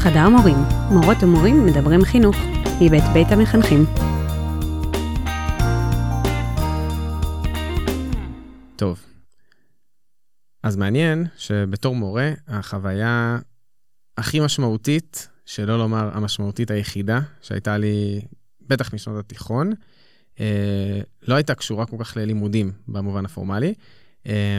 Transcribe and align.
חדר 0.00 0.28
מורים, 0.28 0.56
מורות 0.90 1.22
ומורים 1.22 1.66
מדברים 1.66 2.04
חינוך, 2.04 2.36
מבית 2.80 3.04
בית 3.14 3.26
המחנכים. 3.30 3.84
טוב. 8.76 9.04
אז 10.62 10.76
מעניין 10.76 11.26
שבתור 11.36 11.94
מורה, 11.94 12.32
החוויה 12.48 13.38
הכי 14.18 14.40
משמעותית, 14.40 15.28
שלא 15.46 15.78
לומר 15.78 16.10
המשמעותית 16.16 16.70
היחידה, 16.70 17.20
שהייתה 17.40 17.78
לי, 17.78 18.20
בטח 18.68 18.94
משנות 18.94 19.24
התיכון, 19.24 19.72
אה, 20.40 21.00
לא 21.22 21.34
הייתה 21.34 21.54
קשורה 21.54 21.86
כל 21.86 21.96
כך 22.00 22.16
ללימודים 22.16 22.72
במובן 22.88 23.24
הפורמלי, 23.24 23.74
אה, 24.26 24.58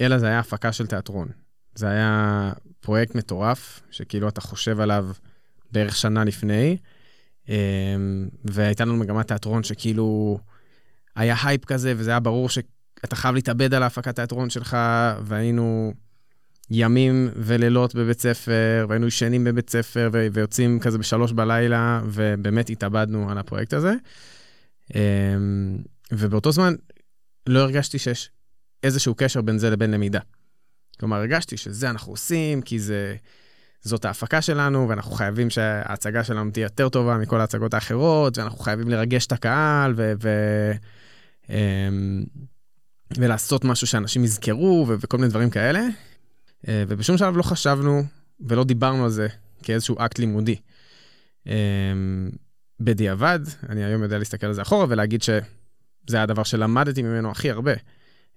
אלא 0.00 0.18
זה 0.18 0.26
היה 0.26 0.38
הפקה 0.38 0.72
של 0.72 0.86
תיאטרון. 0.86 1.28
זה 1.80 1.88
היה 1.88 2.52
פרויקט 2.80 3.14
מטורף, 3.14 3.80
שכאילו 3.90 4.28
אתה 4.28 4.40
חושב 4.40 4.80
עליו 4.80 5.06
בערך 5.72 5.96
שנה 5.96 6.24
לפני, 6.24 6.76
אה, 7.48 7.54
והייתה 8.44 8.84
לנו 8.84 8.96
מגמת 8.96 9.28
תיאטרון 9.28 9.62
שכאילו 9.62 10.38
היה 11.16 11.36
הייפ 11.44 11.64
כזה, 11.64 11.94
וזה 11.96 12.10
היה 12.10 12.20
ברור 12.20 12.48
שאתה 12.48 13.16
חייב 13.16 13.34
להתאבד 13.34 13.74
על 13.74 13.82
ההפקת 13.82 14.16
תיאטרון 14.16 14.50
שלך, 14.50 14.76
והיינו 15.22 15.92
ימים 16.70 17.28
ולילות 17.36 17.94
בבית 17.94 18.20
ספר, 18.20 18.86
והיינו 18.88 19.06
ישנים 19.06 19.44
בבית 19.44 19.70
ספר, 19.70 20.10
ויוצאים 20.32 20.80
כזה 20.80 20.98
בשלוש 20.98 21.32
בלילה, 21.32 22.00
ובאמת 22.04 22.70
התאבדנו 22.70 23.30
על 23.30 23.38
הפרויקט 23.38 23.72
הזה. 23.72 23.94
אמ, 24.94 25.78
ובאותו 26.12 26.52
זמן 26.52 26.74
לא 27.46 27.60
הרגשתי 27.60 27.98
שיש 27.98 28.30
איזשהו 28.82 29.14
קשר 29.14 29.40
בין 29.40 29.58
זה 29.58 29.70
לבין 29.70 29.90
למידה. 29.90 30.20
כלומר, 31.00 31.16
הרגשתי 31.16 31.56
שזה 31.56 31.90
אנחנו 31.90 32.12
עושים, 32.12 32.62
כי 32.62 32.78
זה, 32.78 33.16
זאת 33.82 34.04
ההפקה 34.04 34.42
שלנו, 34.42 34.88
ואנחנו 34.88 35.12
חייבים 35.12 35.50
שההצגה 35.50 36.24
שלנו 36.24 36.50
תהיה 36.50 36.64
יותר 36.64 36.88
טובה 36.88 37.18
מכל 37.18 37.40
ההצגות 37.40 37.74
האחרות, 37.74 38.38
ואנחנו 38.38 38.58
חייבים 38.58 38.88
לרגש 38.88 39.26
את 39.26 39.32
הקהל, 39.32 39.94
ו... 39.96 40.12
ו 40.22 40.28
אמ, 41.50 42.24
ולעשות 43.16 43.64
משהו 43.64 43.86
שאנשים 43.86 44.24
יזכרו, 44.24 44.84
ו- 44.88 44.94
וכל 45.00 45.16
מיני 45.16 45.28
דברים 45.28 45.50
כאלה. 45.50 45.80
אה, 46.68 46.84
ובשום 46.88 47.18
שלב 47.18 47.36
לא 47.36 47.42
חשבנו 47.42 48.02
ולא 48.40 48.64
דיברנו 48.64 49.04
על 49.04 49.10
זה 49.10 49.28
כאיזשהו 49.62 49.96
אקט 49.98 50.18
לימודי. 50.18 50.56
אמ, 51.46 51.52
בדיעבד, 52.80 53.40
אני 53.68 53.84
היום 53.84 54.02
יודע 54.02 54.18
להסתכל 54.18 54.46
על 54.46 54.52
זה 54.52 54.62
אחורה 54.62 54.86
ולהגיד 54.88 55.22
שזה 55.22 56.22
הדבר 56.22 56.42
שלמדתי 56.42 57.02
ממנו 57.02 57.30
הכי 57.30 57.50
הרבה. 57.50 57.72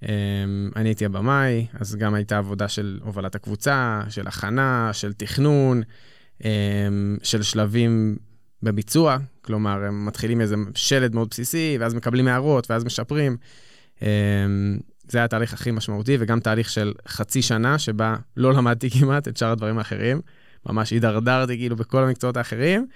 אמ, 0.04 0.72
אני 0.76 0.90
הייתי 0.90 1.06
הבמאי, 1.06 1.68
אז 1.74 1.96
גם 1.96 2.14
הייתה 2.14 2.38
עבודה 2.38 2.68
של 2.68 3.00
הובלת 3.04 3.36
הקבוצה, 3.36 4.02
של 4.10 4.28
הכנה, 4.28 4.90
של 4.94 5.14
תכנון, 5.14 5.82
אמ, 6.44 7.18
של 7.24 7.42
שלבים 7.42 8.18
בביצוע, 8.64 9.18
כלומר, 9.42 9.84
הם 9.84 10.06
מתחילים 10.06 10.42
איזה 10.42 10.56
שלד 10.76 11.16
מאוד 11.16 11.28
בסיסי, 11.30 11.78
ואז 11.80 11.94
מקבלים 11.94 12.28
הערות, 12.28 12.72
ואז 12.72 12.84
משפרים. 12.84 13.38
אמ, 14.02 14.08
זה 15.08 15.18
היה 15.18 15.26
התהליך 15.26 15.54
הכי 15.54 15.72
משמעותי, 15.72 16.18
וגם 16.20 16.40
תהליך 16.40 16.70
של 16.70 16.94
חצי 17.08 17.42
שנה, 17.42 17.80
שבה 17.80 18.16
לא 18.38 18.54
למדתי 18.54 18.90
כמעט 19.00 19.28
את 19.28 19.38
שאר 19.38 19.52
הדברים 19.52 19.78
האחרים. 19.78 20.22
ממש 20.66 20.92
הידרדרתי 20.92 21.58
כאילו 21.58 21.76
בכל 21.76 22.04
המקצועות 22.04 22.38
האחרים. 22.38 22.88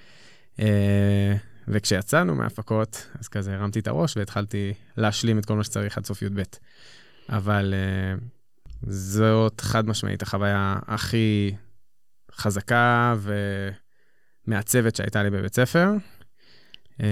אה, 0.59 1.35
וכשיצאנו 1.67 2.35
מההפקות, 2.35 3.08
אז 3.19 3.28
כזה 3.28 3.55
הרמתי 3.55 3.80
את 3.80 3.88
הראש 3.88 4.17
והתחלתי 4.17 4.73
להשלים 4.97 5.39
את 5.39 5.45
כל 5.45 5.55
מה 5.55 5.63
שצריך 5.63 5.97
עד 5.97 6.05
סוף 6.05 6.22
י"ב. 6.22 6.41
אבל 7.30 7.73
אה, 7.73 8.16
זאת 8.88 9.61
חד 9.61 9.88
משמעית 9.88 10.22
החוויה 10.22 10.80
הכי 10.88 11.52
חזקה 12.31 13.16
ומעצבת 14.47 14.95
שהייתה 14.95 15.23
לי 15.23 15.30
בבית 15.30 15.56
ספר. 15.56 15.89
אה, 17.02 17.08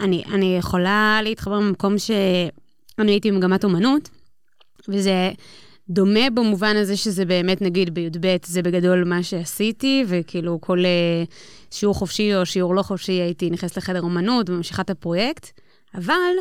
אני, 0.00 0.24
אני 0.34 0.56
יכולה 0.58 1.20
להתחבר 1.22 1.60
במקום 1.60 1.98
שאני 1.98 3.12
הייתי 3.12 3.32
במגמת 3.32 3.64
אומנות, 3.64 4.10
וזה 4.88 5.30
דומה 5.90 6.30
במובן 6.34 6.76
הזה 6.76 6.96
שזה 6.96 7.24
באמת, 7.24 7.62
נגיד, 7.62 7.94
בי"ב, 7.94 8.36
זה 8.44 8.62
בגדול 8.62 9.04
מה 9.04 9.22
שעשיתי, 9.22 10.04
וכאילו 10.08 10.60
כל 10.60 10.78
uh, 10.78 11.74
שיעור 11.74 11.94
חופשי 11.94 12.34
או 12.34 12.46
שיעור 12.46 12.74
לא 12.74 12.82
חופשי 12.82 13.12
הייתי 13.12 13.50
נכנסת 13.50 13.76
לחדר 13.76 14.02
אומנות 14.02 14.50
וממשיכה 14.50 14.82
את 14.82 14.90
הפרויקט. 14.90 15.60
אבל 15.94 16.32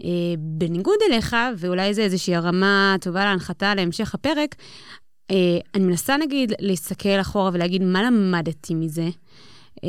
uh, 0.00 0.04
בניגוד 0.38 0.98
אליך, 1.10 1.36
ואולי 1.56 1.94
זה 1.94 2.02
איזושהי 2.02 2.34
הרמה 2.34 2.96
טובה 3.00 3.24
להנחתה 3.24 3.74
להמשך 3.74 4.14
הפרק, 4.14 4.54
uh, 5.32 5.34
אני 5.74 5.84
מנסה 5.84 6.16
נגיד 6.16 6.52
להסתכל 6.60 7.20
אחורה 7.20 7.50
ולהגיד 7.52 7.82
מה 7.82 8.02
למדתי 8.02 8.74
מזה. 8.74 9.08
Uh, 9.76 9.80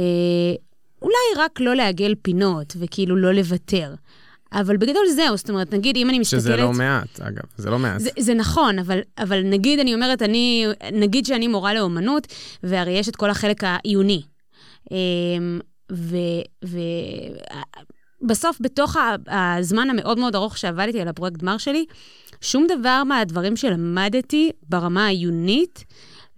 אולי 1.01 1.15
רק 1.37 1.59
לא 1.59 1.75
לעגל 1.75 2.15
פינות 2.21 2.73
וכאילו 2.79 3.15
לא 3.15 3.31
לוותר. 3.31 3.93
אבל 4.53 4.77
בגדול 4.77 5.07
זהו, 5.15 5.37
זאת 5.37 5.49
אומרת, 5.49 5.73
נגיד, 5.73 5.97
אם 5.97 6.09
אני 6.09 6.19
מסתכלת... 6.19 6.41
שזה 6.41 6.55
לא 6.55 6.73
מעט, 6.73 7.19
אגב, 7.19 7.43
זה 7.57 7.69
לא 7.69 7.79
מעט. 7.79 7.99
זה, 7.99 8.09
זה 8.19 8.33
נכון, 8.33 8.79
אבל, 8.79 8.99
אבל 9.17 9.41
נגיד, 9.43 9.79
אני 9.79 9.93
אומרת, 9.93 10.21
אני, 10.21 10.65
נגיד 10.93 11.25
שאני 11.25 11.47
מורה 11.47 11.73
לאומנות, 11.73 12.27
והרי 12.63 12.91
יש 12.91 13.09
את 13.09 13.15
כל 13.15 13.29
החלק 13.29 13.63
העיוני. 13.63 14.21
אמ, 14.91 15.59
ובסוף, 18.21 18.57
בתוך 18.61 18.95
הזמן 19.27 19.89
המאוד 19.89 20.19
מאוד 20.19 20.35
ארוך 20.35 20.57
שעבדתי 20.57 21.01
על 21.01 21.07
הפרויקט 21.07 21.37
גמר 21.37 21.57
שלי, 21.57 21.85
שום 22.41 22.67
דבר 22.67 23.03
מהדברים 23.03 23.55
שלמדתי 23.55 24.51
ברמה 24.69 25.05
העיונית 25.05 25.83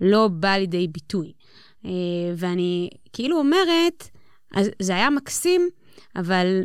לא 0.01 0.27
בא 0.27 0.55
לידי 0.55 0.87
ביטוי. 0.87 1.31
אה, 1.85 1.91
ואני 2.35 2.89
כאילו 3.13 3.37
אומרת, 3.37 4.09
אז 4.55 4.69
זה 4.81 4.95
היה 4.95 5.09
מקסים, 5.09 5.69
אבל 6.15 6.61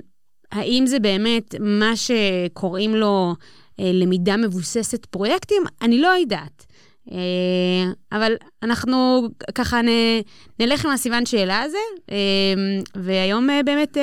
האם 0.52 0.86
זה 0.86 0.98
באמת 0.98 1.54
מה 1.60 1.92
שקוראים 1.96 2.94
לו 2.94 3.34
אה, 3.80 3.90
למידה 3.92 4.36
מבוססת 4.36 5.06
פרויקטים? 5.06 5.62
אני 5.82 5.98
לא 5.98 6.08
יודעת. 6.08 6.66
אה, 7.12 7.92
אבל 8.12 8.32
אנחנו 8.62 9.28
ככה 9.54 9.80
נלך 10.60 10.84
עם 10.84 10.90
הסימן 10.90 11.26
שאלה 11.26 11.60
הזה, 11.60 11.78
והיום 12.94 13.48
באמת 13.64 13.96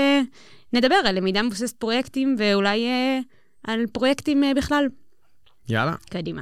נדבר 0.74 0.96
על 0.96 1.18
למידה 1.18 1.42
מבוססת 1.44 1.76
פרויקטים 1.78 2.36
ואולי 2.40 2.86
אה, 2.86 3.20
על 3.64 3.86
פרויקטים 3.92 4.44
אה, 4.44 4.52
בכלל. 4.56 4.88
יאללה. 5.70 5.96
קדימה. 6.10 6.42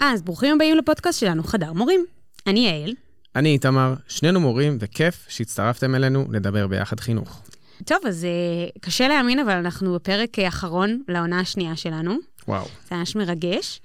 אז 0.00 0.22
ברוכים 0.22 0.54
הבאים 0.54 0.76
לפודקאסט 0.76 1.20
שלנו, 1.20 1.42
חדר 1.44 1.72
מורים. 1.72 2.04
אני 2.46 2.60
יעל. 2.60 2.94
אני 3.36 3.52
איתמר, 3.52 3.94
שנינו 4.08 4.40
מורים, 4.40 4.76
וכיף 4.80 5.26
שהצטרפתם 5.28 5.94
אלינו 5.94 6.26
לדבר 6.30 6.66
ביחד 6.66 7.00
חינוך. 7.00 7.42
טוב, 7.84 7.98
אז 8.06 8.26
uh, 8.26 8.78
קשה 8.80 9.08
להאמין, 9.08 9.38
אבל 9.38 9.52
אנחנו 9.52 9.94
בפרק 9.94 10.38
uh, 10.38 10.48
אחרון 10.48 11.02
לעונה 11.08 11.40
השנייה 11.40 11.76
שלנו. 11.76 12.16
וואו. 12.48 12.64
זה 12.88 12.96
ממש 12.96 13.16
מרגש. 13.16 13.80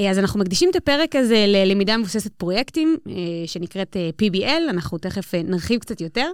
Uh, 0.00 0.02
אז 0.10 0.18
אנחנו 0.18 0.40
מקדישים 0.40 0.70
את 0.70 0.76
הפרק 0.76 1.16
הזה 1.16 1.44
ללמידה 1.48 1.96
מבוססת 1.96 2.32
פרויקטים, 2.32 2.96
uh, 3.08 3.10
שנקראת 3.46 3.96
uh, 3.96 4.22
PBL, 4.22 4.70
אנחנו 4.70 4.98
תכף 4.98 5.34
נרחיב 5.34 5.80
קצת 5.80 6.00
יותר. 6.00 6.30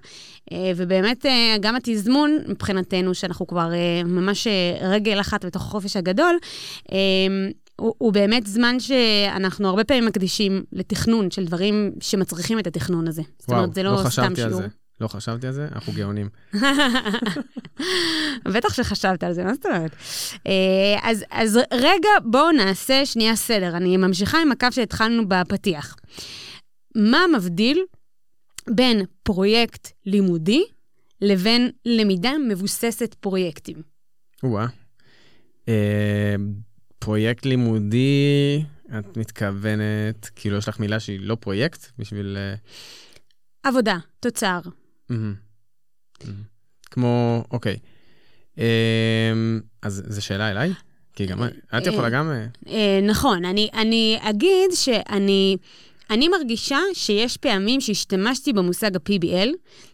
ובאמת, 0.77 1.27
גם 1.61 1.77
התזמון 1.77 2.39
מבחינתנו, 2.49 3.15
שאנחנו 3.15 3.47
כבר 3.47 3.71
ממש 4.05 4.47
רגל 4.81 5.21
אחת 5.21 5.45
בתוך 5.45 5.63
החופש 5.63 5.97
הגדול, 5.97 6.39
הוא, 7.77 7.95
הוא 7.99 8.13
באמת 8.13 8.47
זמן 8.47 8.81
שאנחנו 8.81 9.69
הרבה 9.69 9.85
פעמים 9.85 10.07
מקדישים 10.07 10.65
לתכנון 10.73 11.31
של 11.31 11.45
דברים 11.45 11.93
שמצריכים 12.01 12.59
את 12.59 12.67
התכנון 12.67 13.09
הזה. 13.09 13.23
זאת 13.39 13.51
אומרת, 13.51 13.75
זה 13.75 13.83
לא, 13.83 13.93
לא 14.05 14.11
סתם 14.11 14.37
שיעור. 14.37 14.53
זה. 14.53 14.69
לא 15.01 15.09
חשבתי 15.09 15.47
על 15.47 15.53
זה, 15.53 15.69
אנחנו 15.73 15.93
גאונים. 15.93 16.29
בטח 18.55 18.75
שחשבת 18.75 19.25
על 19.25 19.33
זה, 19.33 19.45
מה 19.45 19.55
זאת 19.55 19.67
אומרת? 19.67 19.97
אה, 20.47 20.99
אז, 21.03 21.25
אז 21.31 21.59
רגע, 21.73 22.09
בואו 22.25 22.53
נעשה 22.53 23.07
שנייה 23.07 23.37
סדר. 23.37 23.77
אני 23.77 23.97
ממשיכה 23.97 24.39
עם 24.43 24.53
הקו 24.53 24.67
שהתחלנו 24.71 25.29
בפתיח. 25.29 25.97
מה 26.97 27.25
מבדיל 27.37 27.85
בין 28.71 29.03
פרויקט 29.23 29.89
לימודי 30.07 30.63
לבין 31.21 31.71
למידה 31.87 32.33
מבוססת 32.49 33.15
פרויקטים? 33.15 33.83
או-אה. 34.43 34.67
אה, 35.69 36.35
פרויקט 36.99 37.47
לימודי, 37.47 38.63
את 38.99 39.17
מתכוונת, 39.17 40.31
כאילו 40.37 40.57
יש 40.57 40.69
לך 40.69 40.81
מילה 40.81 41.01
שהיא 41.01 41.21
לא 41.21 41.35
פרויקט 41.41 41.87
בשביל... 41.99 42.37
אה, 42.37 42.55
עבודה, 43.63 43.99
תוצר. 44.21 44.61
כמו, 46.91 47.45
אוקיי. 47.51 47.77
אמ, 48.59 49.61
אז 49.83 50.03
זו 50.07 50.25
שאלה 50.25 50.51
אליי? 50.51 50.73
כי 51.13 51.27
גם 51.27 51.43
את 51.79 51.87
יכולה 51.87 52.11
גם... 52.11 52.33
אה, 52.69 53.01
נכון, 53.03 53.45
אני 53.45 54.19
אגיד 54.21 54.71
שאני... 54.75 55.57
אני 56.11 56.29
מרגישה 56.29 56.79
שיש 56.93 57.37
פעמים 57.37 57.81
שהשתמשתי 57.81 58.53
במושג 58.53 58.97
ה-PBL. 58.97 59.49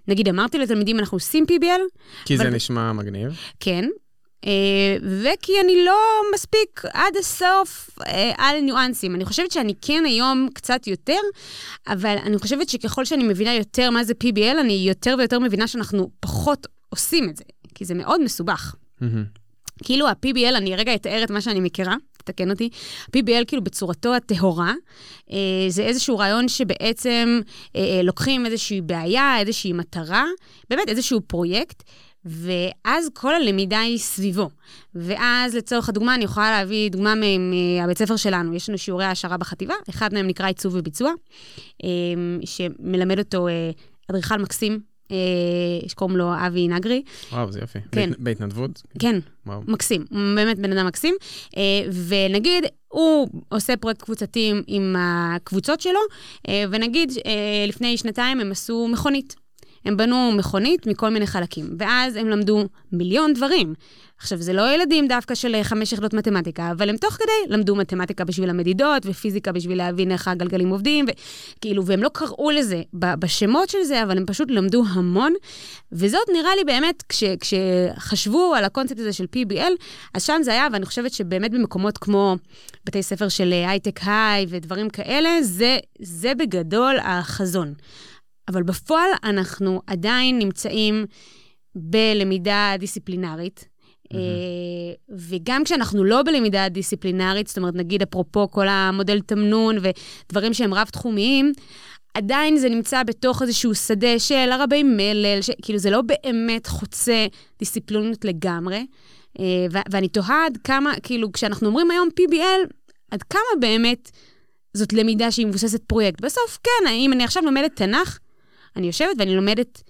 נגיד, 0.08 0.28
אמרתי 0.28 0.58
לתלמידים, 0.58 0.98
אנחנו 0.98 1.16
עושים 1.16 1.44
PBL. 1.44 2.00
כי 2.24 2.36
אבל... 2.36 2.44
זה 2.44 2.50
נשמע 2.50 2.92
מגניב. 2.92 3.36
כן, 3.60 3.84
אה, 3.84 3.90
וכי 5.02 5.52
אני 5.64 5.84
לא 5.84 5.98
מספיק 6.34 6.82
עד 6.92 7.16
הסוף 7.18 7.90
אה, 8.06 8.32
על 8.38 8.60
ניואנסים. 8.60 9.14
אני 9.14 9.24
חושבת 9.24 9.50
שאני 9.50 9.74
כן 9.82 10.02
היום 10.06 10.48
קצת 10.54 10.86
יותר, 10.86 11.18
אבל 11.86 12.16
אני 12.22 12.38
חושבת 12.38 12.68
שככל 12.68 13.04
שאני 13.04 13.24
מבינה 13.24 13.54
יותר 13.54 13.90
מה 13.90 14.04
זה 14.04 14.12
PBL, 14.24 14.60
אני 14.60 14.84
יותר 14.88 15.14
ויותר 15.18 15.38
מבינה 15.38 15.66
שאנחנו 15.66 16.10
פחות 16.20 16.66
עושים 16.88 17.28
את 17.28 17.36
זה, 17.36 17.44
כי 17.74 17.84
זה 17.84 17.94
מאוד 17.94 18.20
מסובך. 18.20 18.74
כאילו 19.82 20.08
ה-PBL, 20.08 20.56
אני 20.56 20.76
רגע 20.76 20.94
אתאר 20.94 21.24
את 21.24 21.30
מה 21.30 21.40
שאני 21.40 21.60
מכירה, 21.60 21.94
תקן 22.24 22.50
אותי, 22.50 22.68
PBL 23.16 23.44
כאילו 23.46 23.64
בצורתו 23.64 24.14
הטהורה, 24.14 24.74
אה, 25.30 25.36
זה 25.68 25.82
איזשהו 25.82 26.18
רעיון 26.18 26.48
שבעצם 26.48 27.40
אה, 27.76 27.80
אה, 27.80 28.02
לוקחים 28.02 28.46
איזושהי 28.46 28.80
בעיה, 28.80 29.38
איזושהי 29.38 29.72
מטרה, 29.72 30.24
באמת 30.70 30.88
איזשהו 30.88 31.20
פרויקט, 31.20 31.82
ואז 32.28 33.10
כל 33.14 33.34
הלמידה 33.34 33.80
היא 33.80 33.98
סביבו. 33.98 34.50
ואז 34.94 35.54
לצורך 35.54 35.88
הדוגמה, 35.88 36.14
אני 36.14 36.24
יכולה 36.24 36.50
להביא 36.50 36.90
דוגמה 36.90 37.14
מהבית 37.14 37.98
ספר 37.98 38.16
שלנו. 38.16 38.54
יש 38.54 38.68
לנו 38.68 38.78
שיעורי 38.78 39.04
העשרה 39.04 39.36
בחטיבה, 39.36 39.74
אחד 39.90 40.14
מהם 40.14 40.26
נקרא 40.26 40.46
עיצוב 40.46 40.74
וביצוע, 40.76 41.12
אה, 41.84 41.88
שמלמד 42.44 43.18
אותו 43.18 43.48
אה, 43.48 43.70
אדריכל 44.10 44.36
מקסים 44.38 44.80
אה, 45.10 45.88
שקוראים 45.88 46.16
לו 46.16 46.32
אבי 46.46 46.68
נגרי. 46.68 47.02
וואו, 47.32 47.52
זה 47.52 47.60
יופי. 47.60 47.78
כן. 47.92 48.10
בהתנדבות? 48.18 48.82
כן, 48.98 49.18
וואו. 49.46 49.60
מקסים. 49.66 50.04
באמת 50.10 50.58
בן 50.58 50.72
אדם 50.72 50.86
מקסים. 50.86 51.14
אה, 51.56 51.62
ונגיד, 52.08 52.64
הוא 52.88 53.28
עושה 53.48 53.76
פרויקט 53.76 54.02
קבוצתי 54.02 54.52
עם 54.66 54.96
הקבוצות 54.98 55.80
שלו, 55.80 56.00
ונגיד, 56.70 57.12
לפני 57.68 57.96
שנתיים 57.96 58.40
הם 58.40 58.52
עשו 58.52 58.88
מכונית. 58.92 59.36
הם 59.84 59.96
בנו 59.96 60.32
מכונית 60.32 60.86
מכל 60.86 61.08
מיני 61.08 61.26
חלקים, 61.26 61.66
ואז 61.78 62.16
הם 62.16 62.28
למדו 62.28 62.64
מיליון 62.92 63.32
דברים. 63.34 63.74
עכשיו, 64.20 64.38
זה 64.38 64.52
לא 64.52 64.74
ילדים 64.74 65.08
דווקא 65.08 65.34
של 65.34 65.54
אה, 65.54 65.64
חמש 65.64 65.92
יחידות 65.92 66.14
מתמטיקה, 66.14 66.70
אבל 66.70 66.88
הם 66.88 66.96
תוך 66.96 67.14
כדי 67.14 67.56
למדו 67.56 67.76
מתמטיקה 67.76 68.24
בשביל 68.24 68.50
המדידות, 68.50 69.02
ופיזיקה 69.06 69.52
בשביל 69.52 69.78
להבין 69.78 70.12
איך 70.12 70.28
הגלגלים 70.28 70.68
עובדים, 70.68 71.06
וכאילו, 71.08 71.86
והם 71.86 72.02
לא 72.02 72.08
קראו 72.08 72.50
לזה 72.50 72.82
בשמות 72.92 73.68
של 73.68 73.82
זה, 73.82 74.02
אבל 74.02 74.16
הם 74.16 74.26
פשוט 74.26 74.50
למדו 74.50 74.84
המון. 74.88 75.34
וזאת 75.92 76.28
נראה 76.32 76.56
לי 76.56 76.64
באמת, 76.64 77.02
כש, 77.08 77.24
כשחשבו 77.40 78.54
על 78.54 78.64
הקונספט 78.64 78.98
הזה 78.98 79.12
של 79.12 79.24
PBL, 79.36 79.72
אז 80.14 80.24
שם 80.24 80.40
זה 80.42 80.52
היה, 80.52 80.68
ואני 80.72 80.86
חושבת 80.86 81.12
שבאמת 81.12 81.50
במקומות 81.50 81.98
כמו 81.98 82.36
בתי 82.86 83.02
ספר 83.02 83.28
של 83.28 83.52
הייטק 83.52 84.00
אה, 84.06 84.32
היי 84.32 84.46
ודברים 84.48 84.90
כאלה, 84.90 85.42
זה, 85.42 85.78
זה 86.00 86.34
בגדול 86.34 86.96
החזון. 87.02 87.74
אבל 88.48 88.62
בפועל 88.62 89.10
אנחנו 89.24 89.82
עדיין 89.86 90.38
נמצאים 90.38 91.06
בלמידה 91.74 92.74
דיסציפלינרית. 92.78 93.68
Mm-hmm. 94.12 94.16
וגם 95.10 95.64
כשאנחנו 95.64 96.04
לא 96.04 96.22
בלמידה 96.22 96.68
דיסציפלינרית, 96.68 97.46
זאת 97.46 97.58
אומרת, 97.58 97.74
נגיד 97.74 98.02
אפרופו 98.02 98.50
כל 98.50 98.68
המודל 98.68 99.20
תמנון 99.20 99.76
ודברים 99.82 100.54
שהם 100.54 100.74
רב-תחומיים, 100.74 101.52
עדיין 102.14 102.56
זה 102.56 102.68
נמצא 102.68 103.02
בתוך 103.02 103.42
איזשהו 103.42 103.74
שדה 103.74 104.18
של 104.18 104.52
הרבי 104.52 104.82
מלל, 104.82 105.42
ש... 105.42 105.50
כאילו 105.62 105.78
זה 105.78 105.90
לא 105.90 106.02
באמת 106.02 106.66
חוצה 106.66 107.26
דיסציפלינות 107.58 108.24
לגמרי. 108.24 108.86
אה, 109.40 109.66
ו- 109.72 109.90
ואני 109.90 110.08
תוהה 110.08 110.46
עד 110.46 110.58
כמה, 110.64 110.92
כאילו, 111.02 111.32
כשאנחנו 111.32 111.68
אומרים 111.68 111.90
היום 111.90 112.08
PBL, 112.20 112.72
עד 113.10 113.22
כמה 113.22 113.60
באמת 113.60 114.10
זאת 114.74 114.92
למידה 114.92 115.30
שהיא 115.30 115.46
מבוססת 115.46 115.82
פרויקט. 115.86 116.20
בסוף, 116.20 116.58
כן, 116.62 116.90
אם 116.90 117.12
אני 117.12 117.24
עכשיו 117.24 117.42
לומדת 117.44 117.76
תנ"ך, 117.76 118.18
אני 118.78 118.86
יושבת 118.86 119.16
ואני 119.18 119.36
לומדת 119.36 119.82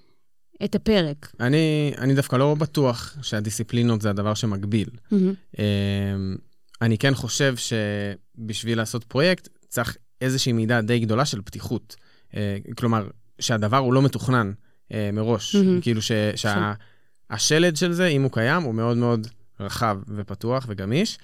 את 0.64 0.75
הפרק. 0.75 1.32
אני, 1.40 1.93
אני 1.99 2.14
דווקא 2.14 2.37
לא 2.37 2.55
בטוח 2.55 3.17
שהדיסציפלינות 3.23 4.02
זה 4.02 4.11
הדבר 4.11 4.35
שמגביל. 4.35 4.88
Mm-hmm. 5.12 5.56
אני 6.82 6.99
כן 6.99 7.14
חושב 7.14 7.55
שבשביל 7.56 8.79
לעשות 8.79 9.05
פרויקט 9.05 9.49
צריך 9.69 9.96
איזושהי 10.20 10.52
מידה 10.52 10.81
די 10.81 10.99
גדולה 10.99 11.25
של 11.25 11.43
פתיחות. 11.43 11.96
אה, 12.37 12.56
כלומר, 12.76 13.08
שהדבר 13.40 13.76
הוא 13.76 13.93
לא 13.93 14.02
מתוכנן 14.02 14.52
אה, 14.93 15.11
מראש. 15.12 15.56
Mm-hmm. 15.56 15.82
כאילו 15.82 16.02
ש, 16.02 16.12
שהשלד 16.37 17.76
של 17.76 17.93
זה, 17.93 18.06
אם 18.06 18.23
הוא 18.23 18.32
קיים, 18.32 18.62
הוא 18.62 18.75
מאוד 18.75 18.96
מאוד 18.96 19.26
רחב 19.61 19.99
ופתוח 20.08 20.67
וגמיש. 20.69 21.19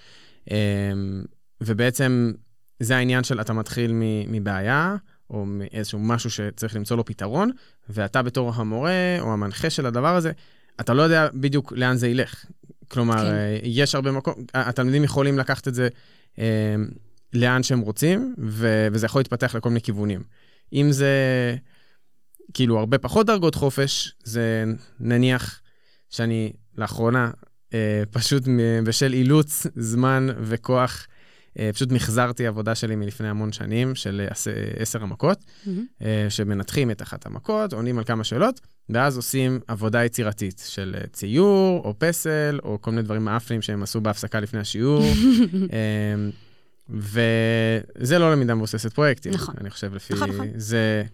אמ, 0.51 1.25
ובעצם 1.61 2.33
זה 2.81 2.97
העניין 2.97 3.25
של 3.25 3.41
אתה 3.41 3.53
מתחיל 3.53 3.93
מבעיה, 4.29 4.97
או 5.31 5.45
מאיזשהו 5.47 5.99
משהו 5.99 6.31
שצריך 6.31 6.77
למצוא 6.77 6.97
לו 6.97 7.05
פתרון, 7.05 7.51
ואתה 7.89 8.23
בתור 8.23 8.53
המורה 8.55 9.17
או 9.21 9.33
המנחה 9.33 9.71
של 9.71 9.87
הדבר 9.87 10.17
הזה, 10.17 10.33
אתה 10.81 10.95
לא 10.95 11.03
יודע 11.03 11.29
בדיוק 11.35 11.73
לאן 11.77 11.97
זה 11.97 12.09
ילך. 12.09 12.45
כלומר, 12.89 13.19
כן. 13.19 13.25
אה, 13.25 13.59
יש 13.63 13.95
הרבה 13.95 14.13
מקום, 14.13 14.35
התלמידים 14.55 15.05
יכולים 15.05 15.39
לקחת 15.39 15.69
את 15.69 15.75
זה 15.75 15.89
אה, 16.39 16.75
לאן 17.33 17.63
שהם 17.63 17.81
רוצים, 17.81 18.35
ו, 18.39 18.89
וזה 18.93 19.07
יכול 19.07 19.21
להתפתח 19.21 19.55
לכל 19.55 19.69
מיני 19.69 19.81
כיוונים. 19.81 20.23
אם 20.73 20.93
זה 20.93 21.11
כאילו 22.55 22.79
הרבה 22.79 22.99
פחות 22.99 23.27
דרגות 23.27 23.55
חופש, 23.55 24.13
זה 24.25 24.65
נניח 25.01 25.61
שאני 26.11 26.53
לאחרונה, 26.79 27.31
אה, 27.75 28.03
פשוט 28.11 28.43
בשל 28.85 29.13
אילוץ 29.13 29.67
זמן 29.77 30.27
וכוח, 30.41 31.07
פשוט 31.75 31.93
מחזרתי 31.93 32.47
עבודה 32.47 32.75
שלי 32.75 32.97
מלפני 32.97 33.29
המון 33.29 33.53
שנים, 33.53 33.95
של 33.95 34.27
עשר 34.79 35.03
המכות, 35.03 35.39
mm-hmm. 35.39 36.01
שמנתחים 36.29 36.91
את 36.91 37.03
אחת 37.03 37.27
המכות, 37.27 37.73
עונים 37.73 37.99
על 37.99 38.05
כמה 38.05 38.25
שאלות, 38.25 38.61
ואז 38.89 39.17
עושים 39.17 39.61
עבודה 39.69 40.05
יצירתית 40.05 40.63
של 40.69 40.97
אה, 40.99 41.07
ציור, 41.07 41.85
או 41.85 41.95
פסל, 41.99 42.61
או 42.63 42.79
כל 42.81 42.91
מיני 42.91 43.03
דברים 43.03 43.25
מאפנים 43.25 43.63
שהם 43.63 43.83
עשו 43.83 44.01
בהפסקה 44.01 44.41
לפני 44.41 44.61
השיעור. 44.61 45.05
וזה 46.89 48.19
לא 48.19 48.33
למידה 48.33 48.55
מבוססת 48.55 48.93
פרויקטים, 48.93 49.33
נכון. 49.33 49.55
אני 49.61 49.71
חושב, 49.71 49.95
לפי... 49.95 50.15
נכון, 50.15 50.31
נכון. 50.31 50.49
זה 50.57 51.05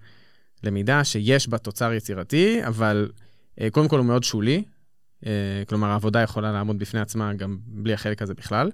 למידה 0.65 1.05
שיש 1.05 1.49
בה 1.49 1.59
תוצר 1.59 1.93
יצירתי, 1.93 2.61
אבל 2.67 3.11
קודם 3.71 3.89
כל 3.89 3.99
הוא 3.99 4.07
מאוד 4.07 4.25
שולי. 4.25 4.63
כלומר, 5.69 5.89
העבודה 5.89 6.21
יכולה 6.21 6.53
לעמוד 6.53 6.79
בפני 6.79 7.01
עצמה 7.01 7.35
גם 7.35 7.59
בלי 7.67 7.93
החלק 7.93 8.23
הזה 8.23 8.35
בכלל. 8.35 8.71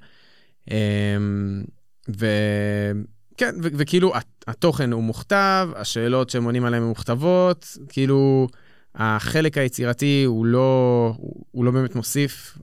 אמ, 0.70 1.64
וכן, 2.08 3.54
וכאילו 3.60 4.12
התוכן 4.46 4.92
הוא 4.92 5.02
מוכתב, 5.02 5.68
השאלות 5.76 6.30
שהם 6.30 6.44
עונים 6.44 6.64
עליהן 6.64 6.82
הן 6.82 6.88
מוכתבות, 6.88 7.76
כאילו 7.88 8.48
החלק 8.94 9.58
היצירתי 9.58 10.24
הוא 10.26 10.46
לא, 10.46 11.12
הוא 11.50 11.64
לא 11.64 11.70
באמת 11.70 11.94
מוסיף. 11.94 12.58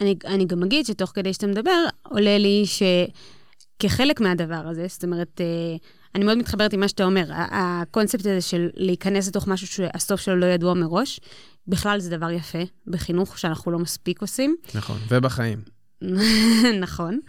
אני, 0.00 0.14
אני 0.24 0.44
גם 0.44 0.62
אגיד 0.62 0.86
שתוך 0.86 1.12
כדי 1.14 1.32
שאתה 1.32 1.46
מדבר, 1.46 1.84
עולה 2.02 2.38
לי 2.38 2.64
שכחלק 2.66 4.20
מהדבר 4.20 4.62
הזה, 4.70 4.86
זאת 4.88 5.04
אומרת, 5.04 5.40
אה, 5.40 5.76
אני 6.14 6.24
מאוד 6.24 6.38
מתחברת 6.38 6.72
עם 6.72 6.80
מה 6.80 6.88
שאתה 6.88 7.04
אומר, 7.04 7.24
הקונספט 7.30 8.20
הזה 8.20 8.40
של 8.40 8.68
להיכנס 8.74 9.28
לתוך 9.28 9.48
משהו 9.48 9.66
שהסוף 9.66 10.20
שלו 10.20 10.36
לא 10.36 10.46
ידוע 10.46 10.74
מראש, 10.74 11.20
בכלל 11.66 12.00
זה 12.00 12.10
דבר 12.10 12.30
יפה 12.30 12.58
בחינוך 12.86 13.38
שאנחנו 13.38 13.72
לא 13.72 13.78
מספיק 13.78 14.22
עושים. 14.22 14.56
נכון, 14.74 14.98
ובחיים. 15.08 15.73
נכון. 16.84 17.20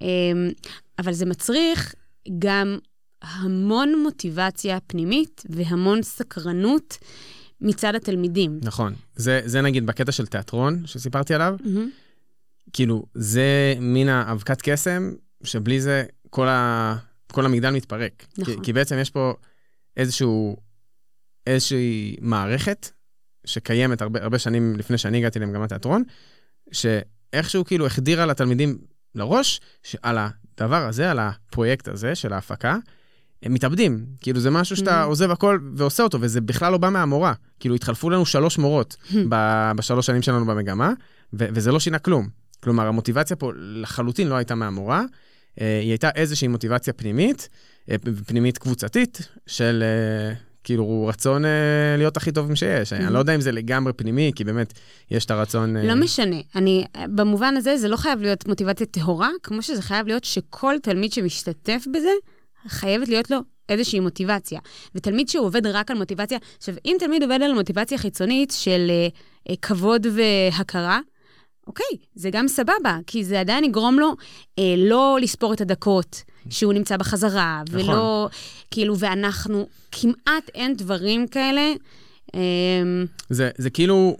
אמ, 0.00 0.50
אבל 0.98 1.12
זה 1.12 1.26
מצריך 1.26 1.94
גם 2.38 2.78
המון 3.22 4.02
מוטיבציה 4.02 4.80
פנימית 4.80 5.42
והמון 5.48 6.02
סקרנות 6.02 6.98
מצד 7.60 7.94
התלמידים. 7.94 8.60
נכון. 8.62 8.94
זה, 9.16 9.40
זה 9.44 9.60
נגיד 9.60 9.86
בקטע 9.86 10.12
של 10.12 10.26
תיאטרון 10.26 10.86
שסיפרתי 10.86 11.34
עליו, 11.34 11.56
mm-hmm. 11.60 12.70
כאילו, 12.72 13.06
זה 13.14 13.74
מין 13.80 14.08
האבקת 14.08 14.62
קסם, 14.62 15.12
שבלי 15.44 15.80
זה 15.80 16.04
כל, 16.30 16.48
ה, 16.48 16.96
כל 17.32 17.46
המגדל 17.46 17.70
מתפרק. 17.70 18.26
נכון. 18.38 18.54
כי, 18.54 18.60
כי 18.62 18.72
בעצם 18.72 18.98
יש 18.98 19.10
פה 19.10 19.34
איזשהו, 19.96 20.56
איזושהי 21.46 22.16
מערכת 22.20 22.90
שקיימת 23.46 24.02
הרבה, 24.02 24.22
הרבה 24.22 24.38
שנים 24.38 24.76
לפני 24.76 24.98
שאני 24.98 25.18
הגעתי 25.18 25.38
למגמת 25.38 25.68
תיאטרון, 25.68 26.02
ש... 26.72 26.86
איכשהו 27.34 27.64
כאילו 27.64 27.86
החדירה 27.86 28.26
לתלמידים 28.26 28.78
לראש, 29.14 29.60
שעל 29.82 30.18
הדבר 30.18 30.86
הזה, 30.86 31.10
על 31.10 31.18
הפרויקט 31.18 31.88
הזה 31.88 32.14
של 32.14 32.32
ההפקה, 32.32 32.76
הם 33.42 33.54
מתאבדים. 33.54 34.06
כאילו, 34.20 34.40
זה 34.40 34.50
משהו 34.50 34.76
שאתה 34.76 35.02
mm-hmm. 35.02 35.06
עוזב 35.06 35.30
הכל 35.30 35.58
ועושה 35.76 36.02
אותו, 36.02 36.18
וזה 36.20 36.40
בכלל 36.40 36.72
לא 36.72 36.78
בא 36.78 36.90
מהמורה. 36.90 37.32
כאילו, 37.60 37.74
התחלפו 37.74 38.10
לנו 38.10 38.26
שלוש 38.26 38.58
מורות 38.58 38.96
ב- 39.28 39.72
בשלוש 39.76 40.06
שנים 40.06 40.22
שלנו 40.22 40.46
במגמה, 40.46 40.92
ו- 41.32 41.46
וזה 41.54 41.72
לא 41.72 41.80
שינה 41.80 41.98
כלום. 41.98 42.28
כלומר, 42.62 42.86
המוטיבציה 42.86 43.36
פה 43.36 43.52
לחלוטין 43.56 44.28
לא 44.28 44.34
הייתה 44.34 44.54
מהמורה, 44.54 45.04
אה, 45.60 45.80
היא 45.80 45.90
הייתה 45.90 46.10
איזושהי 46.14 46.48
מוטיבציה 46.48 46.92
פנימית, 46.92 47.48
אה, 47.90 47.96
פנימית 48.26 48.58
קבוצתית, 48.58 49.28
של 49.46 49.82
אה, 49.82 50.34
כאילו 50.64 51.06
רצון 51.08 51.44
אה, 51.44 51.50
להיות 51.98 52.16
הכי 52.16 52.32
טובים 52.32 52.56
שיש. 52.56 52.92
Mm-hmm. 52.92 52.96
אני 52.96 53.12
לא 53.12 53.18
יודע 53.18 53.34
אם 53.34 53.40
זה 53.40 53.52
לגמרי 53.52 53.92
פנימי, 53.92 54.32
כי 54.34 54.44
באמת 54.44 54.72
יש 55.10 55.24
את 55.24 55.30
הרצון... 55.30 55.76
אה... 55.76 55.82
לא 55.82 55.94
משנה. 55.94 56.36
אני, 56.56 56.84
במובן 57.08 57.56
הזה, 57.56 57.76
זה 57.76 57.88
לא 57.88 57.96
חייב 57.96 58.20
להיות 58.20 58.48
מוטיבציה 58.48 58.86
טהורה, 58.86 59.30
כמו 59.42 59.62
שזה 59.62 59.82
חייב 59.82 60.06
להיות 60.06 60.24
שכל 60.24 60.74
תלמיד 60.82 61.12
שמשתתף 61.12 61.84
בזה, 61.92 62.10
חייבת 62.68 63.08
להיות 63.08 63.30
לו 63.30 63.38
איזושהי 63.68 64.00
מוטיבציה. 64.00 64.60
ותלמיד 64.94 65.28
שהוא 65.28 65.46
עובד 65.46 65.66
רק 65.66 65.90
על 65.90 65.96
מוטיבציה, 65.96 66.38
עכשיו, 66.58 66.74
אם 66.84 66.96
תלמיד 66.98 67.22
עובד 67.22 67.38
על 67.42 67.52
מוטיבציה 67.52 67.98
חיצונית 67.98 68.50
של 68.50 68.86
אה, 68.90 69.08
אה, 69.50 69.54
כבוד 69.62 70.06
והכרה, 70.12 71.00
אוקיי, 71.66 71.96
זה 72.14 72.30
גם 72.30 72.48
סבבה, 72.48 72.98
כי 73.06 73.24
זה 73.24 73.40
עדיין 73.40 73.64
יגרום 73.64 73.98
לו 73.98 74.12
אה, 74.58 74.74
לא 74.76 75.18
לספור 75.20 75.52
את 75.52 75.60
הדקות 75.60 76.22
שהוא 76.50 76.72
נמצא 76.72 76.96
בחזרה, 76.96 77.62
נכון. 77.68 77.80
ולא, 77.80 78.28
כאילו, 78.70 78.98
ואנחנו, 78.98 79.68
כמעט 79.92 80.50
אין 80.54 80.76
דברים 80.76 81.28
כאלה. 81.28 81.72
אה, 82.34 82.40
זה, 83.30 83.50
זה 83.58 83.70
כאילו 83.70 84.16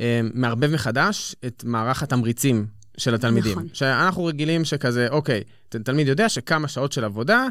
אה, 0.00 0.20
מערבב 0.34 0.74
מחדש 0.74 1.36
את 1.46 1.64
מערך 1.66 2.02
התמריצים 2.02 2.66
של 2.96 3.14
התלמידים. 3.14 3.52
נכון. 3.52 3.68
שאנחנו 3.72 4.24
רגילים 4.24 4.64
שכזה, 4.64 5.08
אוקיי, 5.10 5.42
תלמיד 5.68 6.08
יודע 6.08 6.28
שכמה 6.28 6.68
שעות 6.68 6.92
של 6.92 7.04
עבודה, 7.04 7.46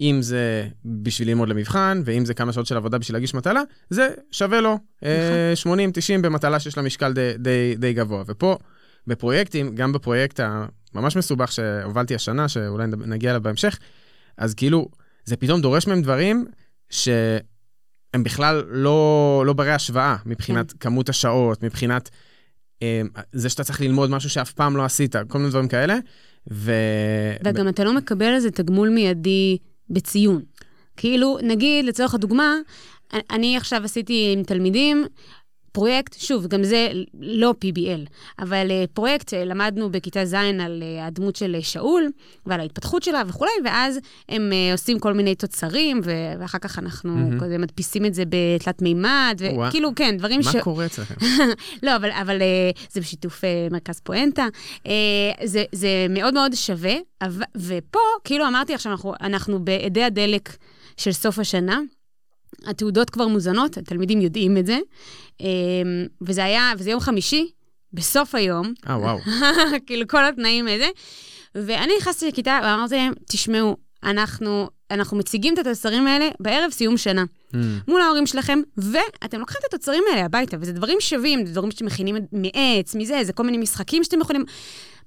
אם 0.00 0.18
זה 0.22 0.68
בשביל 0.84 1.28
ללמוד 1.28 1.48
למבחן, 1.48 2.02
ואם 2.04 2.24
זה 2.24 2.34
כמה 2.34 2.52
שעות 2.52 2.66
של 2.66 2.76
עבודה 2.76 2.98
בשביל 2.98 3.16
להגיש 3.16 3.34
מטלה, 3.34 3.62
זה 3.90 4.08
שווה 4.30 4.60
לו 4.60 4.78
נכון. 5.02 5.78
80-90 6.18 6.22
במטלה 6.22 6.60
שיש 6.60 6.76
לה 6.76 6.82
משקל 6.82 7.12
די, 7.12 7.32
די, 7.38 7.74
די 7.78 7.92
גבוה. 7.92 8.22
ופה, 8.26 8.58
בפרויקטים, 9.06 9.74
גם 9.74 9.92
בפרויקט 9.92 10.40
הממש 10.40 11.16
מסובך 11.16 11.52
שהובלתי 11.52 12.14
השנה, 12.14 12.48
שאולי 12.48 12.86
נגיע 12.86 13.30
אליו 13.30 13.42
בהמשך, 13.42 13.78
אז 14.38 14.54
כאילו, 14.54 14.88
זה 15.24 15.36
פתאום 15.36 15.60
דורש 15.60 15.86
מהם 15.86 16.02
דברים 16.02 16.46
שהם 16.90 18.22
בכלל 18.22 18.64
לא, 18.68 19.42
לא 19.46 19.52
ברי 19.52 19.72
השוואה 19.72 20.16
מבחינת 20.26 20.72
כן. 20.72 20.78
כמות 20.80 21.08
השעות, 21.08 21.62
מבחינת 21.62 22.10
אה, 22.82 23.02
זה 23.32 23.48
שאתה 23.48 23.64
צריך 23.64 23.80
ללמוד 23.80 24.10
משהו 24.10 24.30
שאף 24.30 24.52
פעם 24.52 24.76
לא 24.76 24.84
עשית, 24.84 25.16
כל 25.28 25.38
מיני 25.38 25.50
דברים 25.50 25.68
כאלה. 25.68 25.96
ו... 26.52 26.72
וגם 27.44 27.64
ב... 27.64 27.68
אתה 27.68 27.84
לא 27.84 27.94
מקבל 27.94 28.26
על 28.26 28.40
זה 28.40 28.50
תגמול 28.50 28.88
מיידי 28.88 29.58
בציון. 29.90 30.42
כאילו, 30.96 31.38
נגיד, 31.42 31.84
לצורך 31.84 32.14
הדוגמה, 32.14 32.54
אני 33.30 33.56
עכשיו 33.56 33.84
עשיתי 33.84 34.32
עם 34.36 34.42
תלמידים 34.42 35.06
פרויקט, 35.74 36.14
שוב, 36.18 36.46
גם 36.46 36.64
זה 36.64 36.88
לא 37.20 37.54
PBL, 37.64 38.08
אבל 38.38 38.68
uh, 38.68 38.86
פרויקט, 38.94 39.34
uh, 39.34 39.36
למדנו 39.36 39.90
בכיתה 39.90 40.24
ז' 40.24 40.34
על 40.34 40.82
uh, 40.82 41.02
הדמות 41.02 41.36
של 41.36 41.56
שאול 41.60 42.10
ועל 42.46 42.60
ההתפתחות 42.60 43.02
שלה 43.02 43.22
וכולי, 43.26 43.50
ואז 43.64 43.98
הם 44.28 44.52
עושים 44.72 44.98
כל 44.98 45.12
מיני 45.12 45.34
תוצרים, 45.34 46.00
ואחר 46.38 46.58
כך 46.58 46.78
אנחנו 46.78 47.14
mm-hmm. 47.14 47.40
כזה 47.40 47.58
מדפיסים 47.58 48.04
את 48.04 48.14
זה 48.14 48.22
בתלת 48.28 48.82
מימד, 48.82 49.40
וכאילו, 49.40 49.94
כן, 49.96 50.16
דברים 50.18 50.40
מה 50.44 50.52
ש... 50.52 50.54
מה 50.54 50.62
קורה 50.62 50.86
אצלכם? 50.86 51.14
לא, 51.82 51.96
אבל, 51.96 52.10
אבל 52.10 52.42
זה 52.90 53.00
בשיתוף 53.00 53.44
מרכז 53.70 54.00
פואנטה. 54.00 54.46
זה, 55.44 55.64
זה 55.72 56.06
מאוד 56.10 56.34
מאוד 56.34 56.54
שווה, 56.54 56.94
ופה, 57.56 57.98
כאילו 58.24 58.48
אמרתי 58.48 58.74
עכשיו, 58.74 58.92
אנחנו, 58.92 59.14
אנחנו 59.20 59.64
באדי 59.64 60.04
הדלק 60.04 60.56
של 60.96 61.12
סוף 61.12 61.38
השנה. 61.38 61.80
התעודות 62.66 63.10
כבר 63.10 63.26
מוזנות, 63.26 63.76
התלמידים 63.76 64.20
יודעים 64.20 64.56
את 64.56 64.66
זה. 64.66 64.78
אמ, 65.40 65.46
וזה 66.22 66.44
היה, 66.44 66.72
וזה 66.78 66.90
יום 66.90 67.00
חמישי, 67.00 67.50
בסוף 67.92 68.34
היום. 68.34 68.72
אה, 68.88 68.98
וואו. 68.98 69.18
כאילו, 69.86 70.08
כל 70.08 70.24
התנאים 70.24 70.66
האלה. 70.66 70.86
ואני 71.54 71.92
נכנסתי 71.98 72.28
לכיתה 72.28 72.60
ואמרתי 72.62 72.94
להם, 72.94 73.12
תשמעו, 73.26 73.76
אנחנו, 74.04 74.68
אנחנו 74.90 75.16
מציגים 75.16 75.54
את 75.54 75.58
התוצרים 75.58 76.06
האלה 76.06 76.28
בערב 76.40 76.70
סיום 76.70 76.96
שנה. 76.96 77.24
Mm. 77.52 77.56
מול 77.88 78.00
ההורים 78.00 78.26
שלכם, 78.26 78.58
ואתם 78.76 79.40
לוקחים 79.40 79.60
את 79.60 79.74
התוצרים 79.74 80.04
האלה 80.10 80.24
הביתה, 80.24 80.56
וזה 80.60 80.72
דברים 80.72 81.00
שווים, 81.00 81.46
זה 81.46 81.52
דברים 81.52 81.70
שאתם 81.70 81.86
מכינים 81.86 82.16
מעץ, 82.32 82.94
מזה, 82.94 83.24
זה 83.24 83.32
כל 83.32 83.42
מיני 83.42 83.58
משחקים 83.58 84.04
שאתם 84.04 84.20
יכולים... 84.20 84.44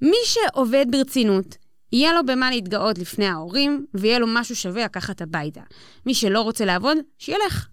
מי 0.02 0.18
שעובד 0.26 0.86
ברצינות, 0.90 1.58
יהיה 1.92 2.14
לו 2.14 2.26
במה 2.26 2.50
להתגאות 2.50 2.98
לפני 2.98 3.26
ההורים, 3.26 3.86
ויהיה 3.94 4.20
לו 4.20 4.28
משהו 4.30 4.56
שווה 4.56 4.84
לקחת 4.84 5.22
הביתה. 5.22 5.62
מי 6.06 6.14
שלא 6.14 6.42
רוצה 6.42 6.66
לעבוד, 6.66 6.98
שילך. 7.18 7.68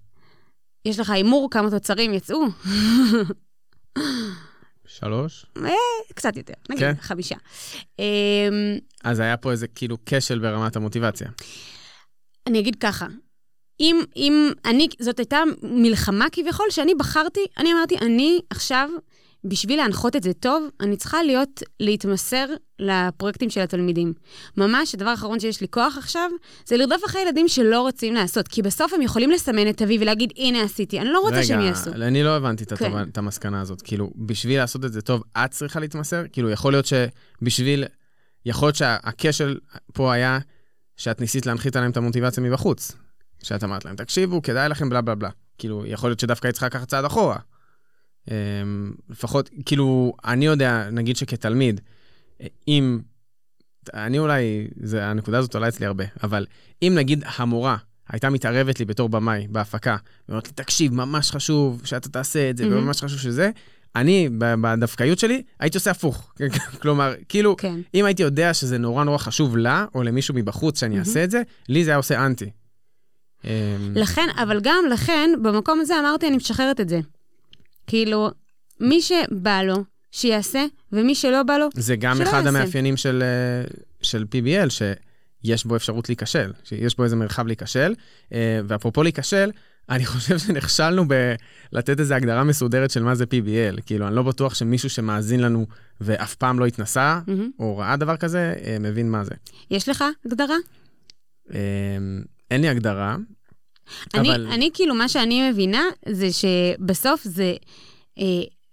יש 0.85 0.99
לך 0.99 1.11
הימור 1.11 1.49
כמה 1.51 1.71
תוצרים 1.71 2.15
יצאו? 2.15 2.47
שלוש? 4.87 5.47
אה, 5.65 5.71
קצת 6.15 6.37
יותר, 6.37 6.55
נגיד 6.71 6.85
כן? 6.85 6.93
חמישה. 7.01 7.37
אמ, 7.99 8.05
אז 9.05 9.21
היה 9.21 9.37
פה 9.37 9.51
איזה 9.51 9.69
כאילו 9.69 9.97
כשל 10.07 10.39
ברמת 10.39 10.77
המוטיבציה. 10.77 11.29
אני 12.47 12.61
אגיד 12.61 12.77
ככה, 12.81 13.07
אם, 13.81 14.01
אם 14.17 14.51
אני, 14.65 14.89
זאת 14.99 15.19
הייתה 15.19 15.43
מלחמה 15.63 16.27
כביכול, 16.33 16.67
שאני 16.71 16.95
בחרתי, 16.95 17.41
אני 17.59 17.73
אמרתי, 17.73 17.99
אני 17.99 18.41
עכשיו 18.51 18.91
בשביל 19.45 19.79
להנחות 19.79 20.17
את 20.17 20.23
זה 20.23 20.33
טוב, 20.33 20.69
אני 20.81 20.97
צריכה 20.97 21.23
להיות, 21.23 21.63
להתמסר 21.81 22.47
לפרויקטים 22.79 23.51
של 23.51 23.61
התלמידים. 23.61 24.13
ממש, 24.57 24.95
הדבר 24.95 25.09
האחרון 25.09 25.41
שיש 25.41 25.61
לי 25.61 25.67
כוח 25.71 25.99
עכשיו, 25.99 26.31
זה 26.67 26.77
לרדוף 26.77 27.05
אחרי 27.07 27.23
ילדים 27.23 27.49
שלא 27.49 27.81
רוצים 27.81 28.15
לעשות, 28.15 28.49
כי 28.49 28.63
בסוף 28.63 28.93
הם 28.93 29.03
יכולים 29.03 29.31
לסמן 29.31 29.69
את 29.69 29.83
אבי 29.83 29.99
ולהגיד, 30.01 30.33
הנה 30.37 30.63
עשיתי, 30.63 31.01
אני 31.01 31.09
לא 31.09 31.21
רוצה 31.21 31.37
רגע, 31.37 31.45
שהם 31.45 31.61
יעשו. 31.61 31.91
רגע, 31.91 32.07
אני 32.07 32.23
לא 32.23 32.37
הבנתי 32.37 32.67
כן. 32.67 32.93
את 33.03 33.19
המסקנה 33.19 33.61
הזאת. 33.61 33.83
כאילו, 33.83 34.11
בשביל 34.17 34.59
לעשות 34.59 34.85
את 34.85 34.93
זה 34.93 35.03
טוב, 35.03 35.23
את 35.37 35.51
צריכה 35.51 35.81
להתמסר? 35.81 36.25
כאילו, 36.33 36.51
יכול 36.51 36.73
להיות 36.73 36.87
שבשביל, 36.87 37.85
יכול 38.47 38.67
להיות 38.67 38.77
שהכשל 38.77 39.59
פה 39.95 40.13
היה 40.13 40.39
שאת 40.97 41.21
ניסית 41.21 41.47
להנחית 41.47 41.77
עליהם 41.77 41.91
את 41.91 41.97
המוטיבציה 41.97 42.43
מבחוץ. 42.43 42.93
שאת 43.43 43.65
אמרת 43.65 43.85
להם, 43.85 43.97
תקשיבו, 43.97 44.43
כדאי 44.43 44.69
לכם 44.69 44.89
בלה 44.89 45.01
בלה 45.01 45.15
בלה. 45.15 45.31
כאילו, 45.59 45.87
יכול 45.87 46.11
להיות 46.11 46.21
שדווקא 46.21 46.47
היא 46.47 46.53
צריכה 46.53 46.67
לקחת 46.67 46.89
צעד 46.89 47.05
אחורה. 47.05 47.37
אמ, 48.31 48.93
לפחות, 49.11 49.51
כאילו, 49.67 50.13
אני 50.25 50.47
יודע, 50.47 50.91
נגיד 50.91 51.17
שכתלמיד, 51.17 51.81
אם, 52.69 53.01
אני 53.95 54.19
אולי, 54.19 54.69
זה, 54.83 55.07
הנקודה 55.07 55.39
הזאת 55.39 55.55
עולה 55.55 55.69
אצלי 55.69 55.87
הרבה, 55.87 56.05
אבל 56.23 56.47
אם 56.83 56.93
נגיד 56.97 57.25
המורה 57.37 57.77
הייתה 58.09 58.31
מתערבת 58.31 58.79
לי 58.79 58.85
בתור 58.85 59.09
במאי 59.09 59.47
בהפקה, 59.49 59.97
ואומרת 60.29 60.47
לי, 60.47 60.53
תקשיב, 60.53 60.95
ממש 60.95 61.31
חשוב 61.31 61.83
שאתה 61.85 62.09
תעשה 62.09 62.51
את 62.51 62.57
זה, 62.57 62.65
mm-hmm. 62.65 62.67
וממש 62.67 63.03
חשוב 63.03 63.19
שזה, 63.19 63.51
אני, 63.97 64.29
בדווקאיות 64.39 65.19
שלי, 65.19 65.43
הייתי 65.61 65.79
עושה 65.79 65.91
הפוך. 65.91 66.33
כלומר, 66.83 67.15
כאילו, 67.29 67.57
כן. 67.57 67.81
אם 67.95 68.05
הייתי 68.05 68.23
יודע 68.23 68.55
שזה 68.55 68.79
נורא 68.79 69.05
נורא 69.05 69.19
חשוב 69.19 69.57
לה, 69.57 69.85
או 69.95 70.03
למישהו 70.03 70.35
מבחוץ 70.35 70.81
שאני 70.81 70.97
mm-hmm. 70.97 70.99
אעשה 70.99 71.25
את 71.25 71.31
זה, 71.31 71.43
לי 71.69 71.85
זה 71.85 71.91
היה 71.91 71.97
עושה 71.97 72.27
אנטי. 72.27 72.51
אמ, 73.45 73.51
לכן, 73.95 74.27
אבל 74.43 74.61
גם 74.63 74.85
לכן, 74.91 75.31
במקום 75.43 75.81
הזה 75.81 76.01
אמרתי, 76.01 76.29
אני 76.29 76.37
משחררת 76.37 76.81
את 76.81 76.89
זה. 76.89 77.01
כאילו, 77.87 78.31
מי 78.81 79.03
שבא 79.03 79.63
לו, 79.63 79.85
שיעשה, 80.11 80.65
ומי 80.93 81.15
שלא 81.15 81.43
בא 81.43 81.59
לו, 81.59 81.69
זה 81.75 81.97
גם 81.97 82.23
אחד 82.23 82.43
יעשה. 82.45 82.49
המאפיינים 82.49 82.97
של, 82.97 83.23
אה, 83.23 83.67
של 84.03 84.25
PBL, 84.33 84.69
שיש 84.71 85.65
בו 85.65 85.77
אפשרות 85.77 86.09
להיכשל, 86.09 86.53
שיש 86.65 86.97
בו 86.97 87.05
איזה 87.05 87.17
מרחב 87.17 87.47
להיכשל. 87.47 87.95
אה, 88.33 88.61
ואפרופו 88.67 89.03
להיכשל, 89.03 89.51
אני 89.91 90.07
חושב 90.13 90.39
שנכשלנו 90.39 91.05
בלתת 91.73 92.01
איזו 92.01 92.15
הגדרה 92.15 92.45
מסודרת 92.45 92.91
של 92.91 93.03
מה 93.03 93.15
זה 93.15 93.25
PBL. 93.25 93.81
כאילו, 93.87 94.07
אני 94.07 94.17
לא 94.17 94.23
בטוח 94.23 94.55
שמישהו 94.55 94.91
שמאזין 94.91 95.41
לנו 95.41 95.67
ואף 96.01 96.35
פעם 96.35 96.59
לא 96.59 96.67
התנסה, 96.67 97.21
mm-hmm. 97.27 97.31
או 97.59 97.79
ראה 97.79 97.97
דבר 97.97 98.17
כזה, 98.17 98.55
אה, 98.65 98.77
מבין 98.81 99.11
מה 99.11 99.25
זה. 99.25 99.35
יש 99.71 99.89
לך 99.89 100.05
הגדרה? 100.27 100.57
אין 102.51 102.61
לי 102.61 102.69
הגדרה. 102.69 103.17
אני, 104.15 104.31
אבל... 104.31 104.47
אני 104.47 104.71
כאילו, 104.75 104.95
מה 104.95 105.09
שאני 105.09 105.51
מבינה 105.51 105.83
זה 106.09 106.29
שבסוף 106.33 107.25
זה 107.25 107.55
אה, 108.19 108.25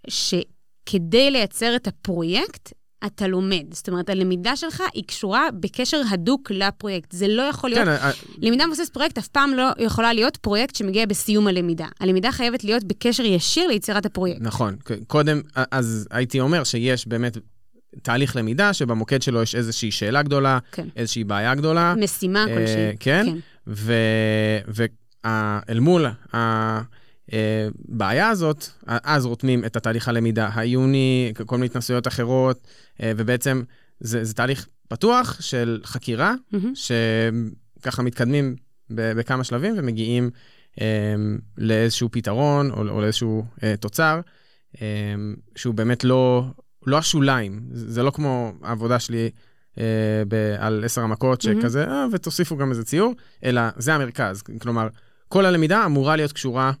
שכדי 0.08 1.30
לייצר 1.30 1.76
את 1.76 1.86
הפרויקט, 1.86 2.72
אתה 3.06 3.26
לומד. 3.26 3.64
זאת 3.70 3.88
אומרת, 3.88 4.10
הלמידה 4.10 4.56
שלך 4.56 4.82
היא 4.94 5.04
קשורה 5.06 5.48
בקשר 5.60 6.00
הדוק 6.10 6.50
לפרויקט. 6.50 7.12
זה 7.12 7.28
לא 7.28 7.42
יכול 7.42 7.70
להיות... 7.70 7.84
כן, 7.84 7.96
I... 7.96 8.04
אה, 8.04 8.10
למידה 8.38 8.66
מבוסס 8.66 8.88
פרויקט 8.88 9.18
אף 9.18 9.28
פעם 9.28 9.54
לא 9.54 9.68
יכולה 9.78 10.12
להיות 10.12 10.36
פרויקט 10.36 10.76
שמגיע 10.76 11.06
בסיום 11.06 11.46
הלמידה. 11.46 11.86
הלמידה 12.00 12.32
חייבת 12.32 12.64
להיות 12.64 12.84
בקשר 12.84 13.24
ישיר 13.24 13.66
ליצירת 13.68 14.06
הפרויקט. 14.06 14.40
נכון. 14.40 14.76
קודם, 15.06 15.40
אז 15.70 16.08
הייתי 16.10 16.40
אומר 16.40 16.64
שיש 16.64 17.08
באמת 17.08 17.36
תהליך 18.02 18.36
למידה 18.36 18.72
שבמוקד 18.72 19.22
שלו 19.22 19.42
יש 19.42 19.54
איזושהי 19.54 19.90
שאלה 19.90 20.22
גדולה, 20.22 20.58
כן. 20.72 20.88
איזושהי 20.96 21.24
בעיה 21.24 21.54
גדולה. 21.54 21.94
משימה 21.98 22.40
אה, 22.48 22.54
כלשהי. 22.54 22.96
כן, 23.00 23.26
כן. 23.26 23.36
ו, 23.66 23.92
אל 25.24 25.80
מול 25.80 26.06
הבעיה 27.22 28.28
הזאת, 28.28 28.66
אז 28.86 29.26
רותמים 29.26 29.64
את 29.64 29.76
התהליך 29.76 30.08
הלמידה 30.08 30.48
העיוני, 30.52 31.32
כל 31.46 31.56
מיני 31.56 31.66
התנסויות 31.66 32.06
אחרות, 32.06 32.66
אה, 33.02 33.12
ובעצם 33.16 33.62
זה, 34.00 34.24
זה 34.24 34.34
תהליך 34.34 34.66
פתוח 34.88 35.40
של 35.40 35.80
חקירה, 35.84 36.34
mm-hmm. 36.34 36.56
שככה 36.74 38.02
מתקדמים 38.02 38.56
בכמה 38.90 39.44
שלבים 39.44 39.74
ומגיעים 39.78 40.30
אה, 40.80 41.14
לאיזשהו 41.58 42.08
פתרון 42.12 42.70
או, 42.70 42.88
או 42.88 43.00
לאיזשהו 43.00 43.44
אה, 43.62 43.74
תוצר, 43.76 44.20
שהוא 45.56 45.74
באמת 45.74 46.04
לא, 46.04 46.44
לא 46.86 46.98
השוליים, 46.98 47.60
זה 47.72 48.02
לא 48.02 48.10
כמו 48.10 48.52
העבודה 48.62 48.98
שלי. 48.98 49.30
על 50.58 50.84
עשר 50.84 51.00
המכות 51.00 51.40
שכזה, 51.40 51.84
אה, 51.84 52.06
ותוסיפו 52.12 52.56
גם 52.56 52.70
איזה 52.70 52.84
ציור, 52.84 53.14
אלא 53.44 53.62
זה 53.76 53.94
המרכז. 53.94 54.42
כלומר, 54.42 54.88
כל 55.32 55.46
הלמידה 55.46 55.86
אמורה 55.86 56.16
להיות 56.16 56.32
קשורה 56.32 56.72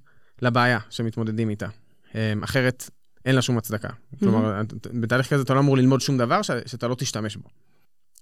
לבעיה 0.42 0.78
שמתמודדים 0.90 1.50
איתה. 1.50 1.66
אמ, 2.14 2.42
אחרת, 2.42 2.90
אין 3.24 3.34
לה 3.34 3.42
שום 3.42 3.58
הצדקה. 3.58 3.88
כלומר, 4.18 4.62
בתהליך 5.00 5.30
כזה 5.30 5.42
אתה 5.42 5.54
לא 5.54 5.60
אמור 5.60 5.76
ללמוד 5.76 6.00
שום 6.00 6.18
דבר 6.18 6.42
שאתה 6.42 6.88
לא 6.88 6.94
תשתמש 6.94 7.36
בו. 7.36 7.48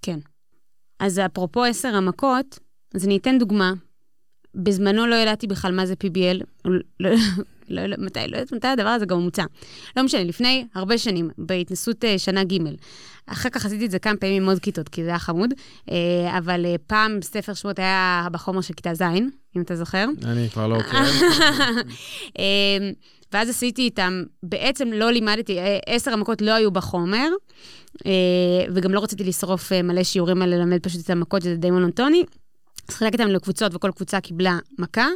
כן. 0.02 0.18
אז 0.98 1.18
אפרופו 1.18 1.64
עשר 1.64 1.88
המכות, 1.88 2.58
אז 2.94 3.04
אני 3.04 3.16
אתן 3.16 3.38
דוגמה. 3.38 3.72
בזמנו 4.54 5.06
לא 5.06 5.14
ידעתי 5.14 5.46
בכלל 5.46 5.74
מה 5.74 5.86
זה 5.86 5.94
PBL. 6.04 6.44
לא, 7.00 7.10
לא, 7.68 7.96
מתי, 7.98 8.20
לא 8.28 8.36
יודעת 8.36 8.52
מתי 8.52 8.68
הדבר 8.68 8.88
הזה 8.88 9.06
גם 9.06 9.20
מוצע. 9.20 9.44
לא 9.96 10.02
משנה, 10.02 10.24
לפני 10.24 10.66
הרבה 10.74 10.98
שנים, 10.98 11.30
בהתנסות 11.38 12.04
uh, 12.04 12.18
שנה 12.18 12.44
ג', 12.44 12.58
אחר 13.26 13.50
כך 13.50 13.66
עשיתי 13.66 13.86
את 13.86 13.90
זה 13.90 13.98
כמה 13.98 14.16
פעמים 14.16 14.42
עם 14.42 14.48
עוד 14.48 14.58
כיתות, 14.58 14.88
כי 14.88 15.04
זה 15.04 15.08
היה 15.08 15.18
חמוד, 15.18 15.50
uh, 15.52 15.92
אבל 16.38 16.64
uh, 16.64 16.78
פעם 16.86 17.22
ספר 17.22 17.54
שמות 17.54 17.78
היה 17.78 18.28
בחומר 18.32 18.60
של 18.60 18.74
כיתה 18.74 18.94
ז', 18.94 19.02
אם 19.56 19.62
אתה 19.62 19.76
זוכר. 19.76 20.06
אני 20.24 20.48
כבר 20.48 20.66
לא 20.66 20.76
עוקב. 20.76 20.96
ואז 23.32 23.48
עשיתי 23.48 23.82
איתם, 23.82 24.22
בעצם 24.42 24.88
לא 24.92 25.10
לימדתי, 25.10 25.58
עשר 25.86 26.12
המכות 26.12 26.42
לא 26.42 26.50
היו 26.50 26.70
בחומר, 26.70 27.28
וגם 28.74 28.94
לא 28.94 29.00
רציתי 29.00 29.24
לשרוף 29.24 29.72
מלא 29.72 30.04
שיעורים 30.04 30.42
על 30.42 30.54
ללמד 30.54 30.82
פשוט 30.82 31.04
את 31.04 31.10
המכות, 31.10 31.42
שזה 31.42 31.56
די 31.56 31.70
מונוטוני. 31.70 32.24
אז 32.88 32.94
חילקתי 32.94 33.22
אותם 33.22 33.32
לקבוצות 33.34 33.74
וכל 33.74 33.90
קבוצה 33.96 34.20
קיבלה 34.20 34.58
מכה, 34.78 35.08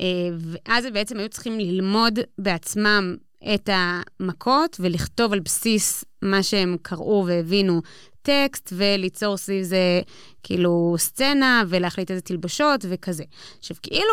אה, 0.00 0.06
ואז 0.38 0.84
הם 0.84 0.92
בעצם 0.92 1.18
היו 1.18 1.28
צריכים 1.28 1.58
ללמוד 1.58 2.18
בעצמם 2.38 3.16
את 3.54 3.70
המכות 3.72 4.76
ולכתוב 4.80 5.32
על 5.32 5.40
בסיס 5.40 6.04
מה 6.22 6.42
שהם 6.42 6.76
קראו 6.82 7.24
והבינו 7.26 7.82
טקסט, 8.22 8.72
וליצור 8.76 9.36
סביב 9.36 9.62
זה 9.62 10.00
כאילו 10.42 10.94
סצנה, 10.98 11.64
ולהחליט 11.68 12.10
איזה 12.10 12.20
תלבושות 12.22 12.84
וכזה. 12.88 13.24
עכשיו, 13.58 13.76
כאילו, 13.82 14.08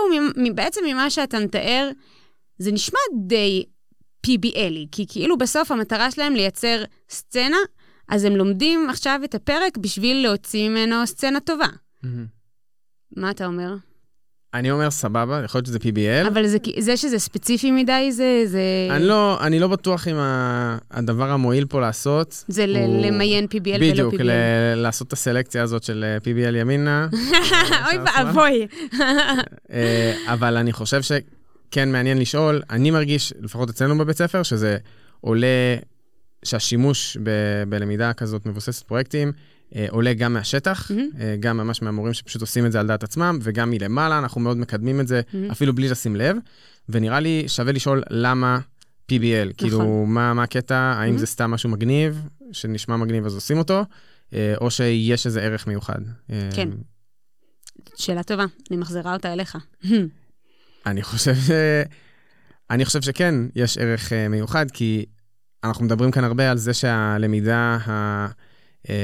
בעצם 0.56 0.82
ממה 0.88 1.10
שאתה 1.10 1.40
מתאר, 1.40 1.90
זה 2.58 2.72
נשמע 2.72 3.00
די 3.28 3.66
PBLי, 4.28 4.88
כי 4.92 5.06
כאילו 5.10 5.38
בסוף 5.38 5.72
המטרה 5.72 6.12
שלהם 6.12 6.34
לייצר 6.34 6.84
סצנה, 7.10 7.58
אז 8.10 8.24
הם 8.24 8.36
לומדים 8.36 8.90
עכשיו 8.90 9.20
את 9.24 9.36
הפרק 9.36 9.78
בשביל 9.78 10.24
להוציא 10.24 10.70
ממנו 10.70 11.08
סצנה 11.08 11.40
טובה. 11.40 11.66
Mm-hmm. 11.66 12.08
מה 13.18 13.32
אתה 13.32 13.46
אומר? 13.46 13.76
אני 14.54 14.72
אומר 14.72 14.92
סבבה, 14.92 15.42
יכול 15.46 15.60
להיות 15.60 15.66
שזה 15.66 15.80
PBL. 15.80 16.28
אבל 16.28 16.48
זה, 16.48 16.58
זה 16.80 16.98
שזה 16.98 17.20
ספציפי 17.20 17.72
מדי, 17.72 18.12
זה... 18.12 18.42
זה... 18.46 18.60
אני, 18.90 19.04
לא, 19.04 19.38
אני 19.42 19.60
לא 19.60 19.68
בטוח 19.68 20.08
אם 20.08 20.16
הדבר 20.92 21.30
המועיל 21.32 21.66
פה 21.66 21.82
לעשות... 21.82 22.44
זה 22.48 22.64
הוא... 22.66 23.06
למיין 23.06 23.46
PBL 23.46 23.68
ולא 23.68 23.78
PBL. 23.78 23.92
בדיוק, 23.92 24.14
ל- 24.14 24.32
לעשות 24.76 25.08
את 25.08 25.14
הסלקציה 25.14 25.64
הזאת 25.64 25.84
של 25.84 26.06
אה, 26.08 26.18
PBL 26.18 26.56
ימינה. 26.56 27.08
אוי 27.88 27.98
ואבוי. 28.06 28.68
אה, 29.72 30.14
אבל 30.34 30.58
אני 30.58 30.74
חושב 30.74 31.02
שכן 31.02 31.92
מעניין 31.92 32.18
לשאול, 32.18 32.62
אני 32.70 32.92
מרגיש, 32.92 33.34
לפחות 33.42 33.70
אצלנו 33.70 33.98
בבית 33.98 34.18
ספר, 34.18 34.44
שזה 34.44 34.78
עולה, 35.22 35.76
שהשימוש 36.46 37.18
ב- 37.24 37.64
בלמידה 37.70 38.14
כזאת 38.14 38.46
מבוססת 38.46 38.88
פרויקטים, 38.88 39.32
עולה 39.90 40.14
גם 40.14 40.34
מהשטח, 40.34 40.92
mm-hmm. 40.92 41.16
גם 41.40 41.58
ממש 41.58 41.82
מהמורים 41.82 42.14
שפשוט 42.14 42.42
עושים 42.42 42.66
את 42.66 42.72
זה 42.72 42.80
על 42.80 42.88
דעת 42.88 43.04
עצמם, 43.04 43.40
וגם 43.42 43.70
מלמעלה, 43.70 44.18
אנחנו 44.18 44.42
מאוד 44.42 44.58
מקדמים 44.58 45.00
את 45.00 45.08
זה, 45.08 45.22
mm-hmm. 45.22 45.52
אפילו 45.52 45.76
בלי 45.76 45.90
לשים 45.90 46.16
לב. 46.16 46.38
ונראה 46.90 47.20
לי 47.20 47.44
שווה 47.48 47.72
לשאול 47.72 48.04
למה 48.10 48.60
PBL, 49.12 49.14
נכון. 49.44 49.54
כאילו, 49.58 50.06
מה, 50.06 50.34
מה 50.34 50.44
הקטע, 50.44 50.78
האם 50.78 51.16
mm-hmm. 51.16 51.18
זה 51.18 51.26
סתם 51.26 51.52
משהו 51.52 51.70
מגניב, 51.70 52.28
שנשמע 52.52 52.98
מגניב 52.98 53.26
אז 53.26 53.36
עושים 53.36 53.58
אותו, 53.58 53.84
אה, 54.34 54.54
או 54.62 54.72
שיש 54.72 55.26
איזה 55.26 55.42
ערך 55.42 55.68
מיוחד. 55.68 56.00
כן. 56.56 56.70
שאלה 57.96 58.24
טובה, 58.24 58.46
אני 58.72 58.78
מחזירה 58.78 59.14
אותה 59.14 59.34
אליך. 59.34 59.58
אני 60.86 61.04
חושב, 61.04 61.36
ש... 61.36 61.52
אני 62.70 62.86
חושב 62.86 63.02
שכן, 63.02 63.36
יש 63.56 63.78
ערך 63.78 64.14
מיוחד, 64.30 64.72
כי 64.72 65.06
אנחנו 65.64 65.86
מדברים 65.86 66.12
כאן 66.12 66.24
הרבה 66.24 66.52
על 66.52 66.58
זה 66.58 66.74
שהלמידה 66.74 67.78
ה... 67.88 68.28
אה, 68.90 68.96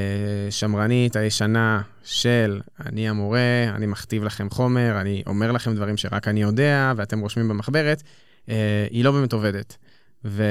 שמרנית, 0.50 1.15
הישנה 1.15 1.82
של 2.03 2.62
אני 2.86 3.10
המורה, 3.10 3.63
אני 3.75 3.86
מכתיב 3.86 4.24
לכם 4.24 4.50
חומר, 4.50 5.01
אני 5.01 5.24
אומר 5.27 5.51
לכם 5.51 5.75
דברים 5.75 5.98
שרק 5.98 6.27
אני 6.27 6.42
יודע 6.42 6.94
ואתם 6.96 7.20
רושמים 7.20 7.48
במחברת, 7.48 8.03
אה, 8.50 8.88
היא 8.89 9.03
לא 9.03 9.12
באמת 9.12 9.34
עובדת. 9.34 9.77
ו... 10.25 10.44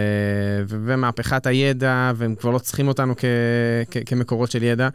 ומהפכת 0.69 1.47
הידע, 1.47 2.12
והם 2.14 2.35
כבר 2.35 2.50
לא 2.50 2.59
צריכים 2.59 2.88
אותנו 2.88 3.14
כ... 3.17 3.25
כ... 3.91 3.97
כמקורות 4.07 4.50
של 4.50 4.62
ידע. 4.62 4.88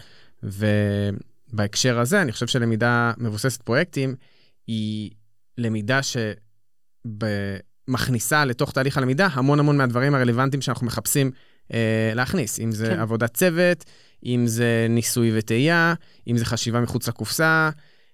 ובהקשר 0.43 2.00
הזה, 2.00 2.22
אני 2.22 2.31
חושב 2.31 2.48
שלמידה 2.48 3.12
מבוססת 3.17 3.62
פרויקטים 3.62 4.15
היא 4.67 5.12
למידה 5.58 5.99
שמכניסה 7.88 8.45
לתוך 8.45 8.71
תהליך 8.71 8.97
הלמידה 8.97 9.28
המון 9.32 9.60
המון 9.60 9.78
מהדברים 9.78 10.15
הרלוונטיים 10.15 10.62
שאנחנו 10.62 10.88
מחפשים 10.88 11.32
אה, 11.73 12.12
להכניס, 12.15 12.60
אם 12.60 12.71
זה 12.71 12.88
כן. 12.88 12.99
עבודת 12.99 13.34
צוות, 13.34 13.86
אם 14.25 14.47
זה 14.47 14.88
ניסוי 14.89 15.32
וטעייה, 15.38 15.93
אם 16.27 16.38
זה 16.38 16.45
חשיבה 16.45 16.82
מחוץ 16.82 17.08
לקופסה, 17.08 17.69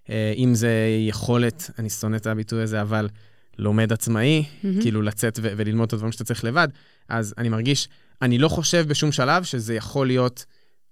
אה, 0.10 0.34
אם 0.38 0.56
זה 0.56 0.72
יכולת, 1.08 1.70
אני 1.80 1.90
שונא 1.90 2.16
את 2.16 2.28
הביטוי 2.28 2.64
הזה, 2.64 2.82
אבל 2.82 3.10
לומד 3.58 3.94
עצמאי, 3.94 4.44
mm-hmm. 4.44 4.82
כאילו 4.82 5.02
לצאת 5.02 5.40
ו- 5.42 5.54
וללמוד 5.58 5.88
את 5.88 5.94
הדברים 5.94 6.12
שאתה 6.12 6.24
צריך 6.24 6.44
לבד. 6.44 6.68
אז 7.10 7.34
אני 7.38 7.50
מרגיש, 7.50 7.90
אני 8.22 8.38
לא 8.38 8.48
חושב 8.48 8.86
בשום 8.88 9.12
שלב 9.12 9.44
שזה 9.44 9.76
יכול 9.76 10.08
להיות 10.08 10.46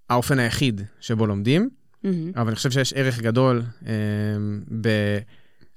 האופן 0.10 0.40
היחיד 0.40 0.82
שבו 1.00 1.28
לומדים, 1.28 1.70
mm-hmm. 1.70 2.08
אבל 2.36 2.48
אני 2.48 2.56
חושב 2.56 2.72
שיש 2.72 2.94
ערך 2.94 3.20
גדול 3.20 3.62
אה, 3.88 3.94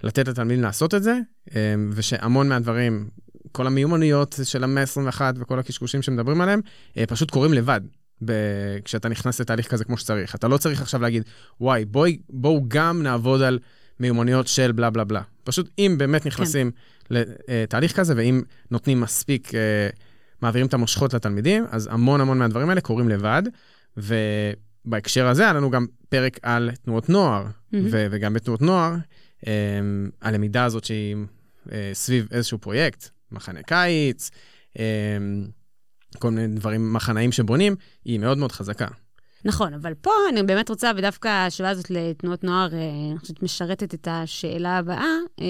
בלתת 0.03 0.29
לתלמידים 0.29 0.63
לעשות 0.63 0.95
את 0.95 1.03
זה, 1.03 1.19
אה, 1.57 1.75
ושהמון 1.91 2.49
מהדברים, 2.49 3.09
כל 3.53 3.67
המיומנויות 3.67 4.39
של 4.45 4.65
המאה 4.65 4.83
ה-21 4.83 5.21
וכל 5.37 5.59
הקשקושים 5.59 6.03
שמדברים 6.03 6.41
עליהם, 6.41 6.61
אה, 6.97 7.07
פשוט 7.07 7.31
קורים 7.31 7.55
לבד. 7.55 7.81
ב- 8.25 8.79
כשאתה 8.85 9.09
נכנס 9.09 9.41
לתהליך 9.41 9.69
כזה 9.69 9.85
כמו 9.85 9.97
שצריך. 9.97 10.35
אתה 10.35 10.49
לא 10.49 10.57
צריך 10.57 10.83
עכשיו 10.83 11.03
להגיד, 11.03 11.23
וואי, 11.61 11.85
בואי, 11.85 12.19
בואו 12.31 12.65
גם 12.69 13.03
נעבוד 13.03 13.43
על 13.43 13.59
מיומנויות 14.01 14.47
של 14.47 14.73
בלה 14.73 14.91
בלה 14.91 15.05
בלה. 15.05 15.23
פשוט 15.45 15.71
אם 15.79 15.95
באמת 15.99 16.23
כן. 16.23 16.29
נכנסים 16.29 16.71
כן. 16.71 17.15
לתהליך 17.15 17.97
כזה, 17.97 18.15
ואם 18.17 18.43
נותנים 18.71 19.01
מספיק, 19.01 19.55
אה, 19.55 19.89
מעבירים 20.43 20.67
את 20.67 20.75
המושכות 20.75 21.15
לתלמידים, 21.15 21.65
אז 21.71 21.89
המון 21.93 22.21
המון 22.21 22.39
מהדברים 22.39 22.69
האלה 22.69 22.81
קורים 22.81 23.09
לבד. 23.09 23.43
ובהקשר 23.97 25.27
הזה 25.27 25.43
היה 25.43 25.53
לנו 25.53 25.71
גם 25.71 25.87
פרק 26.09 26.39
על 26.43 26.71
תנועות 26.85 27.09
נוער, 27.09 27.45
mm-hmm. 27.45 27.77
ו- 27.91 28.07
וגם 28.11 28.35
בתנועות 28.35 28.63
נוער, 28.63 28.95
אה, 29.47 29.53
הלמידה 30.23 30.65
הזאת 30.65 30.85
שהיא 30.85 31.17
אה, 31.73 31.91
סביב 31.93 32.29
איזשהו 32.31 32.59
פרויקט, 32.59 33.09
מחנה 33.33 33.63
קיץ, 33.63 34.31
כל 36.17 36.31
מיני 36.31 36.57
דברים, 36.59 36.93
מחנאים 36.93 37.33
שבונים, 37.33 37.77
היא 38.05 38.19
מאוד 38.19 38.39
מאוד 38.39 38.53
חזקה. 38.53 38.87
נכון, 39.45 39.75
אבל 39.75 39.95
פה 39.95 40.11
אני 40.29 40.43
באמת 40.43 40.69
רוצה, 40.69 40.91
ודווקא 40.97 41.29
השאלה 41.29 41.71
הזאת 41.71 41.91
לתנועות 41.91 42.45
נוער, 42.45 42.75
אה, 42.75 42.79
אני 43.11 43.19
חושבת 43.19 43.43
משרתת 43.43 43.95
את 43.95 44.09
השאלה 44.11 44.79
הבאה, 44.79 45.17
אה, 45.41 45.47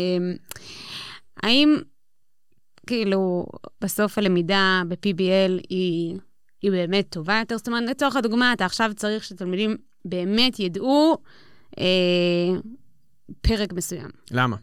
האם 1.43 1.77
כאילו 2.87 3.47
בסוף 3.81 4.19
הלמידה 4.19 4.83
ב-PBL 4.89 5.61
היא, 5.69 6.19
היא 6.63 6.71
באמת 6.71 7.07
טובה 7.09 7.39
יותר? 7.39 7.57
זאת 7.57 7.69
אומרת, 7.69 7.91
לצורך 7.91 8.17
הדוגמה, 8.17 8.53
אתה 8.53 8.65
עכשיו 8.65 8.91
צריך 8.97 9.25
שתלמידים 9.25 9.77
באמת 10.05 10.61
ידעו 10.61 11.19
אה, 11.79 11.85
פרק 13.41 13.73
מסוים. 13.73 14.09
למה? 14.31 14.57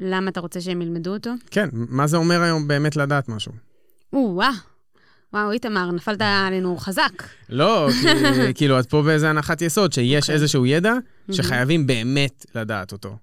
למה 0.00 0.30
אתה 0.30 0.40
רוצה 0.40 0.60
שהם 0.60 0.82
ילמדו 0.82 1.14
אותו? 1.14 1.30
כן, 1.50 1.68
מה 1.72 2.06
זה 2.06 2.16
אומר 2.16 2.42
היום 2.42 2.68
באמת 2.68 2.96
לדעת 2.96 3.28
משהו? 3.28 3.52
או-אה. 4.12 4.50
וואו, 5.32 5.52
איתמר, 5.52 5.90
נפלת 5.90 6.20
עלינו 6.46 6.76
חזק. 6.76 7.22
לא, 7.48 7.88
כי, 8.02 8.54
כאילו, 8.58 8.80
את 8.80 8.90
פה 8.90 9.02
באיזה 9.02 9.30
הנחת 9.30 9.62
יסוד, 9.62 9.92
שיש 9.92 10.22
okay. 10.22 10.22
אוקיי. 10.22 10.34
איזשהו 10.34 10.66
ידע 10.66 10.92
שחייבים 11.32 11.86
באמת 11.86 12.46
לדעת 12.54 12.92
אותו. 12.92 13.16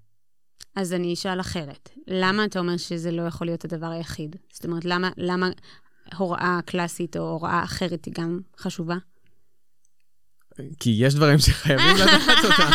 אז 0.76 0.94
אני 0.94 1.14
אשאל 1.14 1.40
אחרת. 1.40 1.90
למה 2.08 2.46
אתה 2.46 2.60
אומר 2.60 2.78
שזה 2.78 3.12
לא 3.12 3.22
יכול 3.22 3.48
להיות 3.48 3.66
הדבר 3.66 3.88
היחיד? 3.88 4.36
זאת 4.54 4.66
אומרת, 4.66 4.86
למה, 4.86 5.10
למה 5.18 5.50
הוראה 6.18 6.60
קלאסית 6.66 7.18
או 7.18 7.22
הוראה 7.22 7.64
אחרת 7.64 8.06
היא 8.06 8.14
גם 8.18 8.40
חשובה? 8.58 8.96
כי 10.80 10.96
יש 11.00 11.16
דברים 11.16 11.40
שחייבים 11.40 11.96
לדעת 11.96 12.46
אותם. 12.46 12.72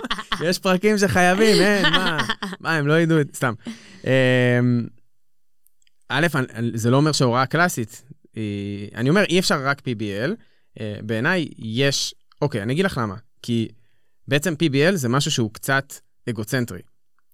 יש 0.48 0.58
פרקים 0.58 0.98
שחייבים, 0.98 1.62
אין, 1.62 1.92
מה, 1.92 2.26
מה, 2.60 2.76
הם 2.76 2.86
לא 2.86 3.00
ידעו 3.00 3.20
את... 3.20 3.36
סתם. 3.36 3.52
אמ, 4.04 4.86
א', 6.08 6.26
זה 6.74 6.90
לא 6.90 6.96
אומר 6.96 7.12
שהוראה 7.12 7.46
קלאסית 7.46 8.02
אני 8.94 9.10
אומר, 9.10 9.24
אי 9.24 9.38
אפשר 9.38 9.66
רק 9.66 9.80
PBL. 9.80 10.30
אה, 10.80 10.94
בעיניי 11.02 11.48
יש, 11.58 12.14
אוקיי, 12.42 12.62
אני 12.62 12.72
אגיד 12.72 12.84
לך 12.84 12.98
למה. 12.98 13.14
כי 13.42 13.68
בעצם 14.28 14.54
PBL 14.62 14.94
זה 14.94 15.08
משהו 15.08 15.30
שהוא 15.30 15.50
קצת 15.52 15.94
אגוצנטרי. 16.30 16.80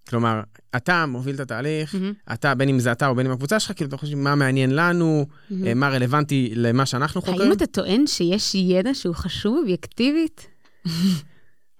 כלומר, 0.08 0.40
אתה 0.76 1.06
מוביל 1.06 1.34
את 1.34 1.40
התהליך, 1.40 1.94
mm-hmm. 1.94 2.32
אתה, 2.34 2.54
בין 2.54 2.68
אם 2.68 2.78
זה 2.78 2.92
אתה 2.92 3.08
או 3.08 3.14
בין 3.14 3.26
אם 3.26 3.32
הקבוצה 3.32 3.60
שלך, 3.60 3.72
כאילו 3.76 3.88
אתה 3.88 3.96
חושב 3.96 4.16
מה 4.16 4.34
מעניין 4.34 4.70
לנו, 4.74 5.26
mm-hmm. 5.26 5.54
מה 5.74 5.88
רלוונטי 5.88 6.52
למה 6.54 6.86
שאנחנו 6.86 7.22
חוקרים. 7.22 7.40
האם 7.40 7.52
אתה 7.52 7.66
טוען 7.66 8.06
שיש 8.06 8.54
ידע 8.54 8.94
שהוא 8.94 9.14
חשוב 9.14 9.56
אובייקטיבית? 9.58 10.46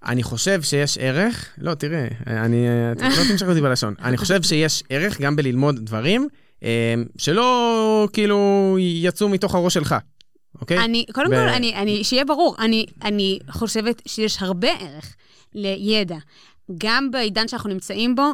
אני 0.05 0.23
חושב 0.23 0.61
שיש 0.61 0.97
ערך, 0.97 1.49
לא, 1.57 1.73
תראה, 1.73 2.07
אני, 2.27 2.67
אתה 2.91 3.09
לא 3.09 3.23
תמשך 3.31 3.47
אותי 3.47 3.61
בלשון. 3.61 3.93
אני 4.01 4.17
חושב 4.17 4.41
שיש 4.43 4.83
ערך 4.89 5.21
גם 5.21 5.35
בללמוד 5.35 5.79
דברים 5.85 6.27
שלא 7.17 8.07
כאילו 8.13 8.77
יצאו 8.79 9.29
מתוך 9.29 9.55
הראש 9.55 9.73
שלך, 9.73 9.95
אוקיי? 10.61 10.77
אני, 10.85 11.05
קודם 11.13 11.29
ב... 11.29 11.33
כל, 11.33 11.49
אני, 11.49 11.75
אני, 11.75 12.03
שיהיה 12.03 12.25
ברור, 12.25 12.55
אני, 12.59 12.85
אני 13.03 13.39
חושבת 13.49 14.01
שיש 14.07 14.37
הרבה 14.41 14.67
ערך 14.79 15.15
לידע. 15.55 16.17
גם 16.77 17.11
בעידן 17.11 17.47
שאנחנו 17.47 17.69
נמצאים 17.69 18.15
בו, 18.15 18.31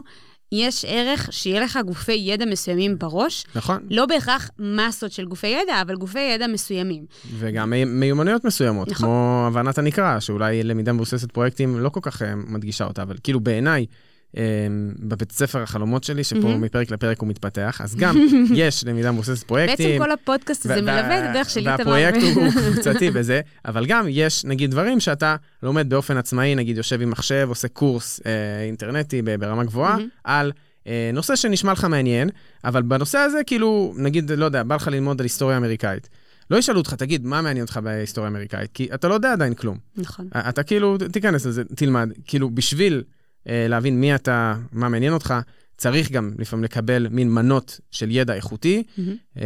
יש 0.51 0.85
ערך 0.87 1.29
שיהיה 1.31 1.61
לך 1.61 1.79
גופי 1.85 2.13
ידע 2.13 2.45
מסוימים 2.45 2.99
בראש. 2.99 3.45
נכון. 3.55 3.87
לא 3.89 4.05
בהכרח 4.05 4.49
מסות 4.59 5.11
של 5.11 5.25
גופי 5.25 5.47
ידע, 5.47 5.81
אבל 5.81 5.95
גופי 5.95 6.19
ידע 6.19 6.47
מסוימים. 6.47 7.05
וגם 7.39 7.73
מיומנויות 7.85 8.45
מסוימות, 8.45 8.87
נכון. 8.87 9.05
כמו 9.05 9.45
הבנת 9.47 9.77
הנקרא, 9.77 10.19
שאולי 10.19 10.63
למידה 10.63 10.93
מבוססת 10.93 11.31
פרויקטים 11.31 11.79
לא 11.79 11.89
כל 11.89 11.99
כך 12.03 12.21
אה, 12.21 12.35
מדגישה 12.35 12.85
אותה, 12.85 13.01
אבל 13.01 13.15
כאילו 13.23 13.39
בעיניי, 13.39 13.85
אמ, 13.85 13.85
בבית 14.99 15.31
ספר 15.31 15.61
החלומות 15.61 16.03
שלי, 16.03 16.23
שפה 16.23 16.37
mm-hmm. 16.37 16.57
מפרק 16.57 16.91
לפרק 16.91 17.19
הוא 17.19 17.29
מתפתח, 17.29 17.81
אז 17.83 17.95
גם 17.95 18.15
יש 18.55 18.83
למידה 18.83 19.11
מבוססת 19.11 19.47
פרויקטים. 19.47 19.89
בעצם 19.89 20.03
כל 20.03 20.11
הפודקאסט 20.11 20.65
הזה 20.65 20.81
מלווה 20.81 21.19
את 21.19 21.29
הדרך 21.29 21.49
שלי, 21.49 21.63
תמר. 21.63 21.75
והפרויקט 21.77 22.17
הוא 22.35 22.47
קבוצתי 22.71 23.11
בזה, 23.11 23.41
אבל 23.65 23.85
גם 23.85 24.05
יש 24.09 24.45
נגיד 24.45 24.71
דברים 24.71 24.99
שאתה 24.99 25.35
לומד 25.63 25.89
באופן 25.89 26.17
עצמאי, 26.17 26.55
נגיד 26.55 26.77
יושב 26.77 27.01
עם 27.01 27.09
מחשב, 27.09 27.45
עושה 27.49 27.67
קורס 27.67 28.19
אה, 28.25 28.63
אינטרנטי 28.63 29.21
ברמה 29.21 29.63
גבוהה, 29.63 29.97
mm-hmm. 29.97 30.19
על 30.23 30.51
אה, 30.87 31.09
נושא 31.13 31.35
שנשמע 31.35 31.71
לך 31.71 31.83
מעניין, 31.83 32.29
אבל 32.63 32.81
בנושא 32.81 33.17
הזה, 33.17 33.39
כאילו, 33.47 33.93
נגיד, 33.97 34.31
לא 34.31 34.45
יודע, 34.45 34.63
בא 34.63 34.75
לך 34.75 34.87
ללמוד 34.87 35.21
על 35.21 35.25
היסטוריה 35.25 35.57
אמריקאית. 35.57 36.09
לא 36.51 36.57
ישאלו 36.57 36.77
אותך, 36.77 36.93
תגיד, 36.93 37.25
מה 37.25 37.41
מעניין 37.41 37.61
אותך 37.65 37.77
בהיסטוריה 37.83 38.29
אמריקאית? 38.29 38.71
כי 38.73 38.87
אתה 38.93 39.07
לא 39.07 39.13
יודע 39.13 39.33
עדיין 39.33 39.53
כלום. 39.53 39.77
נכון. 39.97 40.27
אתה 40.49 40.63
כאילו, 40.63 40.97
תיכנס 41.11 41.45
לזה, 41.45 41.63
תלמד. 41.75 42.11
כאילו, 42.25 42.49
בשביל 42.49 43.03
להבין 43.45 44.01
מי 44.01 44.15
אתה, 44.15 44.55
מה 44.71 44.89
מעניין 44.89 45.13
אותך, 45.13 45.33
צריך 45.77 46.11
גם 46.11 46.31
לפעמים 46.39 46.63
לקבל 46.63 47.07
מין 47.11 47.31
מנות 47.31 47.79
של 47.91 48.11
ידע 48.11 48.33
איכותי, 48.33 48.83
mm-hmm. 48.87 49.39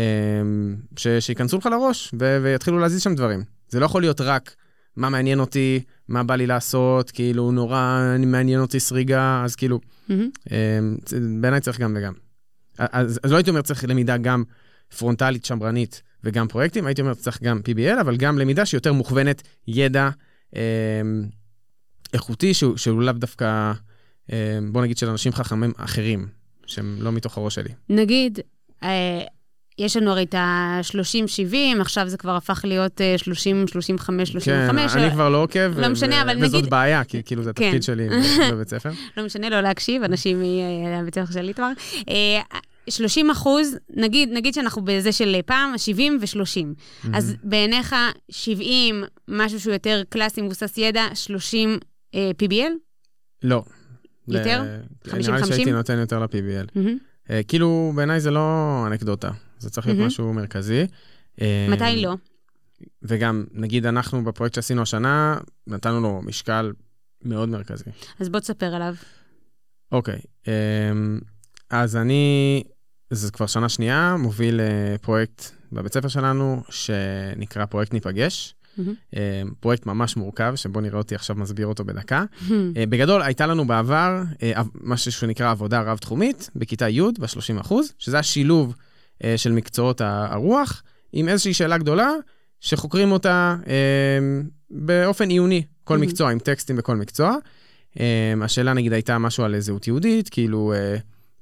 ש- 0.98 1.08
שייכנסו 1.08 1.58
לך 1.58 1.66
לראש 1.66 2.12
ו- 2.20 2.38
ויתחילו 2.44 2.80
להזיז 2.80 3.02
שם 3.02 3.16
דברים. 3.16 3.44
זה 3.70 3.80
לא 3.80 3.86
יכול 3.86 4.02
להיות 4.02 4.22
רק 4.22 4.56
מה 4.96 5.10
מעניין 5.10 5.40
אותי, 5.40 5.84
מה 6.08 6.24
בא 6.24 6.36
לי 6.36 6.48
לעשות, 6.48 7.12
כאילו 7.12 7.52
נורא 7.52 8.02
מעניין 8.26 8.60
אותי 8.60 8.80
סריגה, 8.80 9.42
אז 9.46 9.56
כאילו, 9.56 9.80
mm-hmm. 10.10 10.14
בעיניי 11.42 11.62
צריך 11.62 11.80
גם 11.80 11.94
וגם. 11.98 12.14
אז, 12.78 13.20
אז 13.24 13.32
לא 13.32 13.38
הייתי 13.38 13.50
אומר 13.50 13.62
צריך 13.62 13.84
למידה 13.84 14.18
גם 14.18 14.44
פרונטלית, 14.98 15.46
שמרנית 15.46 16.02
וגם 16.24 16.48
פרויקטים, 16.48 16.86
הייתי 16.86 17.02
אומר 17.02 17.14
צריך 17.14 17.44
גם 17.44 17.60
PBL, 17.60 18.02
אבל 18.02 18.18
גם 18.18 18.40
למידה 18.40 18.66
שיותר 18.66 18.94
מוכוונת 18.94 19.44
ידע 19.68 20.10
איכותי, 22.14 22.54
שהוא, 22.54 22.78
שהוא 22.78 23.02
לאו 23.02 23.14
דווקא... 23.14 23.74
אה, 24.32 24.60
בוא 24.72 24.82
נגיד 24.82 24.98
של 24.98 25.10
אנשים 25.10 25.34
חכמים 25.34 25.72
אחרים, 25.78 26.28
שהם 26.66 26.98
לא 27.00 27.12
מתוך 27.12 27.38
הראש 27.38 27.56
שלי. 27.56 27.70
נגיד, 27.90 28.40
אה, 28.84 29.22
יש 29.78 29.98
לנו 29.98 30.12
הרי 30.12 30.24
את 30.24 30.34
ה-30-70, 30.34 31.82
עכשיו 31.82 32.10
זה 32.10 32.18
כבר 32.18 32.36
הפך 32.36 32.62
להיות 32.64 33.02
30, 33.18 33.68
35, 33.68 34.30
35. 34.30 34.94
כן, 34.94 35.00
אני 35.00 35.12
כבר 35.12 35.30
לא 35.30 35.44
עוקב, 35.44 35.80
לא 35.80 35.90
משנה, 35.90 36.22
אבל 36.22 36.34
נגיד... 36.34 36.46
וזאת 36.46 36.70
בעיה, 36.70 37.04
כי 37.04 37.24
כאילו 37.24 37.44
זה 37.44 37.50
התפקיד 37.50 37.72
כן. 37.72 37.82
שלי 37.82 38.08
בבית 38.52 38.70
ספר. 38.70 38.90
לא 39.18 39.26
משנה, 39.26 39.50
לא 39.50 39.62
להקשיב, 39.62 40.04
אנשים 40.04 40.42
מבית 41.02 41.16
ספר 41.16 41.34
של 41.34 41.48
איתמר. 41.48 41.72
30 42.90 43.30
אחוז, 43.30 43.78
נגיד, 43.90 44.30
נגיד 44.34 44.54
שאנחנו 44.54 44.82
בזה 44.82 45.12
של 45.12 45.36
פעם, 45.46 45.78
70 45.78 46.20
ו-30. 46.22 46.36
Mm-hmm. 46.36 47.08
אז 47.14 47.36
בעיניך 47.44 47.96
70, 48.32 49.04
משהו 49.28 49.60
שהוא 49.60 49.74
יותר 49.74 50.02
קלאסי, 50.10 50.42
מבוסס 50.42 50.78
ידע, 50.78 51.06
30 51.14 51.80
אה, 52.16 52.32
PBL? 52.44 52.72
לא. 53.44 53.64
יותר? 54.38 54.64
50-50? 55.06 55.18
נראה 55.18 55.40
לי 55.40 55.48
שהייתי 55.48 55.72
נותן 55.72 55.98
יותר 55.98 56.20
ל-PBL. 56.20 56.68
Mm-hmm. 56.68 57.28
Uh, 57.28 57.32
כאילו, 57.48 57.92
בעיניי 57.96 58.20
זה 58.20 58.32
לא 58.32 58.84
אנקדוטה, 58.88 59.32
זה 59.60 59.70
צריך 59.70 59.88
להיות 59.88 60.00
mm-hmm. 60.00 60.04
משהו 60.04 60.34
מרכזי. 60.34 60.86
אה, 61.42 61.68
מתי 61.70 62.02
לא? 62.02 62.16
וגם, 63.04 63.46
נגיד, 63.54 63.86
אנחנו 63.86 64.24
בפרויקט 64.24 64.56
שעשינו 64.56 64.82
השנה, 64.82 65.38
נתנו 65.68 66.02
לו 66.02 66.22
משקל 66.22 66.74
מאוד 67.26 67.50
מרכזי. 67.50 67.90
אז 68.20 68.30
בוא 68.30 68.40
תספר 68.40 68.76
עליו. 68.76 68.96
אוקיי, 69.92 70.20
okay, 70.20 70.46
um, 70.46 71.24
אז 71.70 71.96
אני, 71.96 72.64
זה 73.10 73.32
כבר 73.32 73.48
שנה 73.48 73.70
שנייה, 73.70 74.16
מוביל 74.20 74.60
פרויקט 75.02 75.44
בבית 75.72 75.94
ספר 75.94 76.08
שלנו, 76.08 76.64
שנקרא 76.70 77.66
פרויקט 77.66 77.94
ניפגש. 77.94 78.56
Mm-hmm. 78.78 79.16
פרויקט 79.60 79.86
ממש 79.86 80.18
מורכב, 80.18 80.56
שבוא 80.56 80.82
נראה 80.82 80.98
אותי 80.98 81.16
עכשיו 81.16 81.36
מסביר 81.36 81.68
אותו 81.68 81.86
בדקה. 81.86 82.24
Mm-hmm. 82.24 82.52
בגדול, 82.90 83.22
הייתה 83.22 83.48
לנו 83.48 83.68
בעבר 83.68 84.22
אה, 84.44 84.62
משהו 84.82 85.12
שנקרא 85.12 85.52
עבודה 85.52 85.82
רב-תחומית, 85.82 86.50
בכיתה 86.56 86.90
י' 86.90 87.02
ב-30 87.02 87.62
אחוז, 87.62 87.94
שזה 87.98 88.20
השילוב 88.20 88.76
של 89.36 89.52
מקצועות 89.52 90.02
הרוח, 90.02 90.84
עם 91.14 91.30
איזושהי 91.30 91.54
שאלה 91.54 91.78
גדולה, 91.78 92.12
שחוקרים 92.60 93.12
אותה 93.12 93.56
באופן 94.72 95.30
עיוני, 95.30 95.64
כל 95.84 95.96
mm-hmm. 95.96 96.00
מקצוע, 96.00 96.32
עם 96.32 96.40
טקסטים 96.40 96.76
בכל 96.76 96.96
מקצוע. 96.96 97.36
השאלה 98.42 98.74
נגיד 98.74 98.94
הייתה 98.94 99.18
משהו 99.18 99.44
על 99.44 99.60
זהות 99.60 99.88
יהודית, 99.88 100.30
כאילו... 100.30 100.74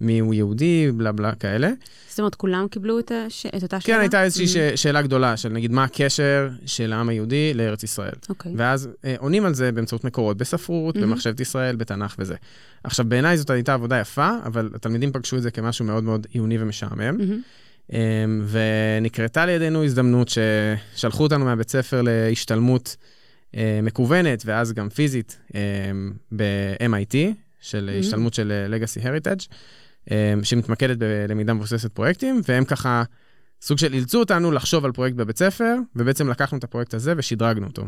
מי 0.02 0.20
הוא 0.20 0.34
יהודי, 0.34 0.92
בלה 0.92 1.12
בלה 1.12 1.36
כאלה. 1.36 1.72
זאת 2.10 2.20
אומרת, 2.20 2.36
כולם 2.36 2.68
קיבלו 2.72 3.00
את, 3.00 3.12
הש... 3.12 3.46
את 3.46 3.64
אותה 3.64 3.80
שאלה? 3.80 3.96
כן, 3.96 4.00
הייתה 4.00 4.24
איזושהי 4.24 4.46
mm-hmm. 4.46 4.78
שאלה 4.78 5.02
גדולה 5.02 5.38
של 5.38 5.50
נגיד, 5.50 5.72
מה 5.72 5.84
הקשר 5.84 6.50
של 6.66 6.94
העם 6.94 7.10
היהודי 7.10 7.54
לארץ 7.54 7.84
ישראל. 7.84 8.14
אוקיי. 8.30 8.52
Okay. 8.52 8.56
ואז 8.58 8.90
אה, 9.06 9.16
עונים 9.20 9.46
על 9.46 9.54
זה 9.54 9.72
באמצעות 9.72 10.04
מקורות, 10.04 10.38
בספרות, 10.38 10.96
mm-hmm. 10.96 11.00
במחשבת 11.00 11.40
ישראל, 11.40 11.76
בתנ"ך 11.76 12.16
וזה. 12.20 12.36
עכשיו, 12.84 13.06
בעיניי 13.10 13.38
זאת 13.38 13.50
הייתה 13.50 13.74
עבודה 13.74 14.00
יפה, 14.00 14.30
אבל 14.46 14.70
התלמידים 14.76 15.12
פגשו 15.12 15.38
את 15.38 15.42
זה 15.42 15.52
כמשהו 15.52 15.86
מאוד 15.86 16.04
מאוד 16.04 16.28
עיוני 16.32 16.58
ומשעמם. 16.62 17.18
Mm-hmm. 17.20 17.94
אה, 17.94 18.26
ונקרתה 18.48 19.46
לידינו 19.46 19.84
הזדמנות 19.84 20.30
ששלחו 20.30 21.24
אותנו 21.24 21.46
מהבית 21.46 21.70
ספר 21.70 22.02
להשתלמות 22.02 22.96
אה, 23.56 23.80
מקוונת, 23.84 24.44
ואז 24.46 24.74
גם 24.74 24.90
פיזית, 24.90 25.38
אה, 25.56 25.62
ב-MIT, 26.36 27.16
של 27.62 27.90
mm-hmm. 27.90 28.00
השתלמות 28.00 28.34
של 28.34 28.68
Legacy 28.72 29.04
Heritage. 29.04 29.48
אמ, 30.12 30.44
שמתמקדת 30.44 30.98
בלמידה 30.98 31.54
מבוססת 31.54 31.92
פרויקטים, 31.92 32.42
והם 32.48 32.66
ככה 32.66 33.04
סוג 33.62 33.78
של 33.78 33.94
אילצו 33.94 34.20
אותנו 34.20 34.52
לחשוב 34.52 34.86
על 34.86 34.92
פרויקט 34.92 35.16
בבית 35.16 35.38
ספר, 35.38 35.76
ובעצם 35.96 36.30
לקחנו 36.30 36.58
את 36.58 36.64
הפרויקט 36.64 36.94
הזה 36.94 37.14
ושדרגנו 37.18 37.68
אותו. 37.68 37.88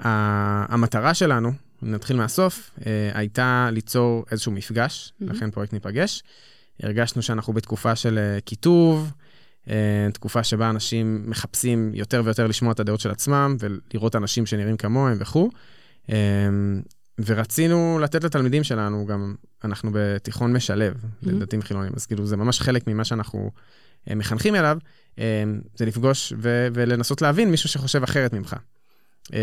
והמטרה 0.00 1.14
שלנו, 1.14 1.52
נתחיל 1.82 2.16
מהסוף, 2.16 2.70
אה, 2.86 3.10
הייתה 3.14 3.68
ליצור 3.72 4.24
איזשהו 4.30 4.52
מפגש, 4.52 5.12
mm-hmm. 5.12 5.24
לכן 5.32 5.50
פרויקט 5.50 5.72
ניפגש. 5.72 6.22
הרגשנו 6.82 7.22
שאנחנו 7.22 7.52
בתקופה 7.52 7.96
של 7.96 8.18
אה, 8.18 8.40
קיטוב, 8.40 9.12
אה, 9.70 10.08
תקופה 10.12 10.44
שבה 10.44 10.70
אנשים 10.70 11.22
מחפשים 11.26 11.90
יותר 11.94 12.22
ויותר 12.24 12.46
לשמוע 12.46 12.72
את 12.72 12.80
הדעות 12.80 13.00
של 13.00 13.10
עצמם 13.10 13.56
ולראות 13.58 14.16
אנשים 14.16 14.46
שנראים 14.46 14.76
כמוהם 14.76 15.16
וכו'. 15.20 15.50
ורצינו 17.26 17.98
לתת 18.02 18.24
לתלמידים 18.24 18.64
שלנו, 18.64 19.06
גם 19.06 19.34
אנחנו 19.64 19.90
בתיכון 19.94 20.52
משלב, 20.52 20.94
mm-hmm. 20.94 21.26
לדתיים 21.26 21.62
חילונים, 21.62 21.92
אז 21.96 22.06
כאילו 22.06 22.26
זה 22.26 22.36
ממש 22.36 22.60
חלק 22.60 22.86
ממה 22.86 23.04
שאנחנו 23.04 23.50
אה, 24.10 24.14
מחנכים 24.14 24.54
אליו, 24.54 24.78
אה, 25.18 25.44
זה 25.76 25.86
לפגוש 25.86 26.32
ו- 26.38 26.68
ולנסות 26.74 27.22
להבין 27.22 27.50
מישהו 27.50 27.68
שחושב 27.68 28.02
אחרת 28.02 28.32
ממך. 28.32 28.56
אה, 29.34 29.38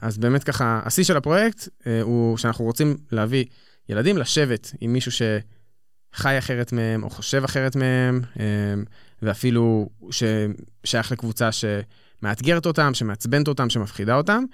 אז 0.00 0.18
באמת 0.18 0.44
ככה, 0.44 0.80
השיא 0.84 1.04
של 1.04 1.16
הפרויקט 1.16 1.68
הוא 2.02 2.36
שאנחנו 2.36 2.64
רוצים 2.64 2.96
להביא 3.12 3.44
ילדים 3.88 4.18
לשבת 4.18 4.72
עם 4.80 4.92
מישהו 4.92 5.12
שחי 5.12 6.38
אחרת 6.38 6.72
מהם, 6.72 7.02
או 7.02 7.10
חושב 7.10 7.44
אחרת 7.44 7.76
מהם, 7.76 8.20
ואפילו 9.22 9.88
ששייך 10.10 11.12
לקבוצה 11.12 11.50
שמאתגרת 11.52 12.66
אותם, 12.66 12.94
שמעצבנת 12.94 13.48
אותם, 13.48 13.70
שמפחידה 13.70 14.14
אותם, 14.16 14.44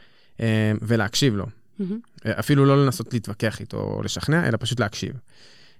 ולהקשיב 0.82 1.36
לו. 1.36 1.46
Mm-hmm. 1.46 1.82
אפילו 2.26 2.64
לא 2.64 2.84
לנסות 2.84 3.12
להתווכח 3.12 3.60
איתו 3.60 3.76
או 3.76 4.02
לשכנע, 4.02 4.48
אלא 4.48 4.56
פשוט 4.60 4.80
להקשיב. 4.80 5.12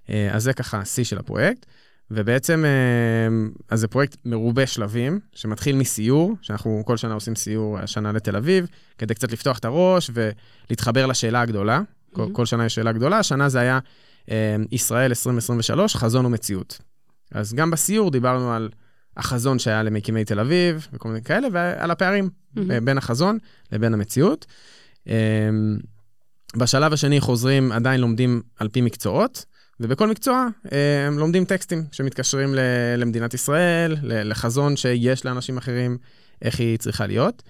אה, 0.09 0.29
אז 0.35 0.43
זה 0.43 0.53
ככה 0.53 0.77
השיא 0.79 1.03
של 1.03 1.17
הפרויקט. 1.17 1.65
ובעצם, 2.11 2.65
אה, 2.65 3.49
אז 3.69 3.79
זה 3.79 3.87
פרויקט 3.87 4.17
מרובה 4.25 4.67
שלבים, 4.67 5.19
שמתחיל 5.33 5.75
מסיור, 5.75 6.33
שאנחנו 6.41 6.83
כל 6.85 6.97
שנה 6.97 7.13
עושים 7.13 7.35
סיור 7.35 7.79
השנה 7.79 8.11
לתל 8.11 8.35
אביב, 8.35 8.67
כדי 8.97 9.13
קצת 9.13 9.31
לפתוח 9.31 9.59
את 9.59 9.65
הראש 9.65 10.11
ולהתחבר 10.13 11.05
לשאלה 11.05 11.41
הגדולה. 11.41 11.79
Mm-hmm. 11.79 12.15
כל, 12.15 12.27
כל 12.33 12.45
שנה 12.45 12.65
יש 12.65 12.75
שאלה 12.75 12.91
גדולה, 12.91 13.19
השנה 13.19 13.49
זה 13.49 13.59
היה 13.59 13.79
ישראל 14.71 15.11
2023, 15.11 15.95
חזון 15.95 16.25
ומציאות. 16.25 16.79
אז 17.31 17.53
גם 17.53 17.71
בסיור 17.71 18.11
דיברנו 18.11 18.53
על 18.53 18.69
החזון 19.17 19.59
שהיה 19.59 19.83
למקימי 19.83 20.25
תל 20.25 20.39
אביב 20.39 20.87
וכל 20.93 21.09
מיני 21.09 21.21
כאלה, 21.21 21.47
ועל 21.51 21.91
הפערים 21.91 22.29
mm-hmm. 22.29 22.59
בין 22.83 22.97
החזון 22.97 23.37
לבין 23.71 23.93
המציאות. 23.93 24.45
בשלב 26.57 26.93
השני 26.93 27.19
חוזרים, 27.19 27.71
עדיין 27.71 28.01
לומדים 28.01 28.41
על 28.59 28.69
פי 28.69 28.81
מקצועות, 28.81 29.45
ובכל 29.79 30.07
מקצוע 30.07 30.47
הם 31.05 31.19
לומדים 31.19 31.45
טקסטים 31.45 31.83
שמתקשרים 31.91 32.55
למדינת 32.97 33.33
ישראל, 33.33 33.95
לחזון 34.01 34.77
שיש 34.77 35.25
לאנשים 35.25 35.57
אחרים, 35.57 35.97
איך 36.41 36.59
היא 36.59 36.77
צריכה 36.77 37.07
להיות. 37.07 37.43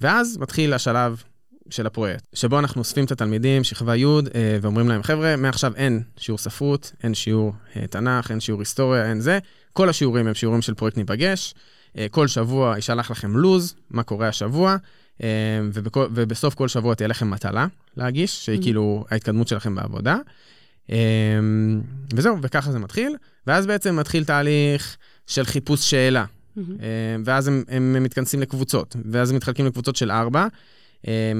ואז 0.00 0.38
מתחיל 0.38 0.72
השלב 0.72 1.22
של 1.70 1.86
הפרויקט, 1.86 2.24
שבו 2.34 2.58
אנחנו 2.58 2.78
אוספים 2.78 3.04
את 3.04 3.12
התלמידים, 3.12 3.64
שכבה 3.64 3.96
י', 3.96 4.04
אה, 4.04 4.58
ואומרים 4.62 4.88
להם, 4.88 5.02
חבר'ה, 5.02 5.36
מעכשיו 5.36 5.72
אין 5.76 6.02
שיעור 6.16 6.38
ספרות, 6.38 6.92
אין 7.02 7.14
שיעור 7.14 7.52
אה, 7.76 7.86
תנ"ך, 7.86 8.30
אין 8.30 8.40
שיעור 8.40 8.60
היסטוריה, 8.60 9.10
אין 9.10 9.20
זה. 9.20 9.38
כל 9.72 9.88
השיעורים 9.88 10.26
הם 10.26 10.34
שיעורים 10.34 10.62
של 10.62 10.74
פרויקט 10.74 10.96
ניפגש. 10.96 11.54
אה, 11.98 12.06
כל 12.10 12.28
שבוע 12.28 12.76
יישלח 12.76 13.10
לכם 13.10 13.36
לוז, 13.36 13.74
מה 13.90 14.02
קורה 14.02 14.28
השבוע. 14.28 14.76
אמ, 15.20 15.26
ובכל, 15.72 16.06
ובסוף 16.14 16.54
כל 16.54 16.68
שבוע 16.68 16.94
תהיה 16.94 17.08
לכם 17.08 17.30
מטלה 17.30 17.66
להגיש, 17.96 18.44
שהיא 18.44 18.58
mm-hmm. 18.58 18.62
כאילו 18.62 19.04
ההתקדמות 19.10 19.48
שלכם 19.48 19.74
בעבודה. 19.74 20.16
וזהו, 22.14 22.36
וככה 22.42 22.72
זה 22.72 22.78
מתחיל. 22.78 23.16
ואז 23.46 23.66
בעצם 23.66 23.96
מתחיל 23.96 24.24
תהליך 24.24 24.96
של 25.26 25.44
חיפוש 25.44 25.90
שאלה. 25.90 26.24
Mm-hmm. 26.24 26.60
ואז 27.24 27.48
הם, 27.48 27.64
הם 27.68 28.02
מתכנסים 28.02 28.40
לקבוצות, 28.40 28.96
ואז 29.10 29.30
הם 29.30 29.36
מתחלקים 29.36 29.66
לקבוצות 29.66 29.96
של 29.96 30.10
ארבע. 30.10 30.46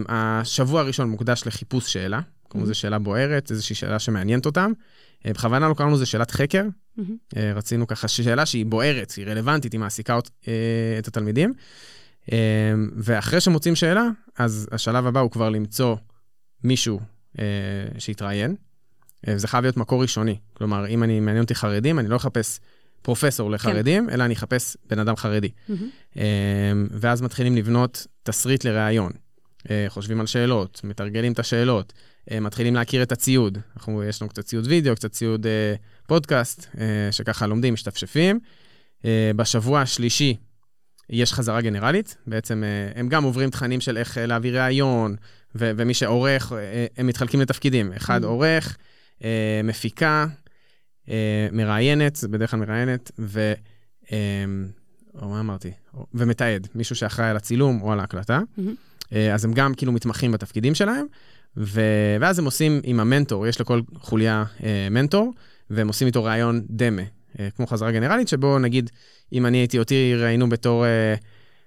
השבוע 0.09 0.81
הראשון 0.81 1.09
מוקדש 1.09 1.43
לחיפוש 1.47 1.93
שאלה, 1.93 2.21
כמו 2.51 2.63
mm-hmm. 2.63 2.67
זו 2.67 2.75
שאלה 2.75 2.99
בוערת, 2.99 3.51
איזושהי 3.51 3.77
שאלה 3.77 3.99
שמעניינת 3.99 4.47
אותם. 4.47 4.73
בכוונה 5.27 5.69
לא 5.69 5.75
קראנו 5.75 5.95
לזה 5.95 6.07
שאלת 6.07 6.31
חקר, 6.31 6.65
mm-hmm. 6.99 7.03
רצינו 7.55 7.87
ככה 7.87 8.09
שאלה 8.09 8.47
שהיא 8.47 8.67
בוערת, 8.67 9.13
היא 9.17 9.27
רלוונטית, 9.27 9.73
היא 9.73 9.81
מעסיקה 9.81 10.19
את 10.99 11.09
התלמידים. 11.09 11.53
ואחרי 12.97 13.41
שמוצאים 13.41 13.77
שאלה, 13.77 14.09
אז 14.39 14.69
השלב 14.73 15.07
הבא 15.07 15.21
הוא 15.21 15.31
כבר 15.31 15.51
למצוא 15.51 15.97
מישהו 16.65 17.01
שיתראיין, 17.99 18.57
וזה 19.27 19.49
חייב 19.49 19.63
להיות 19.65 19.77
מקור 19.77 20.03
ראשוני. 20.03 20.39
כלומר, 20.55 20.87
אם 20.89 21.03
אני 21.03 21.21
מעניין 21.21 21.43
אותי 21.43 21.55
חרדים, 21.55 21.99
אני 21.99 22.09
לא 22.09 22.17
אחפש 22.17 22.61
פרופסור 23.03 23.51
לחרדים, 23.51 24.07
כן. 24.07 24.15
אלא 24.15 24.25
אני 24.25 24.35
אחפש 24.35 24.77
בן 24.91 24.99
אדם 24.99 25.17
חרדי. 25.17 25.49
Mm-hmm. 25.49 26.21
ואז 26.91 27.23
מתחילים 27.23 27.57
לבנות 27.57 28.07
תסריט 28.23 28.65
לראיון. 28.65 29.13
חושבים 29.89 30.21
על 30.21 30.27
שאלות, 30.27 30.81
מתרגלים 30.85 31.33
את 31.33 31.39
השאלות. 31.39 31.93
אה, 32.31 32.41
מתחילים 32.41 32.75
להכיר 32.75 33.03
את 33.03 33.13
הציוד. 33.13 33.59
אנחנו, 33.77 34.05
יש 34.05 34.23
לנו 34.23 34.29
קצת 34.29 34.45
ציוד 34.45 34.67
וידאו, 34.67 34.95
קצת 34.95 35.13
ציוד 35.13 35.47
אה, 35.47 35.75
פודקאסט, 36.07 36.67
אה, 36.79 37.13
שככה 37.13 37.47
לומדים, 37.47 37.75
משתפשפים. 37.75 38.41
אה, 39.05 39.31
בשבוע 39.37 39.81
השלישי 39.81 40.37
יש 41.12 41.33
חזרה 41.33 41.61
גנרלית, 41.61 42.16
בעצם 42.27 42.64
אה, 42.64 43.01
הם 43.01 43.09
גם 43.09 43.25
עוברים 43.25 43.51
תכנים 43.51 43.81
של 43.81 43.96
איך 43.96 44.18
אה, 44.18 44.27
להביא 44.27 44.61
ראיון, 44.61 45.16
ו- 45.55 45.70
ומי 45.77 45.94
שעורך, 45.94 46.53
אה, 46.53 46.87
הם 46.96 47.07
מתחלקים 47.07 47.40
לתפקידים. 47.40 47.92
אחד 47.92 48.25
mm. 48.25 48.27
עורך, 48.27 48.77
מפיקה, 49.64 50.27
מראיינת, 51.53 52.16
זה 52.16 52.29
בדרך 52.29 52.51
כלל 52.51 52.61
מראיינת, 52.61 53.11
ו... 53.18 53.53
או 55.14 55.29
מה 55.29 55.40
אמרתי? 55.40 55.70
ומתעד, 56.14 56.68
מישהו 56.75 56.96
שאחראי 56.96 57.29
על 57.29 57.37
הצילום 57.37 57.83
או 57.83 57.92
על 57.92 58.01
ההקלטה. 58.01 58.40
Mm-hmm. 58.40 59.14
אז 59.35 59.44
הם 59.44 59.53
גם 59.53 59.75
כאילו 59.75 59.92
מתמחים 59.92 60.33
בתפקידים 60.33 60.75
שלהם. 60.75 61.07
ו... 61.57 61.81
ואז 62.20 62.38
הם 62.38 62.44
עושים 62.44 62.81
עם 62.85 63.01
המנטור, 63.01 63.46
יש 63.46 63.61
לכל 63.61 63.81
חוליה 63.94 64.44
מנטור, 64.90 65.33
והם 65.70 65.88
עושים 65.88 66.07
איתו 66.07 66.25
ראיון 66.25 66.62
דמה, 66.70 67.03
כמו 67.57 67.66
חזרה 67.66 67.92
גנרלית, 67.92 68.29
שבו 68.29 68.59
נגיד, 68.59 68.90
אם 69.33 69.47
אני 69.47 69.59
הייתי, 69.59 69.79
אותי 69.79 70.14
ראיינו 70.16 70.49
בתור 70.49 70.85
אה, 70.87 71.14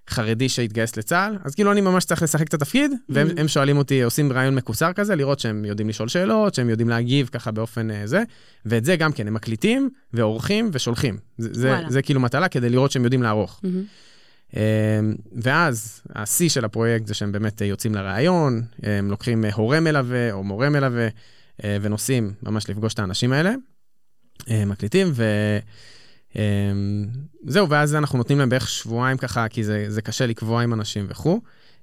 חרדי 0.10 0.50
שהתגייס 0.50 0.98
לצה"ל, 0.98 1.38
אז 1.44 1.56
כאילו 1.56 1.72
אני 1.72 1.82
ממש 1.82 2.06
צריך 2.06 2.24
לשחק 2.24 2.48
את 2.48 2.54
התפקיד, 2.54 2.92
והם 3.10 3.30
mm. 3.30 3.48
שואלים 3.48 3.78
אותי, 3.78 4.04
עושים 4.04 4.32
ראיון 4.32 4.56
מקוצר 4.56 4.94
כזה, 4.94 5.16
לראות 5.16 5.40
שהם 5.40 5.66
יודעים 5.66 5.90
לשאול 5.90 6.08
שאלות, 6.08 6.54
שהם 6.54 6.70
יודעים 6.70 6.90
להגיב 6.90 7.30
ככה 7.32 7.52
באופן 7.52 7.92
אה, 7.92 8.08
זה, 8.08 8.24
ואת 8.66 8.86
זה 8.86 8.96
גם 8.96 9.12
כן, 9.12 9.28
הם 9.28 9.34
מקליטים 9.34 9.90
ועורכים 10.14 10.70
ושולחים. 10.74 11.18
זה, 11.38 11.50
זה, 11.52 11.76
זה 11.88 12.02
כאילו 12.02 12.20
מטלה 12.20 12.48
כדי 12.48 12.70
לראות 12.70 12.92
שהם 12.92 13.04
יודעים 13.04 13.24
לערוך. 13.24 13.62
Mm-hmm. 13.64 13.68
אמ, 14.56 15.16
ואז 15.42 16.02
השיא 16.16 16.50
של 16.50 16.66
הפרויקט 16.66 17.08
זה 17.08 17.14
שהם 17.14 17.32
באמת 17.32 17.62
יוצאים 17.62 17.96
לראיון, 17.96 18.62
הם 18.84 19.12
לוקחים 19.12 19.46
הורה 19.54 19.80
מלווה 19.80 20.32
או 20.32 20.44
מורה 20.44 20.70
מלווה 20.70 21.08
אה, 21.64 21.78
ונוסעים 21.82 22.34
ממש 22.44 22.70
לפגוש 22.70 22.94
את 22.94 23.00
האנשים 23.00 23.34
האלה, 23.34 23.50
אה, 23.50 23.56
מקליטים, 24.50 25.12
וזהו, 27.46 27.66
אמ, 27.66 27.72
ואז 27.72 27.96
אנחנו 27.96 28.18
נותנים 28.18 28.40
להם 28.40 28.50
בערך 28.50 28.70
שבועיים 28.70 29.18
ככה, 29.18 29.48
כי 29.48 29.64
זה, 29.64 29.86
זה 29.88 30.02
קשה 30.02 30.26
לקבוע 30.26 30.62
עם 30.64 30.74
אנשים 30.74 31.06
וכו', 31.10 31.42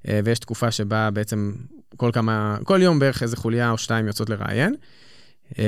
אה, 0.08 0.20
ויש 0.24 0.38
תקופה 0.38 0.70
שבה 0.70 1.10
בעצם 1.10 1.52
כל 1.96 2.10
כמה, 2.12 2.56
כל 2.64 2.82
יום 2.82 2.98
בערך 2.98 3.22
איזה 3.22 3.36
חוליה 3.36 3.70
או 3.70 3.78
שתיים 3.78 4.06
יוצאות 4.06 4.30
לראיין, 4.30 4.74
אמ, 5.58 5.64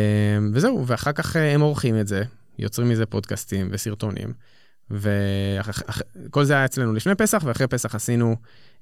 וזהו, 0.54 0.86
ואחר 0.86 1.12
כך 1.12 1.36
הם 1.36 1.60
עורכים 1.60 2.00
את 2.00 2.08
זה, 2.08 2.22
יוצרים 2.58 2.88
מזה 2.88 3.06
פודקאסטים 3.06 3.68
וסרטונים. 3.70 4.32
וכל 4.90 6.44
זה 6.44 6.52
היה 6.54 6.64
אצלנו 6.64 6.92
לפני 6.92 7.14
פסח, 7.14 7.42
ואחרי 7.44 7.66
פסח 7.66 7.94
עשינו 7.94 8.36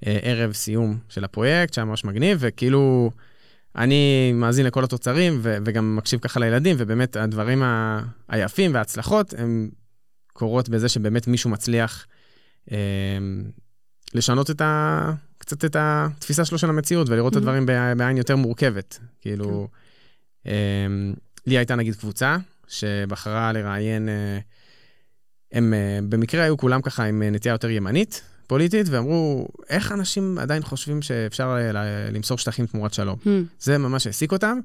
אה, 0.06 0.18
ערב 0.22 0.52
סיום 0.52 0.98
של 1.08 1.24
הפרויקט, 1.24 1.74
שהיה 1.74 1.84
ממש 1.84 2.04
מגניב, 2.04 2.38
וכאילו, 2.40 3.10
אני 3.76 4.32
מאזין 4.34 4.66
לכל 4.66 4.84
התוצרים, 4.84 5.38
ו- 5.42 5.56
וגם 5.64 5.96
מקשיב 5.96 6.20
ככה 6.20 6.40
לילדים, 6.40 6.76
ובאמת 6.78 7.16
הדברים 7.16 7.62
ה- 7.62 8.02
היפים 8.28 8.74
וההצלחות, 8.74 9.34
הם 9.38 9.70
קורות 10.32 10.68
בזה 10.68 10.88
שבאמת 10.88 11.26
מישהו 11.26 11.50
מצליח 11.50 12.06
אה, 12.72 12.76
לשנות 14.14 14.50
את 14.50 14.60
ה... 14.60 15.12
קצת 15.38 15.64
את 15.64 15.76
התפיסה 15.78 16.44
שלו 16.44 16.58
של 16.58 16.68
המציאות, 16.68 17.08
ולראות 17.08 17.32
mm-hmm. 17.32 17.36
את 17.36 17.42
הדברים 17.42 17.66
בעין 17.96 18.16
יותר 18.16 18.36
מורכבת. 18.36 18.98
כאילו, 19.20 19.68
כן. 20.44 20.50
אה, 20.50 21.12
לי 21.46 21.58
הייתה 21.58 21.74
נגיד 21.74 21.94
קבוצה 21.94 22.36
שבחרה 22.68 23.52
לראיין... 23.52 24.08
אה, 24.08 24.38
הם 25.52 25.74
אה, 25.74 25.98
במקרה 26.08 26.44
היו 26.44 26.56
כולם 26.56 26.82
ככה 26.82 27.04
עם 27.04 27.22
נטייה 27.22 27.52
יותר 27.52 27.70
ימנית, 27.70 28.22
פוליטית, 28.52 28.86
ואמרו, 28.90 29.48
איך 29.68 29.92
אנשים 29.92 30.38
עדיין 30.38 30.62
חושבים 30.62 31.02
שאפשר 31.02 31.56
אה, 31.58 32.10
למסור 32.10 32.38
שטחים 32.38 32.66
תמורת 32.66 32.94
שלום? 32.94 33.16
Hmm. 33.24 33.28
זה 33.60 33.78
ממש 33.78 34.06
העסיק 34.06 34.32
אותם. 34.32 34.58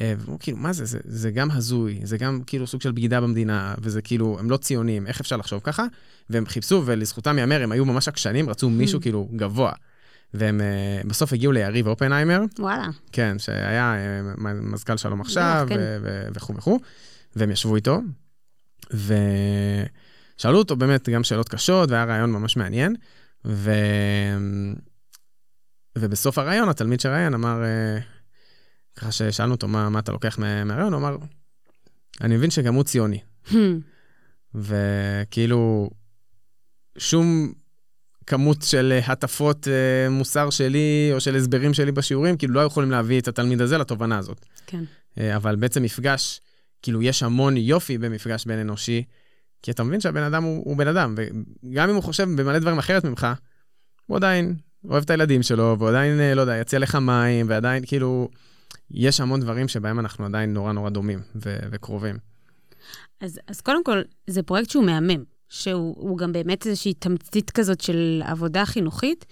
ואמרו, 0.00 0.38
כאילו, 0.38 0.58
מה 0.58 0.72
זה? 0.72 0.84
זה? 0.84 0.98
זה 1.04 1.30
גם 1.30 1.50
הזוי, 1.50 2.00
זה 2.02 2.18
גם 2.18 2.40
כאילו 2.46 2.66
סוג 2.66 2.82
של 2.82 2.92
בגידה 2.92 3.20
במדינה, 3.20 3.74
וזה 3.78 4.02
כאילו, 4.02 4.36
הם 4.38 4.50
לא 4.50 4.56
ציונים, 4.56 5.06
איך 5.06 5.20
אפשר 5.20 5.36
לחשוב 5.36 5.60
ככה? 5.64 5.84
והם 6.30 6.46
חיפשו, 6.46 6.82
ולזכותם 6.86 7.38
ייאמר, 7.38 7.62
הם 7.62 7.72
היו 7.72 7.84
ממש 7.84 8.08
עקשנים, 8.08 8.50
רצו 8.50 8.66
hmm. 8.66 8.70
מישהו 8.70 9.00
כאילו 9.00 9.28
גבוה. 9.36 9.72
והם 10.34 10.60
uh, 10.60 11.08
בסוף 11.08 11.32
הגיעו 11.32 11.52
ליריב 11.52 11.86
אופנהיימר. 11.86 12.40
וואלה. 12.58 12.88
כן, 13.12 13.38
שהיה 13.38 13.94
uh, 14.34 14.38
מזכ"ל 14.42 14.96
שלום 14.96 15.20
עכשיו, 15.20 15.66
כן. 15.68 15.76
וכו' 16.34 16.56
וכו', 16.56 16.80
והם 17.36 17.50
ישבו 17.50 17.76
איתו. 17.76 18.00
ו... 18.94 19.14
שאלו 20.36 20.58
אותו 20.58 20.76
באמת 20.76 21.08
גם 21.08 21.24
שאלות 21.24 21.48
קשות, 21.48 21.90
והיה 21.90 22.04
רעיון 22.04 22.32
ממש 22.32 22.56
מעניין. 22.56 22.96
ו... 23.46 23.70
ובסוף 25.98 26.38
הרעיון, 26.38 26.68
התלמיד 26.68 27.00
שראיין 27.00 27.34
אמר, 27.34 27.64
אה, 27.64 27.98
ככה 28.96 29.12
ששאלנו 29.12 29.54
אותו, 29.54 29.68
מה, 29.68 29.90
מה 29.90 29.98
אתה 29.98 30.12
לוקח 30.12 30.38
מהרעיון? 30.38 30.92
הוא 30.92 31.00
אמר, 31.00 31.16
אני 32.20 32.36
מבין 32.36 32.50
שגם 32.50 32.74
הוא 32.74 32.84
ציוני. 32.84 33.18
Hmm. 33.46 33.54
וכאילו, 34.54 35.90
שום 36.98 37.52
כמות 38.26 38.62
של 38.62 38.98
הטפות 39.06 39.68
אה, 39.68 40.08
מוסר 40.10 40.50
שלי, 40.50 41.10
או 41.12 41.20
של 41.20 41.36
הסברים 41.36 41.74
שלי 41.74 41.92
בשיעורים, 41.92 42.36
כאילו 42.36 42.54
לא 42.54 42.60
יכולים 42.60 42.90
להביא 42.90 43.20
את 43.20 43.28
התלמיד 43.28 43.60
הזה 43.60 43.78
לתובנה 43.78 44.18
הזאת. 44.18 44.46
כן. 44.66 44.84
אה, 45.18 45.36
אבל 45.36 45.56
בעצם 45.56 45.82
מפגש, 45.82 46.40
כאילו 46.82 47.02
יש 47.02 47.22
המון 47.22 47.56
יופי 47.56 47.98
במפגש 47.98 48.46
בין 48.46 48.58
אנושי, 48.58 49.04
כי 49.64 49.70
אתה 49.70 49.84
מבין 49.84 50.00
שהבן 50.00 50.22
אדם 50.22 50.42
הוא, 50.42 50.62
הוא 50.64 50.76
בן 50.76 50.88
אדם, 50.88 51.14
וגם 51.16 51.88
אם 51.88 51.94
הוא 51.94 52.02
חושב 52.02 52.28
במלא 52.36 52.58
דברים 52.58 52.78
אחרת 52.78 53.04
ממך, 53.04 53.26
הוא 54.06 54.16
עדיין 54.16 54.56
אוהב 54.88 55.02
את 55.04 55.10
הילדים 55.10 55.42
שלו, 55.42 55.76
והוא 55.78 55.88
עדיין, 55.88 56.20
אה, 56.20 56.34
לא 56.34 56.40
יודע, 56.40 56.56
יציע 56.56 56.78
לך 56.78 56.94
מים, 56.94 57.46
ועדיין, 57.48 57.82
כאילו, 57.86 58.28
יש 58.90 59.20
המון 59.20 59.40
דברים 59.40 59.68
שבהם 59.68 59.98
אנחנו 59.98 60.24
עדיין 60.24 60.54
נורא 60.54 60.72
נורא 60.72 60.90
דומים 60.90 61.18
ו- 61.44 61.58
וקרובים. 61.70 62.16
אז, 63.20 63.40
אז 63.46 63.60
קודם 63.60 63.84
כל, 63.84 64.02
זה 64.26 64.42
פרויקט 64.42 64.70
שהוא 64.70 64.84
מהמם, 64.84 65.24
שהוא 65.48 66.18
גם 66.18 66.32
באמת 66.32 66.66
איזושהי 66.66 66.94
תמצית 66.94 67.50
כזאת 67.50 67.80
של 67.80 68.22
עבודה 68.24 68.64
חינוכית. 68.66 69.24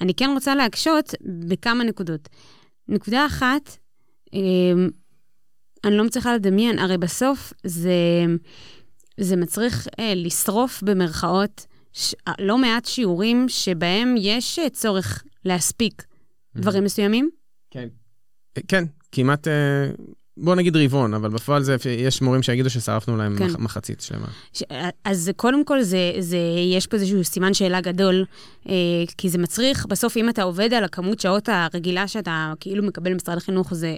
אני 0.00 0.14
כן 0.14 0.30
רוצה 0.34 0.54
להקשות 0.54 1.14
בכמה 1.48 1.84
נקודות. 1.84 2.28
נקודה 2.88 3.26
אחת, 3.26 3.76
אה, 4.34 4.40
אני 5.84 5.96
לא 5.96 6.04
מצליחה 6.04 6.34
לדמיין, 6.34 6.78
הרי 6.78 6.98
בסוף 6.98 7.52
זה... 7.64 7.90
זה 9.20 9.36
מצריך 9.36 9.88
אה, 9.98 10.12
לשרוף 10.16 10.82
במרכאות 10.82 11.66
ש... 11.92 12.14
אה, 12.28 12.32
לא 12.38 12.58
מעט 12.58 12.84
שיעורים 12.84 13.48
שבהם 13.48 14.14
יש 14.18 14.58
אה, 14.58 14.70
צורך 14.70 15.24
להספיק 15.44 16.02
mm-hmm. 16.02 16.60
דברים 16.60 16.84
מסוימים? 16.84 17.30
כן. 17.70 17.88
אה, 18.56 18.62
כן, 18.68 18.84
כמעט, 19.12 19.46
בוא 20.36 20.54
נגיד 20.54 20.76
רבעון, 20.76 21.14
אבל 21.14 21.28
בפועל 21.28 21.62
זה, 21.62 21.76
יש 21.98 22.22
מורים 22.22 22.42
שיגידו 22.42 22.70
ששרפנו 22.70 23.16
להם 23.16 23.38
כן. 23.38 23.48
מחצית 23.58 24.00
שלמה. 24.00 24.26
ש... 24.52 24.62
אז 25.04 25.30
קודם 25.36 25.64
כל, 25.64 25.82
זה, 25.82 26.12
זה, 26.18 26.38
יש 26.74 26.86
פה 26.86 26.96
איזשהו 26.96 27.24
סימן 27.24 27.54
שאלה 27.54 27.80
גדול, 27.80 28.24
אה, 28.68 28.74
כי 29.18 29.28
זה 29.28 29.38
מצריך, 29.38 29.86
בסוף, 29.86 30.16
אם 30.16 30.28
אתה 30.28 30.42
עובד 30.42 30.74
על 30.74 30.84
הכמות 30.84 31.20
שעות 31.20 31.48
הרגילה 31.48 32.08
שאתה 32.08 32.52
כאילו 32.60 32.82
מקבל 32.82 33.12
במשרד 33.12 33.36
החינוך, 33.36 33.74
זה... 33.74 33.96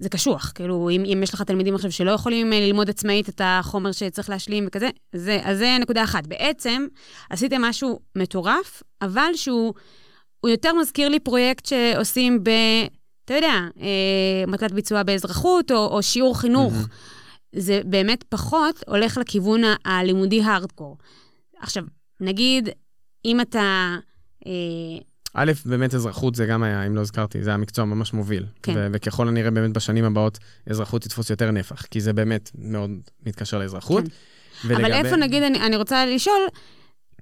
זה 0.00 0.08
קשוח, 0.08 0.52
כאילו, 0.54 0.90
אם, 0.90 1.04
אם 1.04 1.22
יש 1.22 1.34
לך 1.34 1.42
תלמידים 1.42 1.74
עכשיו 1.74 1.92
שלא 1.92 2.10
יכולים 2.10 2.52
אה, 2.52 2.60
ללמוד 2.60 2.90
עצמאית 2.90 3.28
את 3.28 3.40
החומר 3.44 3.92
שצריך 3.92 4.30
להשלים 4.30 4.64
וכזה, 4.66 4.90
זה, 5.12 5.40
אז 5.44 5.58
זה 5.58 5.76
נקודה 5.80 6.04
אחת. 6.04 6.26
בעצם, 6.26 6.86
עשיתם 7.30 7.62
משהו 7.62 8.00
מטורף, 8.16 8.82
אבל 9.02 9.30
שהוא 9.34 9.74
יותר 10.46 10.74
מזכיר 10.74 11.08
לי 11.08 11.20
פרויקט 11.20 11.66
שעושים 11.66 12.44
ב... 12.44 12.50
אתה 13.24 13.34
יודע, 13.34 13.54
אה, 13.80 14.44
מטלת 14.46 14.72
ביצוע 14.72 15.02
באזרחות 15.02 15.70
או, 15.70 15.86
או 15.86 16.02
שיעור 16.02 16.38
חינוך. 16.38 16.72
Mm-hmm. 16.72 17.58
זה 17.58 17.80
באמת 17.84 18.24
פחות 18.28 18.82
הולך 18.86 19.18
לכיוון 19.18 19.60
הלימודי 19.84 20.42
הארדקור. 20.42 20.96
עכשיו, 21.60 21.84
נגיד, 22.20 22.68
אם 23.24 23.40
אתה... 23.40 23.96
אה, 24.46 25.07
א', 25.34 25.52
באמת 25.66 25.94
אזרחות 25.94 26.34
זה 26.34 26.46
גם 26.46 26.62
היה, 26.62 26.86
אם 26.86 26.96
לא 26.96 27.00
הזכרתי, 27.00 27.42
זה 27.42 27.50
היה 27.50 27.56
מקצוע 27.56 27.84
ממש 27.84 28.12
מוביל. 28.12 28.46
כן. 28.62 28.72
ו- 28.76 28.86
וככל 28.92 29.28
הנראה 29.28 29.50
באמת 29.50 29.72
בשנים 29.72 30.04
הבאות, 30.04 30.38
אזרחות 30.70 31.02
תתפוס 31.02 31.30
יותר 31.30 31.50
נפח, 31.50 31.82
כי 31.82 32.00
זה 32.00 32.12
באמת 32.12 32.50
מאוד 32.58 32.90
מתקשר 33.26 33.58
לאזרחות. 33.58 34.04
כן. 34.04 34.74
אבל 34.74 34.92
איפה, 34.92 35.16
נגיד, 35.16 35.42
אני, 35.42 35.60
אני 35.60 35.76
רוצה 35.76 36.06
לשאול, 36.06 36.40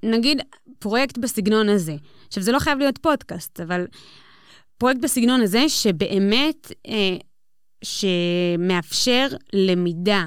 נגיד, 0.02 0.40
פרויקט 0.78 1.18
בסגנון 1.18 1.68
הזה. 1.68 1.96
עכשיו, 2.26 2.42
זה 2.42 2.52
לא 2.52 2.58
חייב 2.58 2.78
להיות 2.78 2.98
פודקאסט, 2.98 3.60
אבל 3.60 3.86
פרויקט 4.78 5.00
בסגנון 5.00 5.40
הזה, 5.40 5.68
שבאמת, 5.68 6.72
אה, 6.88 7.16
שמאפשר 7.84 9.26
למידה 9.52 10.24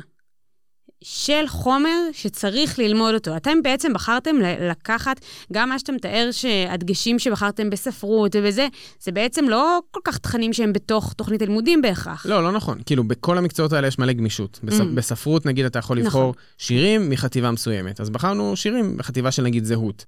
של 1.03 1.47
חומר 1.47 1.97
שצריך 2.11 2.79
ללמוד 2.79 3.13
אותו. 3.13 3.35
אתם 3.35 3.61
בעצם 3.61 3.93
בחרתם 3.93 4.35
לקחת, 4.41 5.19
גם 5.53 5.69
מה 5.69 5.79
שאתה 5.79 5.91
מתאר, 5.91 6.29
שהדגשים 6.31 7.19
שבחרתם 7.19 7.69
בספרות 7.69 8.35
ובזה, 8.35 8.67
זה 8.99 9.11
בעצם 9.11 9.49
לא 9.49 9.79
כל 9.91 9.99
כך 10.03 10.17
תכנים 10.17 10.53
שהם 10.53 10.73
בתוך 10.73 11.13
תוכנית 11.13 11.41
הלימודים 11.41 11.81
בהכרח. 11.81 12.25
לא, 12.25 12.43
לא 12.43 12.51
נכון. 12.51 12.77
כאילו, 12.85 13.03
בכל 13.03 13.37
המקצועות 13.37 13.73
האלה 13.73 13.87
יש 13.87 13.99
מלא 13.99 14.13
גמישות. 14.13 14.59
בספ... 14.63 14.81
Mm. 14.81 14.95
בספרות, 14.95 15.45
נגיד, 15.45 15.65
אתה 15.65 15.79
יכול 15.79 15.97
לבחור 15.97 16.29
נכון. 16.29 16.43
שירים 16.57 17.09
מחטיבה 17.09 17.51
מסוימת. 17.51 18.01
אז 18.01 18.09
בחרנו 18.09 18.55
שירים 18.55 18.97
בחטיבה 18.97 19.31
של 19.31 19.43
נגיד 19.43 19.63
זהות. 19.63 20.05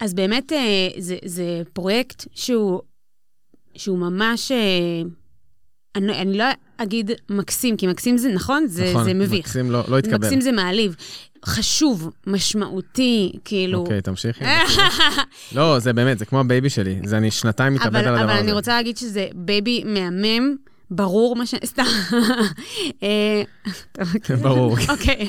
אז 0.00 0.14
באמת, 0.14 0.52
אה, 0.52 0.88
זה, 0.98 1.16
זה 1.24 1.62
פרויקט 1.72 2.24
שהוא, 2.34 2.80
שהוא 3.74 3.98
ממש... 3.98 4.52
אני, 5.96 6.12
אני 6.22 6.38
לא 6.38 6.44
אגיד 6.76 7.10
מקסים, 7.30 7.76
כי 7.76 7.86
מקסים 7.86 8.18
זה, 8.18 8.28
נכון? 8.28 8.66
זה, 8.66 8.90
נכון, 8.90 9.04
זה 9.04 9.14
מביך. 9.14 9.46
מקסים 9.46 9.70
לא, 9.70 9.84
לא 9.88 9.98
התקבל. 9.98 10.18
מקסים 10.18 10.40
זה 10.40 10.52
מעליב. 10.52 10.96
חשוב, 11.44 12.10
משמעותי, 12.26 13.32
כאילו... 13.44 13.78
אוקיי, 13.78 14.02
תמשיכי. 14.02 14.44
לא, 15.56 15.78
זה 15.78 15.92
באמת, 15.92 16.18
זה 16.18 16.24
כמו 16.24 16.40
ה 16.40 16.46
baby 16.46 16.70
שלי. 16.70 17.00
זה 17.04 17.16
אני 17.16 17.30
שנתיים 17.30 17.74
מתאבד 17.74 17.96
על 17.96 18.06
הדבר 18.06 18.24
הזה. 18.24 18.32
אבל 18.32 18.42
אני 18.42 18.52
רוצה 18.52 18.72
להגיד 18.72 18.96
שזה 18.96 19.28
baby 19.34 19.84
מהמם. 19.84 20.56
ברור 20.90 21.36
מה 21.36 21.46
ש... 21.46 21.54
סתם. 21.72 21.82
אה, 23.02 23.42
ברור. 24.42 24.76
אוקיי, 24.92 25.28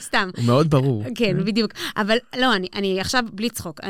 סתם. 0.00 0.30
הוא 0.36 0.44
מאוד 0.44 0.70
ברור. 0.70 1.04
כן, 1.14 1.44
בדיוק. 1.44 1.72
אבל 1.96 2.16
לא, 2.38 2.54
אני 2.74 3.00
עכשיו 3.00 3.24
בלי 3.32 3.50
צחוק. 3.50 3.80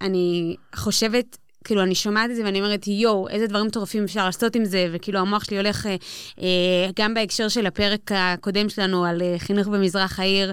אני 0.00 0.56
חושבת 0.74 1.38
כאילו, 1.64 1.82
אני 1.82 1.94
שומעת 1.94 2.30
את 2.30 2.36
זה 2.36 2.44
ואני 2.44 2.60
אומרת, 2.60 2.86
יואו, 2.86 3.28
איזה 3.28 3.46
דברים 3.46 3.66
מטורפים 3.66 4.04
אפשר 4.04 4.26
לעשות 4.26 4.56
עם 4.56 4.64
זה, 4.64 4.88
וכאילו, 4.92 5.18
המוח 5.18 5.44
שלי 5.44 5.56
הולך, 5.56 5.86
אה, 5.86 5.96
אה, 6.38 6.90
גם 6.96 7.14
בהקשר 7.14 7.48
של 7.48 7.66
הפרק 7.66 8.12
הקודם 8.14 8.68
שלנו 8.68 9.04
על 9.04 9.22
אה, 9.22 9.38
חינוך 9.38 9.66
במזרח 9.66 10.20
העיר, 10.20 10.52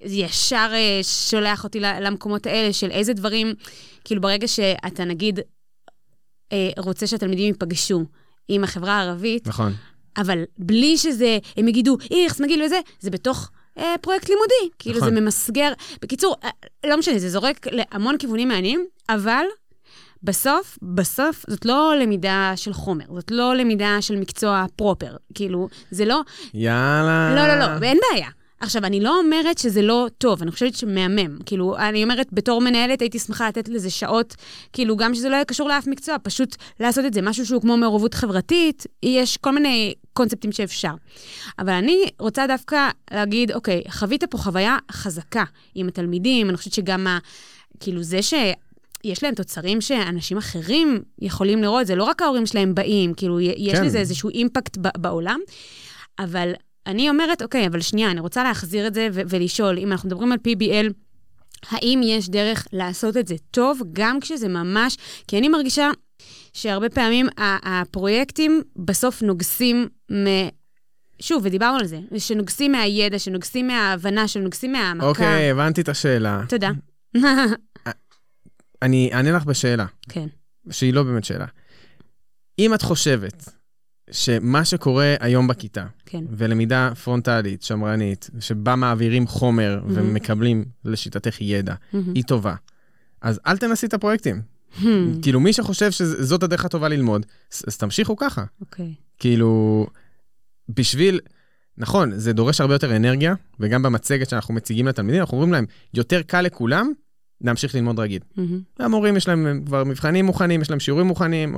ישר 0.00 0.70
אה, 0.72 1.00
שולח 1.02 1.64
אותי 1.64 1.80
למקומות 1.80 2.46
האלה 2.46 2.72
של 2.72 2.90
איזה 2.90 3.12
דברים, 3.12 3.54
כאילו, 4.04 4.20
ברגע 4.20 4.48
שאתה, 4.48 5.04
נגיד, 5.04 5.40
אה, 6.52 6.70
רוצה 6.78 7.06
שהתלמידים 7.06 7.46
ייפגשו 7.46 8.04
עם 8.48 8.64
החברה 8.64 8.92
הערבית, 8.92 9.48
נכון. 9.48 9.72
אבל 10.16 10.44
בלי 10.58 10.98
שזה, 10.98 11.38
הם 11.56 11.68
יגידו, 11.68 11.96
איכס, 12.10 12.40
מגעיל 12.40 12.62
וזה, 12.62 12.80
זה 13.00 13.10
בתוך 13.10 13.50
אה, 13.78 13.94
פרויקט 14.00 14.28
לימודי. 14.28 14.74
כאילו, 14.78 14.96
נכון. 14.96 15.14
זה 15.14 15.20
ממסגר. 15.20 15.72
בקיצור, 16.02 16.36
אה, 16.44 16.50
לא 16.86 16.96
משנה, 16.96 17.18
זה 17.18 17.30
זורק 17.30 17.66
להמון 17.70 18.18
כיוונים 18.18 18.48
מעניינים, 18.48 18.86
אבל 19.08 19.44
בסוף, 20.22 20.78
בסוף, 20.82 21.44
זאת 21.48 21.64
לא 21.64 21.94
למידה 22.00 22.52
של 22.56 22.72
חומר, 22.72 23.04
זאת 23.14 23.30
לא 23.30 23.54
למידה 23.54 23.96
של 24.00 24.16
מקצוע 24.16 24.64
פרופר. 24.76 25.16
כאילו, 25.34 25.68
זה 25.90 26.04
לא... 26.04 26.20
יאללה. 26.54 27.34
לא, 27.34 27.48
לא, 27.48 27.58
לא, 27.58 27.66
ואין 27.80 27.98
בעיה. 28.10 28.28
עכשיו, 28.60 28.84
אני 28.84 29.00
לא 29.00 29.18
אומרת 29.18 29.58
שזה 29.58 29.82
לא 29.82 30.06
טוב, 30.18 30.42
אני 30.42 30.50
חושבת 30.50 30.74
שמהמם. 30.74 31.38
כאילו, 31.46 31.76
אני 31.76 32.02
אומרת, 32.02 32.26
בתור 32.32 32.60
מנהלת 32.60 33.00
הייתי 33.00 33.18
שמחה 33.18 33.48
לתת 33.48 33.68
לזה 33.68 33.90
שעות, 33.90 34.34
כאילו, 34.72 34.96
גם 34.96 35.14
שזה 35.14 35.28
לא 35.28 35.34
יהיה 35.34 35.44
קשור 35.44 35.68
לאף 35.68 35.86
מקצוע, 35.86 36.16
פשוט 36.22 36.56
לעשות 36.80 37.04
את 37.04 37.14
זה. 37.14 37.22
משהו 37.22 37.46
שהוא 37.46 37.60
כמו 37.60 37.76
מעורבות 37.76 38.14
חברתית, 38.14 38.86
יש 39.02 39.36
כל 39.36 39.52
מיני 39.52 39.94
קונספטים 40.12 40.52
שאפשר. 40.52 40.94
אבל 41.58 41.72
אני 41.72 42.04
רוצה 42.18 42.46
דווקא 42.46 42.88
להגיד, 43.10 43.52
אוקיי, 43.52 43.82
חווית 43.90 44.24
פה 44.24 44.38
חוויה 44.38 44.76
חזקה 44.92 45.44
עם 45.74 45.88
התלמידים, 45.88 46.48
אני 46.48 46.56
חושבת 46.56 46.72
שגם 46.72 47.06
ה... 47.06 47.18
כאילו, 47.80 48.02
זה 48.02 48.22
ש... 48.22 48.34
יש 49.04 49.22
להם 49.22 49.34
תוצרים 49.34 49.80
שאנשים 49.80 50.38
אחרים 50.38 51.02
יכולים 51.18 51.62
לראות, 51.62 51.86
זה 51.86 51.94
לא 51.94 52.04
רק 52.04 52.22
ההורים 52.22 52.46
שלהם 52.46 52.74
באים, 52.74 53.14
כאילו, 53.14 53.40
יש 53.40 53.78
כן. 53.78 53.84
לזה 53.84 53.98
איזשהו 53.98 54.30
אימפקט 54.30 54.76
בעולם, 54.76 55.40
אבל 56.18 56.52
אני 56.86 57.10
אומרת, 57.10 57.42
אוקיי, 57.42 57.66
אבל 57.66 57.80
שנייה, 57.80 58.10
אני 58.10 58.20
רוצה 58.20 58.44
להחזיר 58.44 58.86
את 58.86 58.94
זה 58.94 59.08
ולשאול, 59.12 59.78
אם 59.78 59.92
אנחנו 59.92 60.08
מדברים 60.08 60.32
על 60.32 60.38
PBL, 60.48 60.92
האם 61.70 62.00
יש 62.04 62.28
דרך 62.28 62.66
לעשות 62.72 63.16
את 63.16 63.26
זה 63.28 63.34
טוב, 63.50 63.80
גם 63.92 64.20
כשזה 64.20 64.48
ממש... 64.48 64.96
כי 65.28 65.38
אני 65.38 65.48
מרגישה 65.48 65.90
שהרבה 66.52 66.88
פעמים 66.88 67.26
הפרויקטים 67.38 68.62
בסוף 68.76 69.22
נוגסים 69.22 69.88
מ... 70.12 70.26
שוב, 71.20 71.42
ודיברנו 71.44 71.78
על 71.78 71.86
זה, 71.86 71.98
שנוגסים 72.18 72.72
מהידע, 72.72 73.18
שנוגסים 73.18 73.66
מההבנה, 73.66 74.28
שנוגסים 74.28 74.72
מהעמקה. 74.72 75.06
אוקיי, 75.06 75.50
הבנתי 75.50 75.80
את 75.80 75.88
השאלה. 75.88 76.42
תודה. 76.48 76.70
אני 78.82 79.10
אענה 79.14 79.32
לך 79.32 79.44
בשאלה. 79.44 79.86
כן. 80.08 80.26
שהיא 80.70 80.92
לא 80.94 81.02
באמת 81.02 81.24
שאלה. 81.24 81.46
אם 82.58 82.74
את 82.74 82.82
חושבת 82.82 83.48
שמה 84.10 84.64
שקורה 84.64 85.14
היום 85.20 85.48
בכיתה, 85.48 85.86
כן. 86.06 86.24
ולמידה 86.30 86.90
פרונטלית, 87.04 87.62
שמרנית, 87.62 88.30
שבה 88.40 88.76
מעבירים 88.76 89.26
חומר 89.26 89.80
mm-hmm. 89.82 89.92
ומקבלים 89.94 90.64
לשיטתך 90.84 91.40
ידע, 91.40 91.74
mm-hmm. 91.74 91.96
היא 92.14 92.24
טובה, 92.24 92.54
אז 93.22 93.40
אל 93.46 93.58
תנסי 93.58 93.86
את 93.86 93.94
הפרויקטים. 93.94 94.42
Mm-hmm. 94.42 94.86
כאילו, 95.22 95.40
מי 95.40 95.52
שחושב 95.52 95.90
שזאת 95.90 96.42
הדרך 96.42 96.64
הטובה 96.64 96.88
ללמוד, 96.88 97.26
אז 97.66 97.76
תמשיכו 97.76 98.16
ככה. 98.16 98.44
אוקיי. 98.60 98.86
Okay. 98.86 99.02
כאילו, 99.18 99.86
בשביל... 100.68 101.20
נכון, 101.78 102.18
זה 102.18 102.32
דורש 102.32 102.60
הרבה 102.60 102.74
יותר 102.74 102.96
אנרגיה, 102.96 103.34
וגם 103.60 103.82
במצגת 103.82 104.28
שאנחנו 104.28 104.54
מציגים 104.54 104.88
לתלמידים, 104.88 105.20
אנחנו 105.20 105.36
אומרים 105.36 105.52
להם, 105.52 105.64
יותר 105.94 106.22
קל 106.22 106.40
לכולם 106.40 106.92
להמשיך 107.40 107.74
ללמוד 107.74 107.98
רגיל. 107.98 108.22
Mm-hmm. 108.22 108.84
המורים 108.84 109.16
יש 109.16 109.28
להם 109.28 109.62
כבר 109.66 109.84
מבחנים 109.84 110.24
מוכנים, 110.24 110.62
יש 110.62 110.70
להם 110.70 110.80
שיעורים 110.80 111.06
מוכנים. 111.06 111.56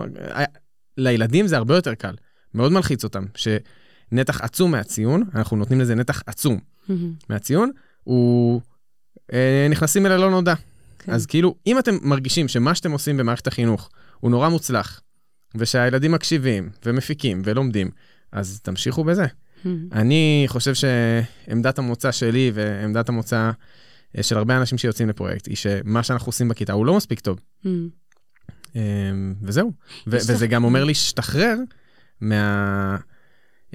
לילדים 0.99 1.47
זה 1.47 1.57
הרבה 1.57 1.75
יותר 1.75 1.95
קל, 1.95 2.15
מאוד 2.55 2.73
מלחיץ 2.73 3.05
אותם, 3.05 3.25
שנתח 3.35 4.41
עצום 4.41 4.71
מהציון, 4.71 5.23
אנחנו 5.35 5.57
נותנים 5.57 5.81
לזה 5.81 5.95
נתח 5.95 6.23
עצום 6.27 6.59
mm-hmm. 6.59 6.93
מהציון, 7.29 7.71
הוא 8.05 8.61
אה, 9.33 9.67
נכנסים 9.71 10.07
אל 10.07 10.13
הלא 10.13 10.31
נודע. 10.31 10.55
כן. 10.99 11.13
אז 11.13 11.27
כאילו, 11.27 11.55
אם 11.67 11.79
אתם 11.79 11.97
מרגישים 12.03 12.49
שמה 12.49 12.75
שאתם 12.75 12.91
עושים 12.93 13.17
במערכת 13.17 13.47
החינוך 13.47 13.91
הוא 14.21 14.31
נורא 14.31 14.49
מוצלח, 14.49 15.01
ושהילדים 15.55 16.13
מקשיבים 16.13 16.71
ומפיקים 16.87 17.43
ולומדים, 17.45 17.91
אז 18.33 18.61
תמשיכו 18.63 19.05
בזה. 19.05 19.25
Mm-hmm. 19.25 19.69
אני 19.93 20.45
חושב 20.47 20.73
שעמדת 20.75 21.79
המוצא 21.79 22.13
שלי 22.13 22.51
ועמדת 22.55 23.09
המוצא 23.09 23.37
אה, 23.37 23.51
של 24.23 24.39
הרבה 24.39 24.57
אנשים 24.57 24.79
שיוצאים 24.79 25.09
לפרויקט, 25.09 25.47
היא 25.47 25.57
שמה 25.57 26.03
שאנחנו 26.03 26.29
עושים 26.29 26.49
בכיתה 26.49 26.73
הוא 26.73 26.87
לא 26.87 26.97
מספיק 26.97 27.21
טוב. 27.21 27.41
Mm. 27.65 27.69
אמ, 28.75 29.35
וזהו. 29.43 29.73
וזה 30.07 30.47
גם 30.47 30.65
אומר 30.65 30.85
להשתחרר 30.85 31.57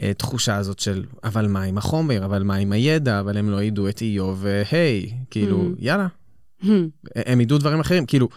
מהתחושה 0.06 0.56
הזאת 0.56 0.80
של, 0.80 1.06
אבל 1.24 1.48
מה 1.48 1.64
עם 1.64 1.78
החומר, 1.78 2.26
אבל 2.26 2.44
מה 2.44 2.56
עם 2.56 2.72
הידע, 2.72 3.20
אבל 3.20 3.38
הם 3.38 3.50
לא 3.50 3.64
ידעו 3.64 3.90
את 3.90 4.02
איוב, 4.02 4.46
והי, 4.46 5.14
כאילו, 5.30 5.62
mm. 5.62 5.76
יאללה. 5.80 6.08
Mm. 6.62 6.66
הם 7.16 7.42
ידעו 7.42 7.58
דברים 7.58 7.80
אחרים, 7.80 8.06
כאילו, 8.06 8.30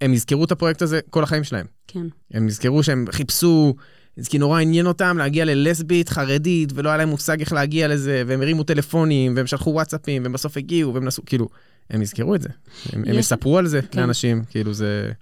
הם 0.00 0.14
יזכרו 0.14 0.44
את 0.44 0.52
הפרויקט 0.52 0.82
הזה 0.82 1.00
כל 1.10 1.22
החיים 1.22 1.44
שלהם. 1.44 1.66
כן. 1.86 2.06
הם 2.30 2.48
יזכרו 2.48 2.82
שהם 2.82 3.04
חיפשו 3.10 3.74
זה 4.16 4.30
כי 4.30 4.38
נורא 4.38 4.60
עניין 4.60 4.86
אותם 4.86 5.18
להגיע 5.18 5.44
ללסבית 5.44 6.08
חרדית, 6.08 6.72
ולא 6.74 6.88
היה 6.88 6.98
להם 6.98 7.08
מושג 7.08 7.40
איך 7.40 7.52
להגיע 7.52 7.88
לזה, 7.88 8.22
והם 8.26 8.40
הרימו 8.40 8.64
טלפונים, 8.64 9.36
והם 9.36 9.46
שלחו 9.46 9.70
וואטסאפים, 9.70 10.22
והם 10.22 10.32
בסוף 10.32 10.56
הגיעו, 10.56 10.94
והם 10.94 11.04
נסו, 11.04 11.22
כאילו, 11.26 11.48
הם 11.90 12.02
יזכרו 12.02 12.34
את 12.34 12.42
זה. 12.42 12.48
הם, 12.92 13.04
יש... 13.04 13.10
הם 13.10 13.18
יספרו 13.18 13.58
על 13.58 13.66
זה 13.66 13.80
כן. 13.90 14.00
לאנשים, 14.00 14.44
כאילו 14.50 14.74
זה... 14.74 15.12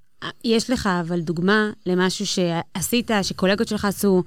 יש 0.45 0.71
לך 0.71 0.89
אבל 1.01 1.21
דוגמה 1.21 1.71
למשהו 1.87 2.27
שעשית, 2.27 3.11
שקולגות 3.23 3.69
שלך 3.69 3.85
עשו, 3.85 4.23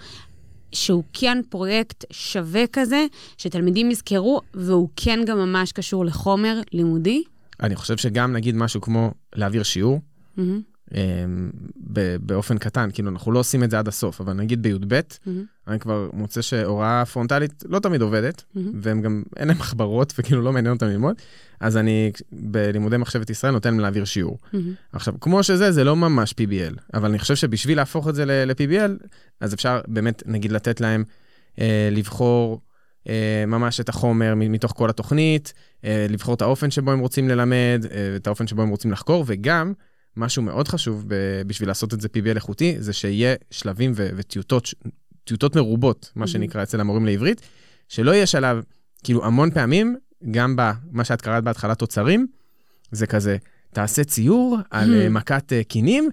שהוא 0.72 1.04
כן 1.14 1.38
פרויקט 1.50 2.06
שווה 2.12 2.64
כזה, 2.74 3.06
שתלמידים 3.38 3.92
יזכרו, 3.92 4.42
והוא 4.54 4.90
כן 4.96 5.20
גם 5.26 5.38
ממש 5.38 5.72
קשור 5.72 6.06
לחומר 6.06 6.62
לימודי? 6.72 7.24
אני 7.64 7.76
חושב 7.76 7.98
שגם 7.98 8.34
נגיד 8.34 8.56
משהו 8.56 8.82
כמו 8.82 9.12
להעביר 9.36 9.64
שיעור, 9.64 10.02
mm-hmm. 10.38 10.42
אמ, 10.94 11.52
באופן 12.20 12.58
קטן, 12.58 12.90
כאילו 12.94 13.10
אנחנו 13.10 13.32
לא 13.32 13.40
עושים 13.40 13.64
את 13.64 13.72
זה 13.72 13.80
עד 13.80 13.88
הסוף, 13.88 14.22
אבל 14.22 14.34
נגיד 14.34 14.64
בי"ב, 14.64 14.94
mm-hmm. 14.94 15.30
אני 15.68 15.80
כבר 15.80 16.10
מוצא 16.14 16.42
שהוראה 16.42 17.06
פרונטלית 17.06 17.64
לא 17.70 17.80
תמיד 17.80 18.02
עובדת, 18.02 18.38
mm-hmm. 18.42 18.60
והם 18.82 19.02
גם, 19.02 19.24
אין 19.38 19.48
להם 19.48 19.58
מחברות 19.58 20.14
וכאילו 20.18 20.42
לא 20.42 20.54
מעניין 20.54 20.74
אותם 20.74 20.86
ללמוד, 20.86 21.16
אז 21.60 21.78
אני 21.78 22.12
בלימודי 22.32 22.98
מחשבת 22.98 23.30
ישראל 23.30 23.54
נותן 23.54 23.70
להם 23.70 23.80
להעביר 23.80 24.06
שיעור. 24.06 24.38
Mm-hmm. 24.44 24.58
עכשיו, 24.94 25.14
כמו 25.22 25.44
שזה, 25.44 25.72
זה 25.72 25.84
לא 25.84 25.96
ממש 25.96 26.32
PBL, 26.32 26.80
אבל 26.94 27.10
אני 27.10 27.20
חושב 27.20 27.36
שבשביל 27.36 27.78
להפוך 27.78 28.08
את 28.08 28.16
זה 28.16 28.26
ל-PBL, 28.26 29.08
אז 29.40 29.54
אפשר 29.54 29.82
באמת, 29.88 30.24
נגיד, 30.26 30.52
לתת 30.52 30.82
להם 30.82 31.04
אה, 31.60 31.90
לבחור 31.92 32.62
אה, 33.10 33.44
ממש 33.48 33.80
את 33.80 33.90
החומר 33.90 34.34
מתוך 34.36 34.74
כל 34.76 34.90
התוכנית, 34.90 35.54
אה, 35.86 36.06
לבחור 36.10 36.36
את 36.36 36.42
האופן 36.42 36.72
שבו 36.72 36.92
הם 36.92 37.00
רוצים 37.00 37.30
ללמד, 37.30 37.86
אה, 37.92 38.16
את 38.16 38.28
האופן 38.28 38.48
שבו 38.48 38.62
הם 38.62 38.70
רוצים 38.70 38.92
לחקור, 38.92 39.24
וגם, 39.28 39.74
משהו 40.18 40.44
מאוד 40.44 40.68
חשוב 40.68 41.06
ב- 41.08 41.42
בשביל 41.48 41.70
לעשות 41.70 41.94
את 41.94 42.02
זה 42.02 42.08
PBL 42.08 42.36
איכותי, 42.36 42.76
זה 42.80 42.94
שיהיה 42.94 43.36
שלבים 43.52 43.92
ו- 43.96 44.10
וטיוטות, 44.16 44.74
טיוטות 45.24 45.56
מרובות, 45.56 46.12
מה 46.16 46.28
שנקרא 46.28 46.64
אצל 46.64 46.80
המורים 46.80 47.06
לעברית, 47.06 47.42
שלא 47.90 48.12
יהיה 48.12 48.26
שלב, 48.26 48.64
כאילו 49.04 49.26
המון 49.26 49.52
פעמים, 49.52 49.96
גם 50.32 50.56
במה 50.56 51.04
שאת 51.04 51.22
קראת 51.22 51.44
בהתחלה 51.44 51.76
תוצרים, 51.76 52.28
זה 52.92 53.08
כזה, 53.08 53.38
תעשה 53.74 54.04
ציור 54.04 54.58
על 54.72 54.94
אה, 54.94 55.10
מכת 55.10 55.54
אה, 55.54 55.64
קינים, 55.64 56.10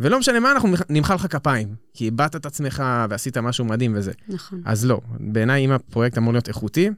ולא 0.00 0.18
משנה 0.18 0.40
מה, 0.40 0.52
אנחנו 0.52 0.68
נמחא 0.88 1.14
לך 1.14 1.26
כפיים, 1.30 1.74
כי 1.94 2.04
איבדת 2.04 2.36
את 2.36 2.46
עצמך 2.46 2.82
ועשית 3.10 3.38
משהו 3.38 3.64
מדהים 3.64 3.92
וזה. 3.96 4.12
נכון. 4.28 4.62
אז 4.64 4.86
לא, 4.86 5.00
בעיניי 5.20 5.64
אם 5.64 5.72
הפרויקט 5.72 6.18
אמור 6.18 6.32
להיות 6.32 6.48
איכותי, 6.48 6.90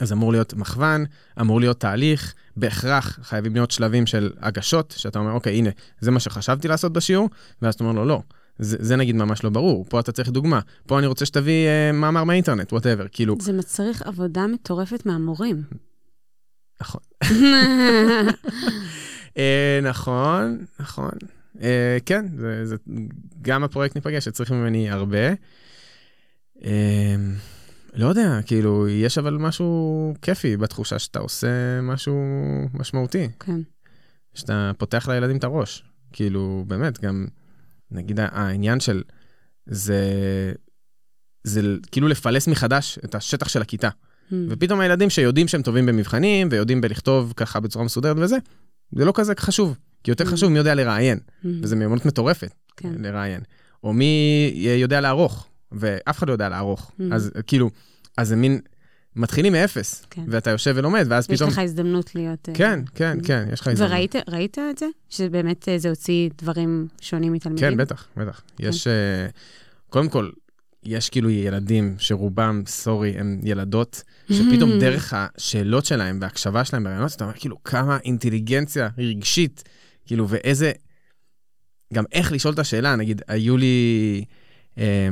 אז 0.00 0.12
אמור 0.12 0.32
להיות 0.32 0.54
מכוון, 0.54 1.04
אמור 1.40 1.60
להיות 1.60 1.80
תהליך, 1.80 2.34
בהכרח 2.56 3.18
חייבים 3.22 3.54
להיות 3.54 3.70
שלבים 3.70 4.06
של 4.06 4.30
הגשות, 4.40 4.94
שאתה 4.96 5.18
אומר, 5.18 5.32
אוקיי, 5.32 5.54
הנה, 5.54 5.70
זה 6.00 6.10
מה 6.10 6.20
שחשבתי 6.20 6.68
לעשות 6.68 6.92
בשיעור, 6.92 7.28
ואז 7.62 7.74
אתה 7.74 7.84
אומר 7.84 7.94
לו, 7.94 8.04
לא, 8.04 8.22
זה, 8.58 8.76
זה 8.80 8.96
נגיד 8.96 9.16
ממש 9.16 9.44
לא 9.44 9.50
ברור, 9.50 9.84
פה 9.88 10.00
אתה 10.00 10.12
צריך 10.12 10.28
דוגמה, 10.28 10.60
פה 10.86 10.98
אני 10.98 11.06
רוצה 11.06 11.26
שתביא 11.26 11.66
אה, 11.66 11.92
מאמר 11.92 12.24
מהאינטרנט, 12.24 12.72
whatever, 12.72 13.06
כאילו... 13.12 13.36
זה 13.40 13.52
מצריך 13.52 14.02
עבודה 14.02 14.46
מטורפת 14.46 15.06
מהמורים. 15.06 15.62
נכון. 16.80 17.00
אה, 19.38 19.80
נכון, 19.82 20.64
נכון. 20.80 21.10
אה, 21.62 21.98
כן, 22.06 22.26
זה, 22.36 22.66
זה, 22.66 22.76
גם 23.42 23.64
הפרויקט 23.64 23.94
ניפגש, 23.94 24.24
שצריך 24.24 24.50
ממני 24.50 24.90
הרבה. 24.90 25.28
אה, 26.64 27.16
לא 27.94 28.06
יודע, 28.06 28.38
כאילו, 28.46 28.88
יש 28.88 29.18
אבל 29.18 29.34
משהו 29.36 30.14
כיפי 30.22 30.56
בתחושה 30.56 30.98
שאתה 30.98 31.18
עושה 31.18 31.80
משהו 31.82 32.14
משמעותי. 32.74 33.28
כן. 33.40 33.60
שאתה 34.34 34.70
פותח 34.78 35.08
לילדים 35.08 35.36
את 35.36 35.44
הראש. 35.44 35.84
כאילו, 36.12 36.64
באמת, 36.66 37.00
גם, 37.00 37.26
נגיד, 37.90 38.20
העניין 38.22 38.80
של 38.80 39.02
זה, 39.66 40.02
זה 41.44 41.60
כאילו 41.92 42.08
לפלס 42.08 42.48
מחדש 42.48 42.98
את 43.04 43.14
השטח 43.14 43.48
של 43.48 43.62
הכיתה. 43.62 43.88
Mm. 43.88 44.34
ופתאום 44.48 44.80
הילדים 44.80 45.10
שיודעים 45.10 45.48
שהם 45.48 45.62
טובים 45.62 45.86
במבחנים, 45.86 46.48
ויודעים 46.50 46.80
בלכתוב 46.80 47.32
ככה 47.36 47.60
בצורה 47.60 47.84
מסודרת 47.84 48.16
וזה, 48.18 48.36
זה 48.92 49.04
לא 49.04 49.12
כזה 49.14 49.32
חשוב. 49.38 49.76
כי 50.04 50.10
יותר 50.10 50.24
Mm. 50.24 50.28
חשוב 50.28 50.50
מי 50.52 50.58
יודע 50.58 50.74
לראיין, 50.74 51.18
Mm. 51.18 51.46
וזו 51.62 51.76
מיומנות 51.76 52.06
מטורפת 52.06 52.52
כן. 52.76 52.92
לראיין. 52.98 53.40
או 53.84 53.92
מי 53.92 54.52
יודע 54.78 55.00
לערוך, 55.00 55.48
ואף 55.74 56.18
אחד 56.18 56.28
לא 56.28 56.32
יודע 56.32 56.48
לערוך. 56.48 56.92
Mm. 56.98 57.02
אז 57.12 57.30
כאילו, 57.46 57.70
אז 58.16 58.28
זה 58.28 58.36
מין, 58.36 58.60
מתחילים 59.16 59.52
מאפס, 59.52 60.06
כן. 60.10 60.22
ואתה 60.28 60.50
יושב 60.50 60.74
ולומד, 60.76 61.06
ואז 61.08 61.26
יש 61.30 61.36
פתאום... 61.36 61.50
לך 61.50 61.58
הזדמנות 61.58 62.14
להיות... 62.14 62.48
אה, 62.48 62.54
כן, 62.54 62.80
כן, 62.94 63.18
Mm. 63.20 63.26
כן, 63.26 63.46
יש 63.52 63.60
לך 63.60 63.68
הזדמנות. 63.68 63.90
וראית 63.90 64.14
ראית 64.28 64.58
את 64.70 64.78
זה? 64.78 64.86
שבאמת 65.08 65.68
אה, 65.68 65.78
זה 65.78 65.88
הוציא 65.88 66.30
דברים 66.38 66.88
שונים 67.00 67.32
מתלמידים? 67.32 67.70
כן, 67.70 67.76
בטח, 67.76 68.08
בטח. 68.16 68.42
יש, 68.58 68.86
אה, 68.86 69.26
קודם 69.88 70.08
כל, 70.08 70.30
יש 70.84 71.10
כאילו 71.10 71.30
ילדים 71.30 71.94
שרובם, 71.98 72.62
סורי, 72.66 73.14
הם 73.18 73.40
ילדות, 73.42 74.02
שפתאום 74.32 74.78
דרך 74.80 75.14
השאלות 75.16 75.84
שלהם 75.84 76.18
וההקשבה 76.20 76.64
שלהם 76.64 76.84
ברעיונות, 76.84 77.12
אתה 77.16 77.24
אומר 77.24 77.36
כאילו 77.36 77.62
כמה 77.64 77.98
אינטליגנציה 78.04 78.88
רגשית, 78.98 79.62
כאילו, 80.06 80.28
ואיזה, 80.28 80.72
גם 81.94 82.04
איך 82.12 82.32
לשאול 82.32 82.54
את 82.54 82.58
השאלה, 82.58 82.96
נגיד, 82.96 83.22
היו 83.28 83.56
לי 83.56 84.24
אה, 84.78 85.08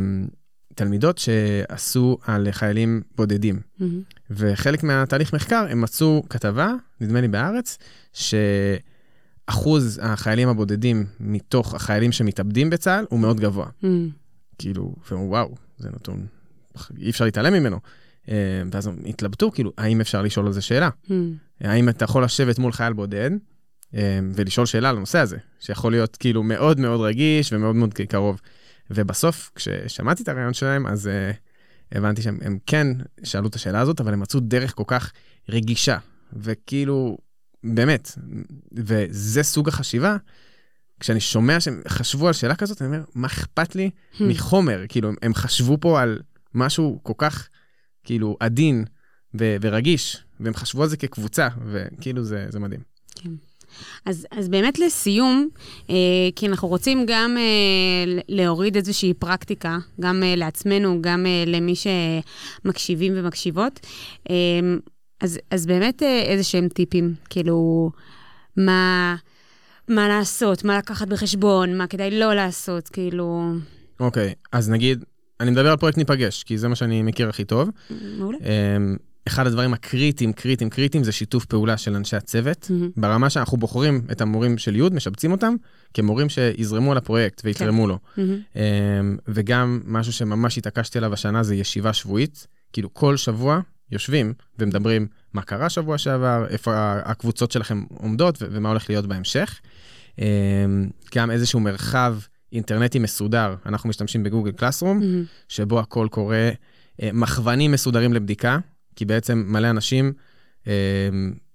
תלמידות 0.75 1.19
שעשו 1.19 2.19
על 2.27 2.49
חיילים 2.51 3.03
בודדים, 3.17 3.61
מהמם. 3.79 4.03
וחלק 4.31 4.83
מהתהליך 4.83 5.35
מחקר, 5.35 5.67
הם 5.71 5.81
מצאו 5.81 6.23
כתבה, 6.29 6.73
נדמה 7.01 7.21
לי 7.21 7.29
בארץ, 7.29 7.79
שאחוז 9.49 10.01
החיילים 10.03 10.49
הבודדים 10.49 11.07
מתוך 11.21 11.75
החיילים 11.75 12.13
שמתאבדים 12.13 12.71
בצה"ל 12.71 13.05
הוא 13.09 13.21
מאוד 13.21 13.41
גבוה. 13.41 13.67
מהמם. 13.83 14.09
כאילו, 14.59 14.95
וואו, 15.11 15.55
זה 15.79 15.89
נתון, 15.95 16.27
אי 16.99 17.11
אפשר 17.11 17.25
להתעלם 17.25 17.53
ממנו. 17.53 17.79
אה, 18.29 18.35
ואז 18.73 18.87
הם 18.87 18.97
התלבטו, 19.07 19.51
כאילו, 19.51 19.73
האם 19.79 20.01
אפשר 20.01 20.23
לשאול 20.23 20.47
על 20.47 20.53
זה 20.53 20.61
שאלה? 20.61 20.89
מהמם. 21.09 21.35
האם 21.61 21.89
אתה 21.89 22.05
יכול 22.05 22.25
לשבת 22.25 22.59
מול 22.59 22.73
חייל 22.73 22.93
בודד 22.93 23.31
אה, 23.95 24.21
ולשאול 24.35 24.67
שאלה 24.67 24.91
על 24.91 24.97
הנושא 24.97 25.19
הזה, 25.19 25.37
שיכול 25.61 25.93
להיות 25.93 26.17
כאילו 26.17 26.43
מאוד 26.43 26.81
מאוד 26.81 27.01
רגיש 27.01 27.53
ומאוד 27.53 27.77
מאוד 27.77 27.95
קרוב. 27.95 28.41
ובסוף, 28.95 29.51
כששמעתי 29.55 30.23
את 30.23 30.29
הרעיון 30.29 30.55
שלהם, 30.55 30.87
אז 30.87 31.07
uh, 31.07 31.37
הבנתי 31.99 32.23
שהם 32.23 32.39
הם 32.43 32.59
כן 32.67 32.87
שאלו 33.25 33.49
את 33.49 33.55
השאלה 33.55 33.81
הזאת, 33.81 34.01
אבל 34.01 34.13
הם 34.13 34.21
מצאו 34.21 34.41
דרך 34.41 34.75
כל 34.75 34.85
כך 34.87 35.13
רגישה, 35.49 35.99
וכאילו, 36.33 37.19
באמת, 37.65 38.19
וזה 38.73 39.43
סוג 39.43 39.69
החשיבה. 39.69 40.17
כשאני 41.01 41.21
שומע 41.21 41.61
שהם 41.61 41.83
חשבו 41.89 42.27
על 42.27 42.33
שאלה 42.33 42.55
כזאת, 42.55 42.83
אני 42.83 42.87
אומר, 42.89 43.05
מה 43.15 43.27
אכפת 43.27 43.75
לי 43.75 43.91
Hmm. 44.15 44.23
מחומר? 44.23 44.85
כאילו, 44.89 45.09
הם, 45.09 45.15
הם 45.23 45.35
חשבו 45.35 45.79
פה 45.81 46.03
על 46.03 46.21
משהו 46.55 47.01
כל 47.03 47.13
כך, 47.19 47.49
כאילו, 48.05 48.37
עדין 48.41 48.85
ו- 49.39 49.57
ורגיש, 49.61 50.25
והם 50.41 50.55
חשבו 50.55 50.83
על 50.83 50.89
זה 50.89 50.97
כקבוצה, 50.97 51.49
וכאילו, 51.67 52.25
זה, 52.25 52.47
זה 52.49 52.59
מדהים. 52.61 52.81
כן. 53.15 53.31
אז, 54.07 54.27
אז 54.31 54.49
באמת 54.49 54.79
לסיום, 54.79 55.49
אה, 55.91 55.95
כי 56.37 56.47
אנחנו 56.47 56.69
רוצים 56.69 57.05
גם 57.07 57.37
אה, 57.39 58.21
להוריד 58.29 58.77
איזושהי 58.77 59.15
פרקטיקה, 59.15 59.79
גם 60.01 60.23
אה, 60.23 60.35
לעצמנו, 60.37 60.99
גם 61.01 61.27
אה, 61.27 61.45
למי 61.47 61.75
שמקשיבים 62.65 63.13
ומקשיבות, 63.17 63.81
אה, 64.31 64.35
אז, 65.21 65.39
אז 65.51 65.67
באמת 65.67 66.03
אה, 66.03 66.23
איזה 66.23 66.45
שהם 66.45 66.69
טיפים, 66.69 67.15
כאילו, 67.31 67.91
מה, 68.57 69.17
מה 69.89 70.09
לעשות, 70.09 70.65
מה 70.65 70.79
לקחת 70.79 71.09
בחשבון, 71.09 71.79
מה 71.79 71.87
כדאי 71.87 72.11
לא 72.11 72.35
לעשות, 72.35 72.89
כאילו, 72.89 73.53
אוקיי, 74.01 74.35
אז 74.53 74.71
נגיד, 74.71 75.05
אני 75.41 75.51
מדבר 75.51 75.71
על 75.71 75.77
פרויקט 75.77 75.99
ניפגש, 75.99 76.43
כי 76.43 76.59
זה 76.59 76.69
מה 76.69 76.75
שאני 76.75 77.03
מכיר 77.03 77.29
הכי 77.29 77.45
טוב. 77.45 77.71
מעולה. 78.19 78.39
אמ, 78.39 78.97
אחד 79.27 79.47
הדברים 79.47 79.73
הקריטיים, 79.73 80.33
קריטיים, 80.33 80.71
קריטיים, 80.71 81.05
זה 81.05 81.13
שיתוף 81.13 81.45
פעולה 81.45 81.77
של 81.77 81.97
אנשי 81.97 82.17
הצוות. 82.17 82.67
מהמם. 82.71 82.91
ברמה 82.97 83.31
שאנחנו 83.31 83.57
בוחרים 83.59 84.03
את 84.13 84.21
המורים 84.21 84.59
של 84.59 84.77
י', 84.77 84.83
משבצים 84.93 85.33
אותם 85.33 85.55
כמורים 85.95 86.29
שיזרמו 86.29 86.93
על 86.93 86.99
הפרויקט 86.99 87.41
ויתרמו 87.45 87.87
לו. 87.87 87.99
מהמם. 88.17 88.39
אמ, 88.57 89.17
וגם 89.29 89.81
משהו 89.85 90.13
שממש 90.13 90.59
התעקשתי 90.59 90.99
עליו 90.99 91.13
השנה 91.13 91.43
זה 91.43 91.55
ישיבה 91.55 91.93
שבועית. 91.93 92.47
כאילו 92.73 92.95
כל 92.95 93.17
שבוע 93.17 93.61
יושבים 93.93 94.33
ומדברים 94.59 95.07
מה 95.33 95.43
קרה 95.43 95.69
שבוע 95.69 95.99
שעבר, 95.99 96.47
איפה 96.49 96.73
הקבוצות 97.05 97.53
שלכם 97.53 97.85
עומדות 97.89 98.39
ומה 98.41 98.69
הולך 98.69 98.91
להיות 98.91 99.07
בהמשך. 99.07 99.61
אמ, 100.19 100.25
גם 101.15 101.31
איזשהו 101.31 101.61
מרחב 101.61 102.17
אינטרנטי 102.53 102.99
מסודר, 102.99 103.55
אנחנו 103.67 103.89
משתמשים 103.89 104.23
בגוגל 104.23 104.53
קלאסרום, 104.53 104.99
מהמם. 104.99 105.25
שבו 105.49 105.81
הכל 105.81 106.09
קורה, 106.11 106.51
אה, 107.03 107.11
מכוונים 107.13 107.73
מסודרים 107.73 108.13
לבדיקה, 108.13 108.59
כי 108.97 109.05
בעצם 109.05 109.45
מלא 109.47 109.71
אנשים 109.71 110.13
אה, 110.67 110.73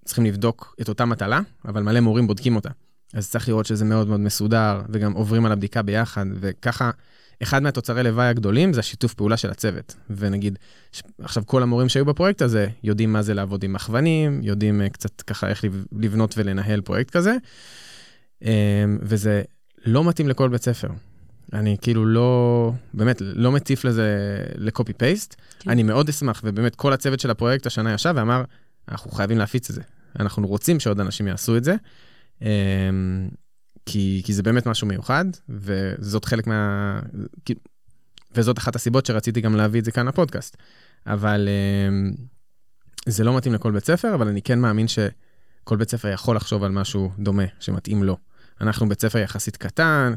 צריכים 0.06 0.26
לבדוק 0.26 0.76
את 0.82 0.90
אותה 0.90 1.06
מטלה, 1.06 1.40
אבל 1.66 1.84
מלא 1.84 2.00
מורים 2.00 2.28
בודקים 2.28 2.56
אותה. 2.56 2.70
אז 3.14 3.30
צריך 3.30 3.48
לראות 3.50 3.66
שזה 3.66 3.86
מאוד 3.86 4.08
מאוד 4.08 4.20
מסודר, 4.20 4.82
וגם 4.90 5.14
עוברים 5.14 5.46
על 5.46 5.52
הבדיקה 5.52 5.82
ביחד, 5.82 6.26
וככה, 6.40 6.92
אחד 7.44 7.64
מהתוצרי 7.64 8.04
לוואי 8.04 8.28
הגדולים 8.28 8.74
זה 8.74 8.80
השיתוף 8.80 9.14
פעולה 9.14 9.38
של 9.38 9.50
הצוות. 9.50 9.96
ונגיד, 10.10 10.60
עכשיו 11.22 11.44
כל 11.46 11.64
המורים 11.64 11.90
שהיו 11.90 12.06
בפרויקט 12.06 12.42
הזה 12.42 12.68
יודעים 12.84 13.14
מה 13.14 13.22
זה 13.22 13.34
לעבוד 13.34 13.64
עם 13.64 13.74
מכוונים, 13.74 14.40
יודעים 14.44 14.82
אה, 14.82 14.90
קצת 14.90 15.22
ככה 15.22 15.48
איך 15.48 15.64
לב- 15.64 15.86
לבנות 15.92 16.38
ולנהל 16.38 16.82
פרויקט 16.82 17.10
כזה, 17.10 17.36
אה, 18.46 18.86
וזה 19.02 19.42
לא 19.86 20.04
מתאים 20.04 20.28
לכל 20.28 20.50
בית 20.50 20.64
ספר. 20.64 20.88
אני 21.54 21.78
כאילו 21.82 22.06
לא, 22.06 22.72
באמת, 22.93 23.22
לא 23.22 23.52
מטיף 23.52 23.86
לזה 23.86 24.38
לקופי 24.56 24.93
פייסט. 24.93 25.36
כן. 25.60 25.70
אני 25.70 25.84
מאוד 25.84 26.10
אשמח, 26.10 26.41
ובאמת 26.43 26.76
כל 26.76 26.93
הצוות 26.93 27.20
של 27.20 27.32
הפרויקט 27.32 27.66
השנה 27.66 27.93
ישב 27.93 28.14
ואמר, 28.18 28.43
אנחנו 28.89 29.12
חייבים 29.12 29.38
להפיץ 29.38 29.70
את 29.70 29.76
זה. 29.76 29.82
אנחנו 30.20 30.48
רוצים 30.48 30.80
שעוד 30.80 31.00
אנשים 31.00 31.28
יעשו 31.28 31.58
את 31.58 31.64
זה, 31.64 31.76
אמ, 32.41 32.48
כי, 33.86 34.22
כי 34.26 34.34
זה 34.34 34.43
באמת 34.43 34.66
משהו 34.66 34.88
מיוחד, 34.88 35.26
וזאת 35.50 36.26
חלק 36.26 36.48
מה... 36.48 37.00
וזאת 38.36 38.58
אחת 38.58 38.76
הסיבות 38.76 39.06
שרציתי 39.06 39.41
גם 39.41 39.56
להביא 39.56 39.80
את 39.80 39.86
זה 39.86 39.91
כאן 39.91 40.08
לפודקאסט. 40.08 40.58
אבל 41.08 41.50
אמ, 41.89 42.14
זה 43.06 43.24
לא 43.24 43.38
מתאים 43.38 43.54
לכל 43.54 43.72
בית 43.72 43.86
ספר, 43.86 44.16
אבל 44.16 44.28
אני 44.28 44.41
כן 44.41 44.60
מאמין 44.60 44.88
שכל 44.88 45.78
בית 45.78 45.89
ספר 45.89 46.08
יכול 46.08 46.36
לחשוב 46.36 46.64
על 46.64 46.72
משהו 46.72 47.12
דומה, 47.20 47.43
שמתאים 47.60 48.04
לו. 48.04 48.18
אנחנו 48.62 48.89
בית 48.89 49.02
ספר 49.02 49.18
יחסית 49.18 49.58
קטן, 49.58 50.14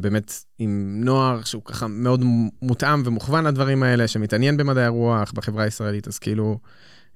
באמת 0.00 0.32
עם 0.58 1.00
נוער 1.04 1.42
שהוא 1.42 1.62
ככה 1.64 1.86
מאוד 1.86 2.24
מותאם 2.62 3.02
ומוכוון 3.04 3.46
לדברים 3.46 3.82
האלה, 3.82 4.08
שמתעניין 4.08 4.56
במדעי 4.56 4.84
הרוח 4.84 5.32
בחברה 5.32 5.64
הישראלית, 5.64 6.08
אז 6.08 6.18
כאילו, 6.18 6.58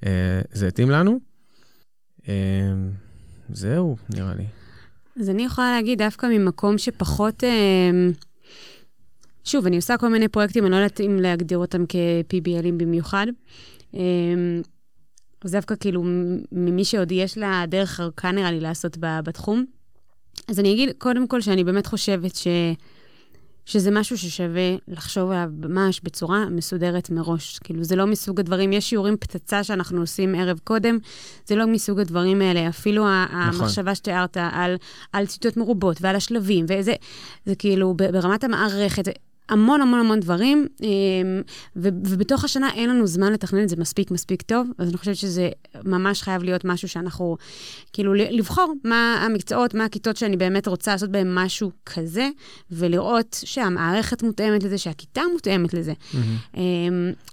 אה, 0.06 0.40
זה 0.52 0.68
התאים 0.68 0.90
לנו. 0.90 1.18
אמ, 2.28 2.32
זהו, 3.48 3.96
נראה 4.14 4.34
לי. 4.34 4.44
אז 5.20 5.30
אני 5.30 5.44
יכולה 5.44 5.76
להגיד 5.76 5.98
דווקא 5.98 6.26
ממקום 6.26 6.78
שפחות... 6.78 7.44
אה, 7.44 7.90
שוב, 9.44 9.66
אני 9.66 9.76
עושה 9.76 9.96
כל 9.96 10.08
מיני 10.08 10.28
פרויקטים, 10.28 10.64
אני 10.64 10.70
לא 10.70 10.76
יודעת 10.76 11.00
אם 11.00 11.16
להגדיר 11.20 11.58
אותם 11.58 11.84
כ-PBLים 11.88 12.72
במיוחד. 12.76 13.26
אה, 13.94 14.00
אז 15.44 15.50
דווקא 15.50 15.74
כאילו, 15.80 16.02
ממי 16.52 16.84
שעוד 16.84 17.12
יש 17.12 17.38
לה 17.38 17.64
דרך 17.68 18.00
ארוכה 18.00 18.32
נראה 18.32 18.50
לי 18.50 18.60
לעשות 18.60 18.96
בתחום. 19.00 19.64
אז 20.48 20.60
אני 20.60 20.72
אגיד 20.72 20.90
קודם 20.98 21.26
כל 21.26 21.40
שאני 21.40 21.64
באמת 21.64 21.86
חושבת 21.86 22.36
ש... 22.36 22.46
שזה 23.68 23.90
משהו 23.90 24.18
ששווה 24.18 24.76
לחשוב 24.88 25.30
עליו 25.30 25.50
ממש 25.58 26.00
בצורה 26.04 26.48
מסודרת 26.50 27.10
מראש. 27.10 27.58
כאילו, 27.58 27.84
זה 27.84 27.96
לא 27.96 28.06
מסוג 28.06 28.40
הדברים, 28.40 28.72
יש 28.72 28.90
שיעורים 28.90 29.16
פצצה 29.20 29.64
שאנחנו 29.64 30.00
עושים 30.00 30.34
ערב 30.34 30.58
קודם, 30.64 30.98
זה 31.46 31.56
לא 31.56 31.66
מסוג 31.66 32.00
הדברים 32.00 32.42
האלה. 32.42 32.68
אפילו 32.68 33.02
נכון. 33.02 33.36
המחשבה 33.40 33.94
שתיארת 33.94 34.36
על, 34.36 34.76
על 35.12 35.26
ציטוט 35.26 35.56
מרובות 35.56 35.96
ועל 36.00 36.16
השלבים, 36.16 36.66
וזה 36.68 36.94
זה 37.46 37.54
כאילו 37.54 37.94
ברמת 37.94 38.44
המערכת, 38.44 39.08
המון 39.48 39.80
המון 39.80 40.00
המון 40.00 40.20
דברים, 40.20 40.66
אמ, 40.82 41.42
ובתוך 41.76 42.44
השנה 42.44 42.70
אין 42.74 42.90
לנו 42.90 43.06
זמן 43.06 43.32
לתכנן 43.32 43.62
את 43.62 43.68
זה 43.68 43.76
מספיק 43.76 44.10
מספיק 44.10 44.42
טוב, 44.42 44.68
אז 44.78 44.88
אני 44.88 44.96
חושבת 44.96 45.16
שזה 45.16 45.48
ממש 45.84 46.22
חייב 46.22 46.42
להיות 46.42 46.64
משהו 46.64 46.88
שאנחנו, 46.88 47.36
כאילו, 47.92 48.14
לבחור 48.14 48.74
מה 48.84 49.22
המקצועות, 49.24 49.74
מה 49.74 49.84
הכיתות 49.84 50.16
שאני 50.16 50.36
באמת 50.36 50.68
רוצה 50.68 50.92
לעשות 50.92 51.10
בהן 51.10 51.34
משהו 51.34 51.70
כזה, 51.86 52.28
ולראות 52.70 53.36
שהמערכת 53.44 54.22
מותאמת 54.22 54.62
לזה, 54.62 54.78
שהכיתה 54.78 55.20
מותאמת 55.32 55.74
לזה. 55.74 55.92
Mm-hmm. 55.92 56.56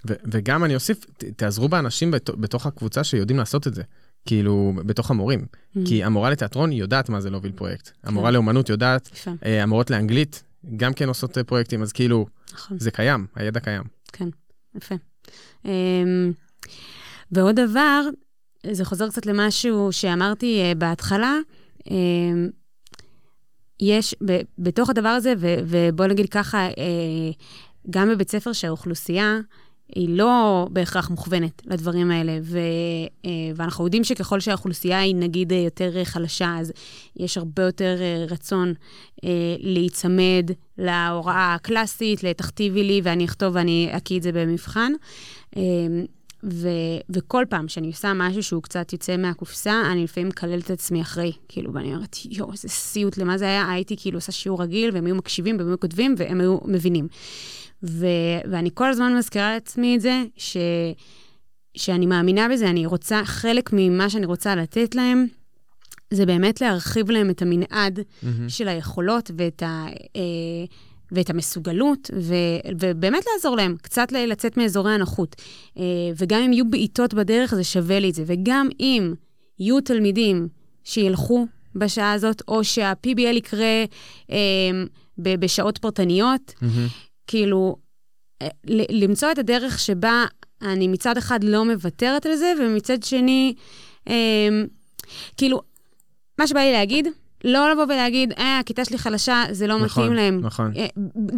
וגם 0.05 0.63
אני 0.63 0.75
אוסיף, 0.75 1.05
תעזרו 1.35 1.69
באנשים 1.69 2.11
בתוך 2.11 2.65
הקבוצה 2.65 3.03
שיודעים 3.03 3.39
לעשות 3.39 3.67
את 3.67 3.75
זה. 3.75 3.83
כאילו, 4.25 4.73
בתוך 4.85 5.11
המורים. 5.11 5.45
Mm-hmm. 5.45 5.79
כי 5.85 6.03
המורה 6.03 6.29
לתיאטרון 6.29 6.71
יודעת 6.71 7.09
מה 7.09 7.21
זה 7.21 7.29
להוביל 7.29 7.51
פרויקט. 7.51 7.89
המורה 8.03 8.29
כן. 8.29 8.33
לאומנות 8.33 8.69
יודעת, 8.69 9.09
אה, 9.45 9.63
המורות 9.63 9.89
לאנגלית 9.89 10.43
גם 10.77 10.93
כן 10.93 11.07
עושות 11.07 11.37
פרויקטים, 11.37 11.81
אז 11.81 11.91
כאילו, 11.91 12.25
נכון. 12.53 12.79
זה 12.79 12.91
קיים, 12.91 13.27
הידע 13.35 13.59
קיים. 13.59 13.83
כן, 14.13 14.29
יפה. 14.75 14.95
אמ, 15.65 16.31
ועוד 17.31 17.55
דבר, 17.55 18.01
זה 18.71 18.85
חוזר 18.85 19.09
קצת 19.09 19.25
למשהו 19.25 19.91
שאמרתי 19.91 20.61
אה, 20.61 20.75
בהתחלה, 20.75 21.37
אמ, 21.91 22.49
יש 23.79 24.15
בתוך 24.57 24.89
הדבר 24.89 25.09
הזה, 25.09 25.33
ובוא 25.67 26.05
נגיד 26.05 26.29
ככה, 26.29 26.67
אה, 26.67 27.31
גם 27.89 28.09
בבית 28.09 28.31
ספר 28.31 28.53
שהאוכלוסייה 28.53 29.39
היא 29.89 30.09
לא 30.09 30.67
בהכרח 30.71 31.09
מוכוונת 31.09 31.61
לדברים 31.65 32.11
האלה, 32.11 32.39
ו, 32.41 32.59
אה, 33.25 33.29
ואנחנו 33.55 33.85
יודעים 33.85 34.03
שככל 34.03 34.39
שהאוכלוסייה 34.39 34.99
היא 34.99 35.15
נגיד 35.15 35.51
יותר 35.51 36.03
חלשה, 36.03 36.55
אז 36.59 36.71
יש 37.15 37.37
הרבה 37.37 37.63
יותר 37.63 37.97
אה, 37.99 38.25
רצון 38.29 38.73
אה, 39.23 39.29
להיצמד 39.59 40.51
להוראה 40.77 41.53
הקלאסית, 41.53 42.23
לתכתיבי 42.23 42.83
לי 42.83 43.01
ואני 43.03 43.25
אכתוב 43.25 43.55
ואני 43.55 43.89
אקיא 43.91 44.17
את 44.17 44.23
זה 44.23 44.31
במבחן. 44.31 44.93
ו, 46.51 46.69
וכל 47.09 47.45
פעם 47.49 47.67
שאני 47.67 47.87
עושה 47.87 48.13
משהו 48.15 48.43
שהוא 48.43 48.63
קצת 48.63 48.93
יוצא 48.93 49.17
מהקופסה, 49.17 49.81
אני 49.91 50.03
לפעמים 50.03 50.27
מקללת 50.27 50.65
את 50.65 50.71
עצמי 50.71 51.01
אחרי, 51.01 51.31
כאילו, 51.47 51.73
ואני 51.73 51.93
אומרת, 51.93 52.17
יואו, 52.29 52.51
איזה 52.51 52.69
סיוט, 52.69 53.17
למה 53.17 53.37
זה 53.37 53.45
היה? 53.45 53.71
הייתי 53.71 53.95
כאילו 53.97 54.17
עושה 54.17 54.31
שיעור 54.31 54.61
רגיל, 54.61 54.91
והם 54.93 55.05
היו 55.05 55.15
מקשיבים, 55.15 55.57
והם 55.57 55.67
היו 55.67 55.79
כותבים, 55.79 56.15
והם 56.17 56.41
היו 56.41 56.57
מבינים. 56.65 57.07
ו, 57.83 58.05
ואני 58.51 58.69
כל 58.73 58.89
הזמן 58.89 59.15
מזכירה 59.17 59.53
לעצמי 59.53 59.95
את 59.95 60.01
זה, 60.01 60.23
ש, 60.37 60.57
שאני 61.77 62.05
מאמינה 62.05 62.47
בזה, 62.49 62.69
אני 62.69 62.85
רוצה, 62.85 63.21
חלק 63.25 63.69
ממה 63.73 64.09
שאני 64.09 64.25
רוצה 64.25 64.55
לתת 64.55 64.95
להם, 64.95 65.25
זה 66.13 66.25
באמת 66.25 66.61
להרחיב 66.61 67.11
להם 67.11 67.29
את 67.29 67.41
המנעד 67.41 67.99
mm-hmm. 67.99 68.27
של 68.47 68.67
היכולות 68.67 69.31
ואת, 69.37 69.63
ה, 69.63 69.85
אה, 70.15 70.21
ואת 71.11 71.29
המסוגלות, 71.29 72.11
ו, 72.21 72.33
ובאמת 72.79 73.23
לעזור 73.33 73.55
להם, 73.55 73.75
קצת 73.81 74.11
לצאת 74.11 74.57
מאזורי 74.57 74.93
הנוחות. 74.93 75.35
אה, 75.77 75.83
וגם 76.17 76.41
אם 76.41 76.53
יהיו 76.53 76.69
בעיטות 76.69 77.13
בדרך, 77.13 77.55
זה 77.55 77.63
שווה 77.63 77.99
לי 77.99 78.09
את 78.09 78.15
זה. 78.15 78.23
וגם 78.25 78.69
אם 78.79 79.13
יהיו 79.59 79.81
תלמידים 79.81 80.47
שילכו 80.83 81.45
בשעה 81.75 82.13
הזאת, 82.13 82.41
או 82.47 82.63
שה-PBL 82.63 83.35
יקרה 83.35 83.85
אה, 84.31 84.37
בשעות 85.17 85.77
פרטניות, 85.77 86.53
mm-hmm. 86.57 87.05
כאילו, 87.27 87.75
אה, 88.41 88.47
למצוא 88.89 89.31
את 89.31 89.37
הדרך 89.37 89.79
שבה 89.79 90.25
אני 90.61 90.87
מצד 90.87 91.17
אחד 91.17 91.43
לא 91.43 91.65
מוותרת 91.65 92.25
על 92.25 92.35
זה, 92.35 92.53
ומצד 92.59 93.03
שני, 93.03 93.53
אה, 94.07 94.13
כאילו, 95.37 95.61
מה 96.39 96.47
שבא 96.47 96.59
לי 96.59 96.71
להגיד, 96.71 97.07
לא 97.43 97.71
לבוא 97.71 97.83
ולהגיד, 97.83 98.33
אה, 98.37 98.59
הכיתה 98.59 98.85
שלי 98.85 98.97
חלשה, 98.97 99.43
זה 99.51 99.67
לא 99.67 99.79
נכון, 99.79 100.03
מתאים 100.03 100.15
להם. 100.15 100.39
נכון. 100.43 100.71
אה, 100.75 100.85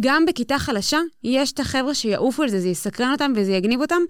גם 0.00 0.26
בכיתה 0.26 0.58
חלשה, 0.58 0.98
יש 1.24 1.52
את 1.52 1.60
החבר'ה 1.60 1.94
שיעופו 1.94 2.42
על 2.42 2.48
זה, 2.48 2.60
זה 2.60 2.68
יסקרן 2.68 3.12
אותם 3.12 3.32
וזה 3.36 3.52
יגניב 3.52 3.80
אותם, 3.80 4.00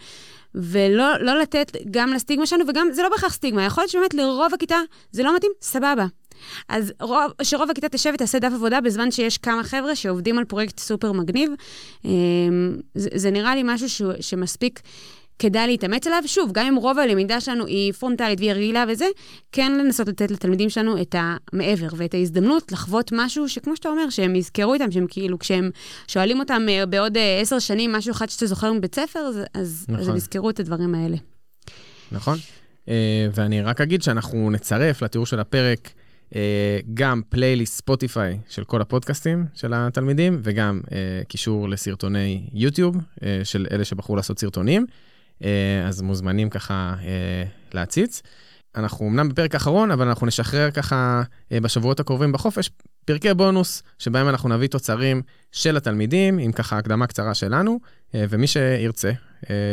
ולא 0.54 1.18
לא 1.20 1.38
לתת 1.38 1.76
גם 1.90 2.12
לסטיגמה 2.12 2.46
שלנו, 2.46 2.64
וגם, 2.68 2.88
זה 2.92 3.02
לא 3.02 3.08
בהכרח 3.08 3.32
סטיגמה, 3.32 3.64
יכול 3.64 3.82
להיות 3.82 3.90
שבאמת 3.90 4.14
לרוב 4.14 4.54
הכיתה 4.54 4.78
זה 5.12 5.22
לא 5.22 5.36
מתאים, 5.36 5.52
סבבה. 5.62 6.06
אז 6.68 6.92
רוב, 7.00 7.32
שרוב 7.42 7.70
הכיתה 7.70 7.88
תשב 7.88 8.10
ותעשה 8.14 8.38
דף 8.38 8.50
עבודה 8.54 8.80
בזמן 8.80 9.10
שיש 9.10 9.38
כמה 9.38 9.64
חבר'ה 9.64 9.96
שעובדים 9.96 10.38
על 10.38 10.44
פרויקט 10.44 10.78
סופר 10.80 11.12
מגניב. 11.12 11.50
אמ, 12.04 12.10
זה, 12.94 13.08
זה 13.14 13.30
נראה 13.30 13.54
לי 13.54 13.62
משהו 13.64 13.88
ש, 13.88 14.02
שמספיק 14.20 14.80
כדאי 15.38 15.66
להתאמץ 15.66 16.06
עליו. 16.06 16.22
שוב, 16.26 16.52
גם 16.52 16.66
אם 16.66 16.76
רוב 16.76 16.98
הלמידה 16.98 17.40
שלנו 17.40 17.66
היא 17.66 17.92
פרונטלית 17.92 18.38
והיא 18.40 18.52
רגילה 18.52 18.84
וזה, 18.88 19.04
כן 19.52 19.72
לנסות 19.72 20.08
לתת 20.08 20.30
לתלמידים 20.30 20.70
שלנו 20.70 21.02
את 21.02 21.14
המעבר 21.18 21.88
ואת 21.96 22.14
ההזדמנות 22.14 22.72
לחוות 22.72 23.10
משהו 23.14 23.48
שכמו 23.48 23.76
שאתה 23.76 23.88
אומר, 23.88 24.10
שהם 24.10 24.36
יזכרו 24.36 24.74
איתם, 24.74 24.90
שהם 24.90 25.06
כאילו, 25.08 25.38
כשהם 25.38 25.70
שואלים 26.08 26.40
אותם 26.40 26.62
אה, 26.68 26.86
בעוד 26.86 27.16
אה, 27.16 27.40
עשר 27.40 27.58
שנים 27.58 27.92
משהו 27.92 28.12
אחד 28.12 28.28
שאתה 28.28 28.46
זוכר 28.46 28.72
מבית 28.72 28.94
ספר, 28.94 29.18
אז, 29.18 29.40
אז, 29.54 29.86
נכון. 29.88 30.00
אז 30.00 30.08
הם 30.08 30.16
יזכרו 30.16 30.50
את 30.50 30.60
הדברים 30.60 30.94
האלה. 30.94 31.16
נכון. 32.12 32.38
Uh, 32.86 32.90
ואני 33.34 33.62
רק 33.62 33.80
אגיד 33.80 34.02
שאנחנו 34.02 34.50
נצרף 34.50 35.02
לתיאור 35.02 35.26
של 35.26 35.40
הפרק 35.40 35.86
אה, 35.86 36.07
גם 36.94 37.22
פלייליסט 37.28 37.78
ספוטיפיי 37.78 38.38
של 38.48 38.64
כל 38.64 38.80
הפודקאסטים 38.80 39.46
של 39.54 39.72
התלמידים, 39.74 40.40
וגם 40.42 40.80
אה, 40.92 41.24
קישור 41.28 41.68
לסרטוני 41.68 42.48
יוטיוב 42.52 42.96
אה, 43.22 43.40
של 43.44 43.66
אלה 43.70 43.84
שבחרו 43.84 44.16
לעשות 44.16 44.38
סרטונים, 44.38 44.86
אז 45.86 46.02
מוזמנים 46.02 46.50
ככה 46.50 46.94
להציץ. 47.74 48.22
אנחנו 48.78 49.08
אמנם 49.08 49.28
בפרק 49.28 49.54
האחרון, 49.54 49.90
אבל 49.90 50.08
אנחנו 50.08 50.26
נשחרר 50.26 50.70
ככה 50.70 51.22
בשבועות 51.50 52.00
הקרובים 52.00 52.32
בחופש 52.32 52.70
פרקי 53.04 53.34
בונוס, 53.34 53.82
שבהם 53.98 54.28
אנחנו 54.28 54.48
נביא 54.48 54.68
תוצרים 54.68 55.22
של 55.52 55.76
התלמידים, 55.76 56.38
עם 56.38 56.52
ככה 56.52 56.78
הקדמה 56.78 57.06
קצרה 57.06 57.34
שלנו, 57.34 57.80
ומי 58.14 58.46
שירצה 58.46 59.10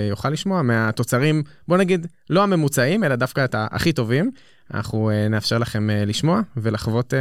יוכל 0.10 0.30
לשמוע 0.30 0.62
מהתוצרים, 0.62 1.44
בוא 1.68 1.78
נגיד, 1.78 2.08
לא 2.30 2.44
הממוצעים, 2.44 3.04
אלא 3.04 3.16
דווקא 3.16 3.46
את 3.46 3.56
הכי 3.58 3.94
טובים. 3.94 4.32
אנחנו 4.74 5.12
נאפשר 5.30 5.58
לכם 5.58 5.88
לשמוע 5.90 6.42
ולחוות 6.58 7.14
uh, 7.14 7.18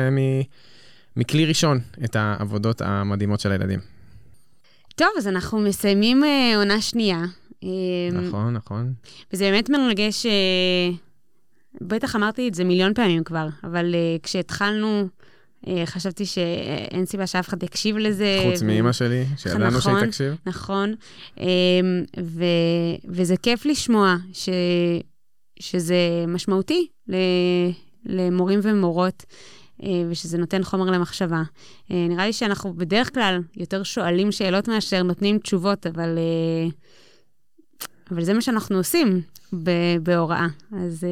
מכלי 1.16 1.46
ראשון 1.46 1.80
את 2.04 2.16
העבודות 2.16 2.80
המדהימות 2.80 3.40
של 3.40 3.52
הילדים. 3.52 3.80
טוב, 4.94 5.08
אז 5.18 5.28
אנחנו 5.28 5.58
מסיימים 5.58 6.22
עונה 6.56 6.80
שנייה. 6.80 7.22
נכון, 8.12 8.52
נכון. 8.52 8.92
וזה 9.32 9.44
באמת 9.44 9.70
מרגש, 9.70 10.26
בטח 11.80 12.16
אמרתי 12.16 12.48
את 12.48 12.54
זה 12.54 12.64
מיליון 12.64 12.94
פעמים 12.94 13.24
כבר, 13.24 13.48
אבל 13.64 13.94
uh, 13.94 14.22
כשהתחלנו, 14.22 15.08
uh, 15.64 15.68
חשבתי 15.84 16.26
שאין 16.26 17.06
סיבה 17.06 17.26
שאף 17.26 17.48
אחד 17.48 17.62
יקשיב 17.62 17.96
לזה. 17.98 18.38
חוץ 18.50 18.62
ו... 18.62 18.66
מאימא 18.66 18.92
שלי, 18.92 19.24
שידענו 19.36 19.76
נכון, 19.76 19.80
שהיא 19.80 20.06
תקשיב. 20.06 20.34
נכון, 20.46 20.94
um, 21.36 21.40
ו... 22.20 22.44
וזה 23.08 23.36
כיף 23.36 23.66
לשמוע 23.66 24.16
ש... 24.32 24.48
שזה 25.60 26.24
משמעותי 26.28 26.86
למורים 28.06 28.60
ומורות, 28.62 29.24
אה, 29.82 29.88
ושזה 30.10 30.38
נותן 30.38 30.62
חומר 30.62 30.84
למחשבה. 30.84 31.42
אה, 31.90 32.06
נראה 32.08 32.26
לי 32.26 32.32
שאנחנו 32.32 32.74
בדרך 32.74 33.14
כלל 33.14 33.40
יותר 33.56 33.82
שואלים 33.82 34.32
שאלות 34.32 34.68
מאשר 34.68 35.02
נותנים 35.02 35.38
תשובות, 35.38 35.86
אבל, 35.86 36.18
אבל 38.10 38.24
זה 38.24 38.34
מה 38.34 38.40
שאנחנו 38.40 38.76
עושים 38.76 39.22
בהוראה. 40.02 40.46
אז, 40.72 41.06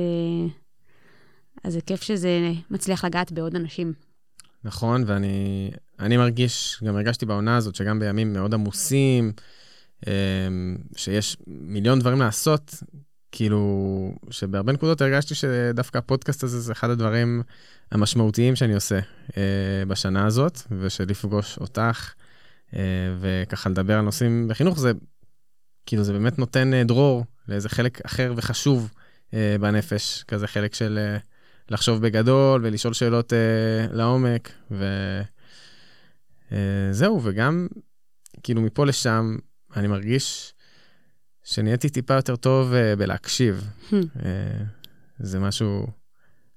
אז 1.64 1.72
זה 1.72 1.80
כיף 1.80 2.02
שזה 2.02 2.52
מצליח 2.70 3.04
לגעת 3.04 3.32
בעוד 3.32 3.56
אנשים. 3.56 3.92
נכון, 4.64 5.04
ואני 5.06 5.70
אני 6.00 6.16
מרגיש, 6.16 6.82
גם 6.84 6.96
הרגשתי 6.96 7.26
בעונה 7.26 7.56
הזאת, 7.56 7.74
שגם 7.74 7.98
בימים 7.98 8.32
מאוד 8.32 8.54
עמוסים, 8.54 9.32
שיש 10.96 11.36
מיליון 11.46 11.98
דברים 11.98 12.20
לעשות, 12.20 12.74
כאילו, 13.32 14.14
שבהרבה 14.30 14.72
נקודות 14.72 15.00
הרגשתי 15.00 15.34
שדווקא 15.34 15.98
הפודקאסט 15.98 16.44
הזה 16.44 16.60
זה 16.60 16.72
אחד 16.72 16.90
הדברים 16.90 17.42
המשמעותיים 17.92 18.56
שאני 18.56 18.74
עושה 18.74 18.98
אה, 19.36 19.84
בשנה 19.88 20.26
הזאת, 20.26 20.58
ושלפגוש 20.80 21.58
אותך, 21.58 22.12
אה, 22.76 22.80
וככה 23.20 23.70
לדבר 23.70 23.94
על 23.94 24.00
נושאים 24.04 24.48
בחינוך, 24.48 24.78
זה 24.78 24.92
כאילו, 25.86 26.04
זה 26.04 26.12
באמת 26.12 26.38
נותן 26.38 26.74
אה, 26.74 26.84
דרור 26.84 27.24
לאיזה 27.48 27.68
חלק 27.68 28.00
אחר 28.06 28.34
וחשוב 28.36 28.90
אה, 29.34 29.56
בנפש, 29.60 30.24
כזה 30.28 30.46
חלק 30.46 30.74
של 30.74 30.98
אה, 30.98 31.18
לחשוב 31.70 32.02
בגדול 32.02 32.60
ולשאול 32.64 32.94
שאלות 32.94 33.32
אה, 33.32 33.86
לעומק, 33.92 34.52
וזהו, 36.50 37.18
אה, 37.18 37.20
וגם, 37.22 37.66
כאילו, 38.42 38.60
מפה 38.60 38.86
לשם, 38.86 39.36
אני 39.76 39.88
מרגיש... 39.88 40.54
שנהייתי 41.44 41.88
טיפה 41.88 42.14
יותר 42.14 42.36
טוב 42.36 42.72
uh, 42.72 42.98
בלהקשיב. 42.98 43.68
Hmm. 43.90 43.92
Uh, 43.92 44.20
זה 45.18 45.40
משהו, 45.40 45.86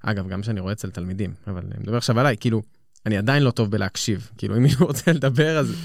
אגב, 0.03 0.28
גם 0.28 0.43
שאני 0.43 0.59
רואה 0.59 0.73
אצל 0.73 0.89
תלמידים, 0.89 1.34
אבל 1.47 1.61
אני 1.71 1.80
מדבר 1.80 1.97
עכשיו 1.97 2.19
עליי, 2.19 2.38
כאילו, 2.39 2.61
אני 3.05 3.17
עדיין 3.17 3.43
לא 3.43 3.51
טוב 3.51 3.71
בלהקשיב. 3.71 4.30
כאילו, 4.38 4.57
אם 4.57 4.63
מישהו 4.63 4.86
רוצה 4.88 5.11
לדבר, 5.11 5.57
אז 5.59 5.76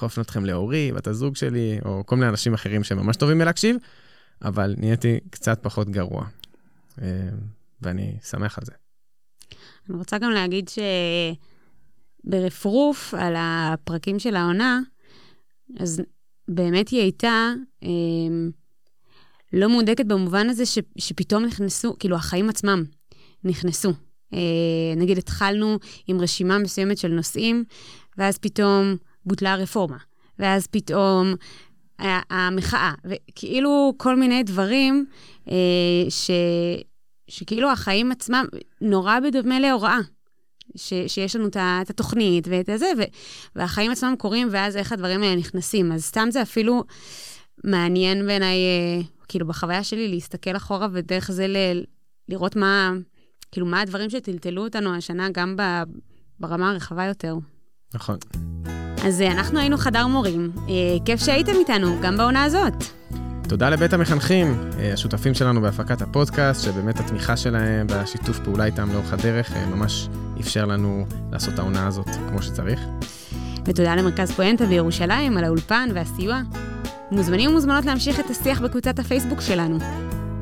יכול 0.00 0.06
להפנות 0.06 0.26
אתכם 0.26 0.44
לאורי, 0.44 0.92
בת 0.92 1.06
הזוג 1.06 1.36
שלי, 1.36 1.78
או 1.84 2.02
כל 2.06 2.16
מיני 2.16 2.28
אנשים 2.28 2.54
אחרים 2.54 2.84
שהם 2.84 2.98
ממש 2.98 3.16
טובים 3.16 3.38
בלהקשיב, 3.38 3.76
אבל 4.42 4.74
נהייתי 4.78 5.20
קצת 5.30 5.58
פחות 5.62 5.90
גרוע. 5.90 6.24
אה, 7.02 7.28
ואני 7.82 8.16
שמח 8.22 8.58
על 8.58 8.64
זה. 8.64 8.72
אני 9.88 9.98
רוצה 9.98 10.18
גם 10.18 10.30
להגיד 10.30 10.70
שברפרוף 12.24 13.14
על 13.14 13.34
הפרקים 13.38 14.18
של 14.18 14.36
העונה, 14.36 14.80
אז 15.78 16.02
באמת 16.48 16.88
היא 16.88 17.00
הייתה 17.00 17.52
אה, 17.82 17.88
לא 19.52 19.68
מודקת 19.68 20.06
במובן 20.06 20.48
הזה 20.48 20.66
ש, 20.66 20.78
שפתאום 20.98 21.44
נכנסו, 21.44 21.96
כאילו 21.98 22.16
החיים 22.16 22.48
עצמם 22.48 22.84
נכנסו. 23.44 23.92
אה, 24.34 24.38
נגיד 24.96 25.18
התחלנו 25.18 25.78
עם 26.06 26.20
רשימה 26.20 26.58
מסוימת 26.58 26.98
של 26.98 27.08
נושאים, 27.08 27.64
ואז 28.18 28.38
פתאום 28.38 28.96
בוטלה 29.26 29.52
הרפורמה, 29.52 29.96
ואז 30.38 30.66
פתאום 30.66 31.34
המחאה, 32.30 32.92
וכאילו 33.04 33.94
כל 33.96 34.16
מיני 34.16 34.42
דברים 34.42 35.06
אה, 35.50 35.54
ש, 36.08 36.30
שכאילו 37.28 37.70
החיים 37.70 38.12
עצמם 38.12 38.44
נורא 38.80 39.20
בדומה 39.20 39.60
להוראה. 39.60 39.98
ש, 40.76 40.92
שיש 41.06 41.36
לנו 41.36 41.48
את 41.82 41.90
התוכנית 41.90 42.48
ואת 42.50 42.68
הזה, 42.68 42.86
ו, 42.98 43.02
והחיים 43.56 43.90
עצמם 43.90 44.14
קורים, 44.18 44.48
ואז 44.50 44.76
איך 44.76 44.92
הדברים 44.92 45.22
האלה 45.22 45.36
נכנסים. 45.36 45.92
אז 45.92 46.04
סתם 46.04 46.28
זה 46.30 46.42
אפילו 46.42 46.84
מעניין 47.64 48.26
בעיניי, 48.26 48.56
אה, 48.56 49.02
כאילו, 49.28 49.46
בחוויה 49.46 49.84
שלי, 49.84 50.08
להסתכל 50.08 50.56
אחורה 50.56 50.86
ודרך 50.92 51.30
זה 51.30 51.46
ל, 51.46 51.56
לראות 52.28 52.56
מה, 52.56 52.92
כאילו, 53.52 53.66
מה 53.66 53.80
הדברים 53.80 54.10
שטלטלו 54.10 54.64
אותנו 54.64 54.94
השנה, 54.94 55.28
גם 55.32 55.56
ב, 55.56 55.62
ברמה 56.40 56.70
הרחבה 56.70 57.04
יותר. 57.04 57.34
נכון. 57.94 58.18
אז 59.04 59.20
אה, 59.22 59.32
אנחנו 59.32 59.58
היינו 59.58 59.76
חדר 59.76 60.06
מורים. 60.06 60.52
אה, 60.68 60.72
כיף 61.04 61.20
שהייתם 61.20 61.52
איתנו, 61.52 61.96
גם 62.02 62.16
בעונה 62.16 62.44
הזאת. 62.44 62.84
תודה 63.48 63.70
לבית 63.70 63.92
המחנכים, 63.92 64.70
אה, 64.78 64.92
השותפים 64.92 65.34
שלנו 65.34 65.60
בהפקת 65.60 66.02
הפודקאסט, 66.02 66.64
שבאמת 66.64 67.00
התמיכה 67.00 67.36
שלהם 67.36 67.86
והשיתוף 67.90 68.38
פעולה 68.38 68.64
איתם 68.64 68.92
לאורך 68.92 69.12
הדרך 69.12 69.52
ממש 69.56 70.08
אפשר 70.40 70.64
לנו 70.64 71.06
לעשות 71.32 71.54
את 71.54 71.58
העונה 71.58 71.86
הזאת 71.86 72.08
כמו 72.28 72.42
שצריך. 72.42 72.80
ותודה 73.64 73.94
למרכז 73.94 74.30
פואנטה 74.30 74.66
בירושלים 74.66 75.38
על 75.38 75.44
האולפן 75.44 75.88
והסיוע. 75.94 76.40
מוזמנים 77.10 77.50
ומוזמנות 77.50 77.84
להמשיך 77.84 78.20
את 78.20 78.30
השיח 78.30 78.60
בקבוצת 78.60 78.98
הפייסבוק 78.98 79.40
שלנו. 79.40 79.78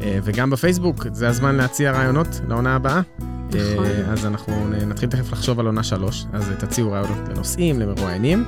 וגם 0.01 0.51
בפייסבוק, 0.51 1.07
זה 1.13 1.29
הזמן 1.29 1.57
להציע 1.57 1.93
רעיונות 1.93 2.29
לעונה 2.49 2.75
הבאה. 2.75 3.01
נכון. 3.49 3.87
אז 4.13 4.27
אנחנו 4.27 4.69
נתחיל 4.87 5.09
תכף 5.09 5.33
לחשוב 5.33 5.61
על 5.61 5.67
עונה 5.67 5.83
שלוש, 5.83 6.27
אז 6.33 6.53
תציעו 6.59 6.93
רעיונות 6.93 7.29
לנושאים, 7.29 7.81
למרואיינים, 7.81 8.45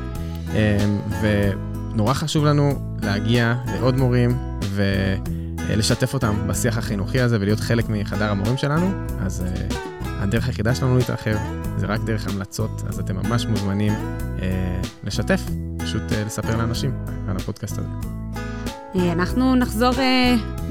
ונורא 1.20 2.14
חשוב 2.14 2.44
לנו 2.44 2.96
להגיע 3.03 3.55
לעוד 3.66 3.96
מורים 3.96 4.38
ולשתף 4.74 6.14
אותם 6.14 6.34
בשיח 6.46 6.78
החינוכי 6.78 7.20
הזה 7.20 7.36
ולהיות 7.40 7.61
חלק 7.61 7.88
מחדר 7.88 8.30
המורים 8.30 8.57
שלנו, 8.57 8.90
אז 9.20 9.44
הדרך 10.05 10.46
היחידה 10.46 10.74
שלנו 10.74 10.96
להתרחב 10.96 11.36
זה 11.76 11.86
רק 11.86 12.01
דרך 12.01 12.28
המלצות, 12.28 12.82
אז 12.88 12.98
אתם 12.98 13.16
ממש 13.16 13.46
מוזמנים 13.46 13.92
לשתף, 15.05 15.42
פשוט 15.78 16.03
לספר 16.26 16.57
לאנשים 16.57 16.92
על 17.28 17.36
הפודקאסט 17.36 17.78
הזה. 17.78 17.88
אנחנו 19.12 19.55
נחזור 19.55 19.92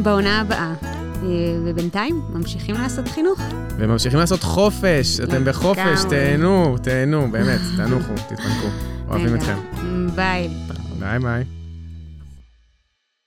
בעונה 0.04 0.42
הבאה. 0.42 0.99
ובינתיים 1.66 2.22
ממשיכים 2.34 2.76
לעשות 2.76 3.08
חינוך. 3.08 3.40
וממשיכים 3.78 4.20
לעשות 4.20 4.44
חופש, 4.44 5.20
אתם 5.24 5.46
בחופש, 5.46 6.06
תהנו, 6.10 6.78
תהנו, 6.78 7.32
באמת, 7.32 7.60
תנוחו, 7.78 8.14
תתפנקו. 8.16 8.68
אוהבים 9.10 9.36
אתכם. 9.36 9.58
ביי. 10.16 10.50
ביי 11.00 11.20
ביי. 11.20 11.59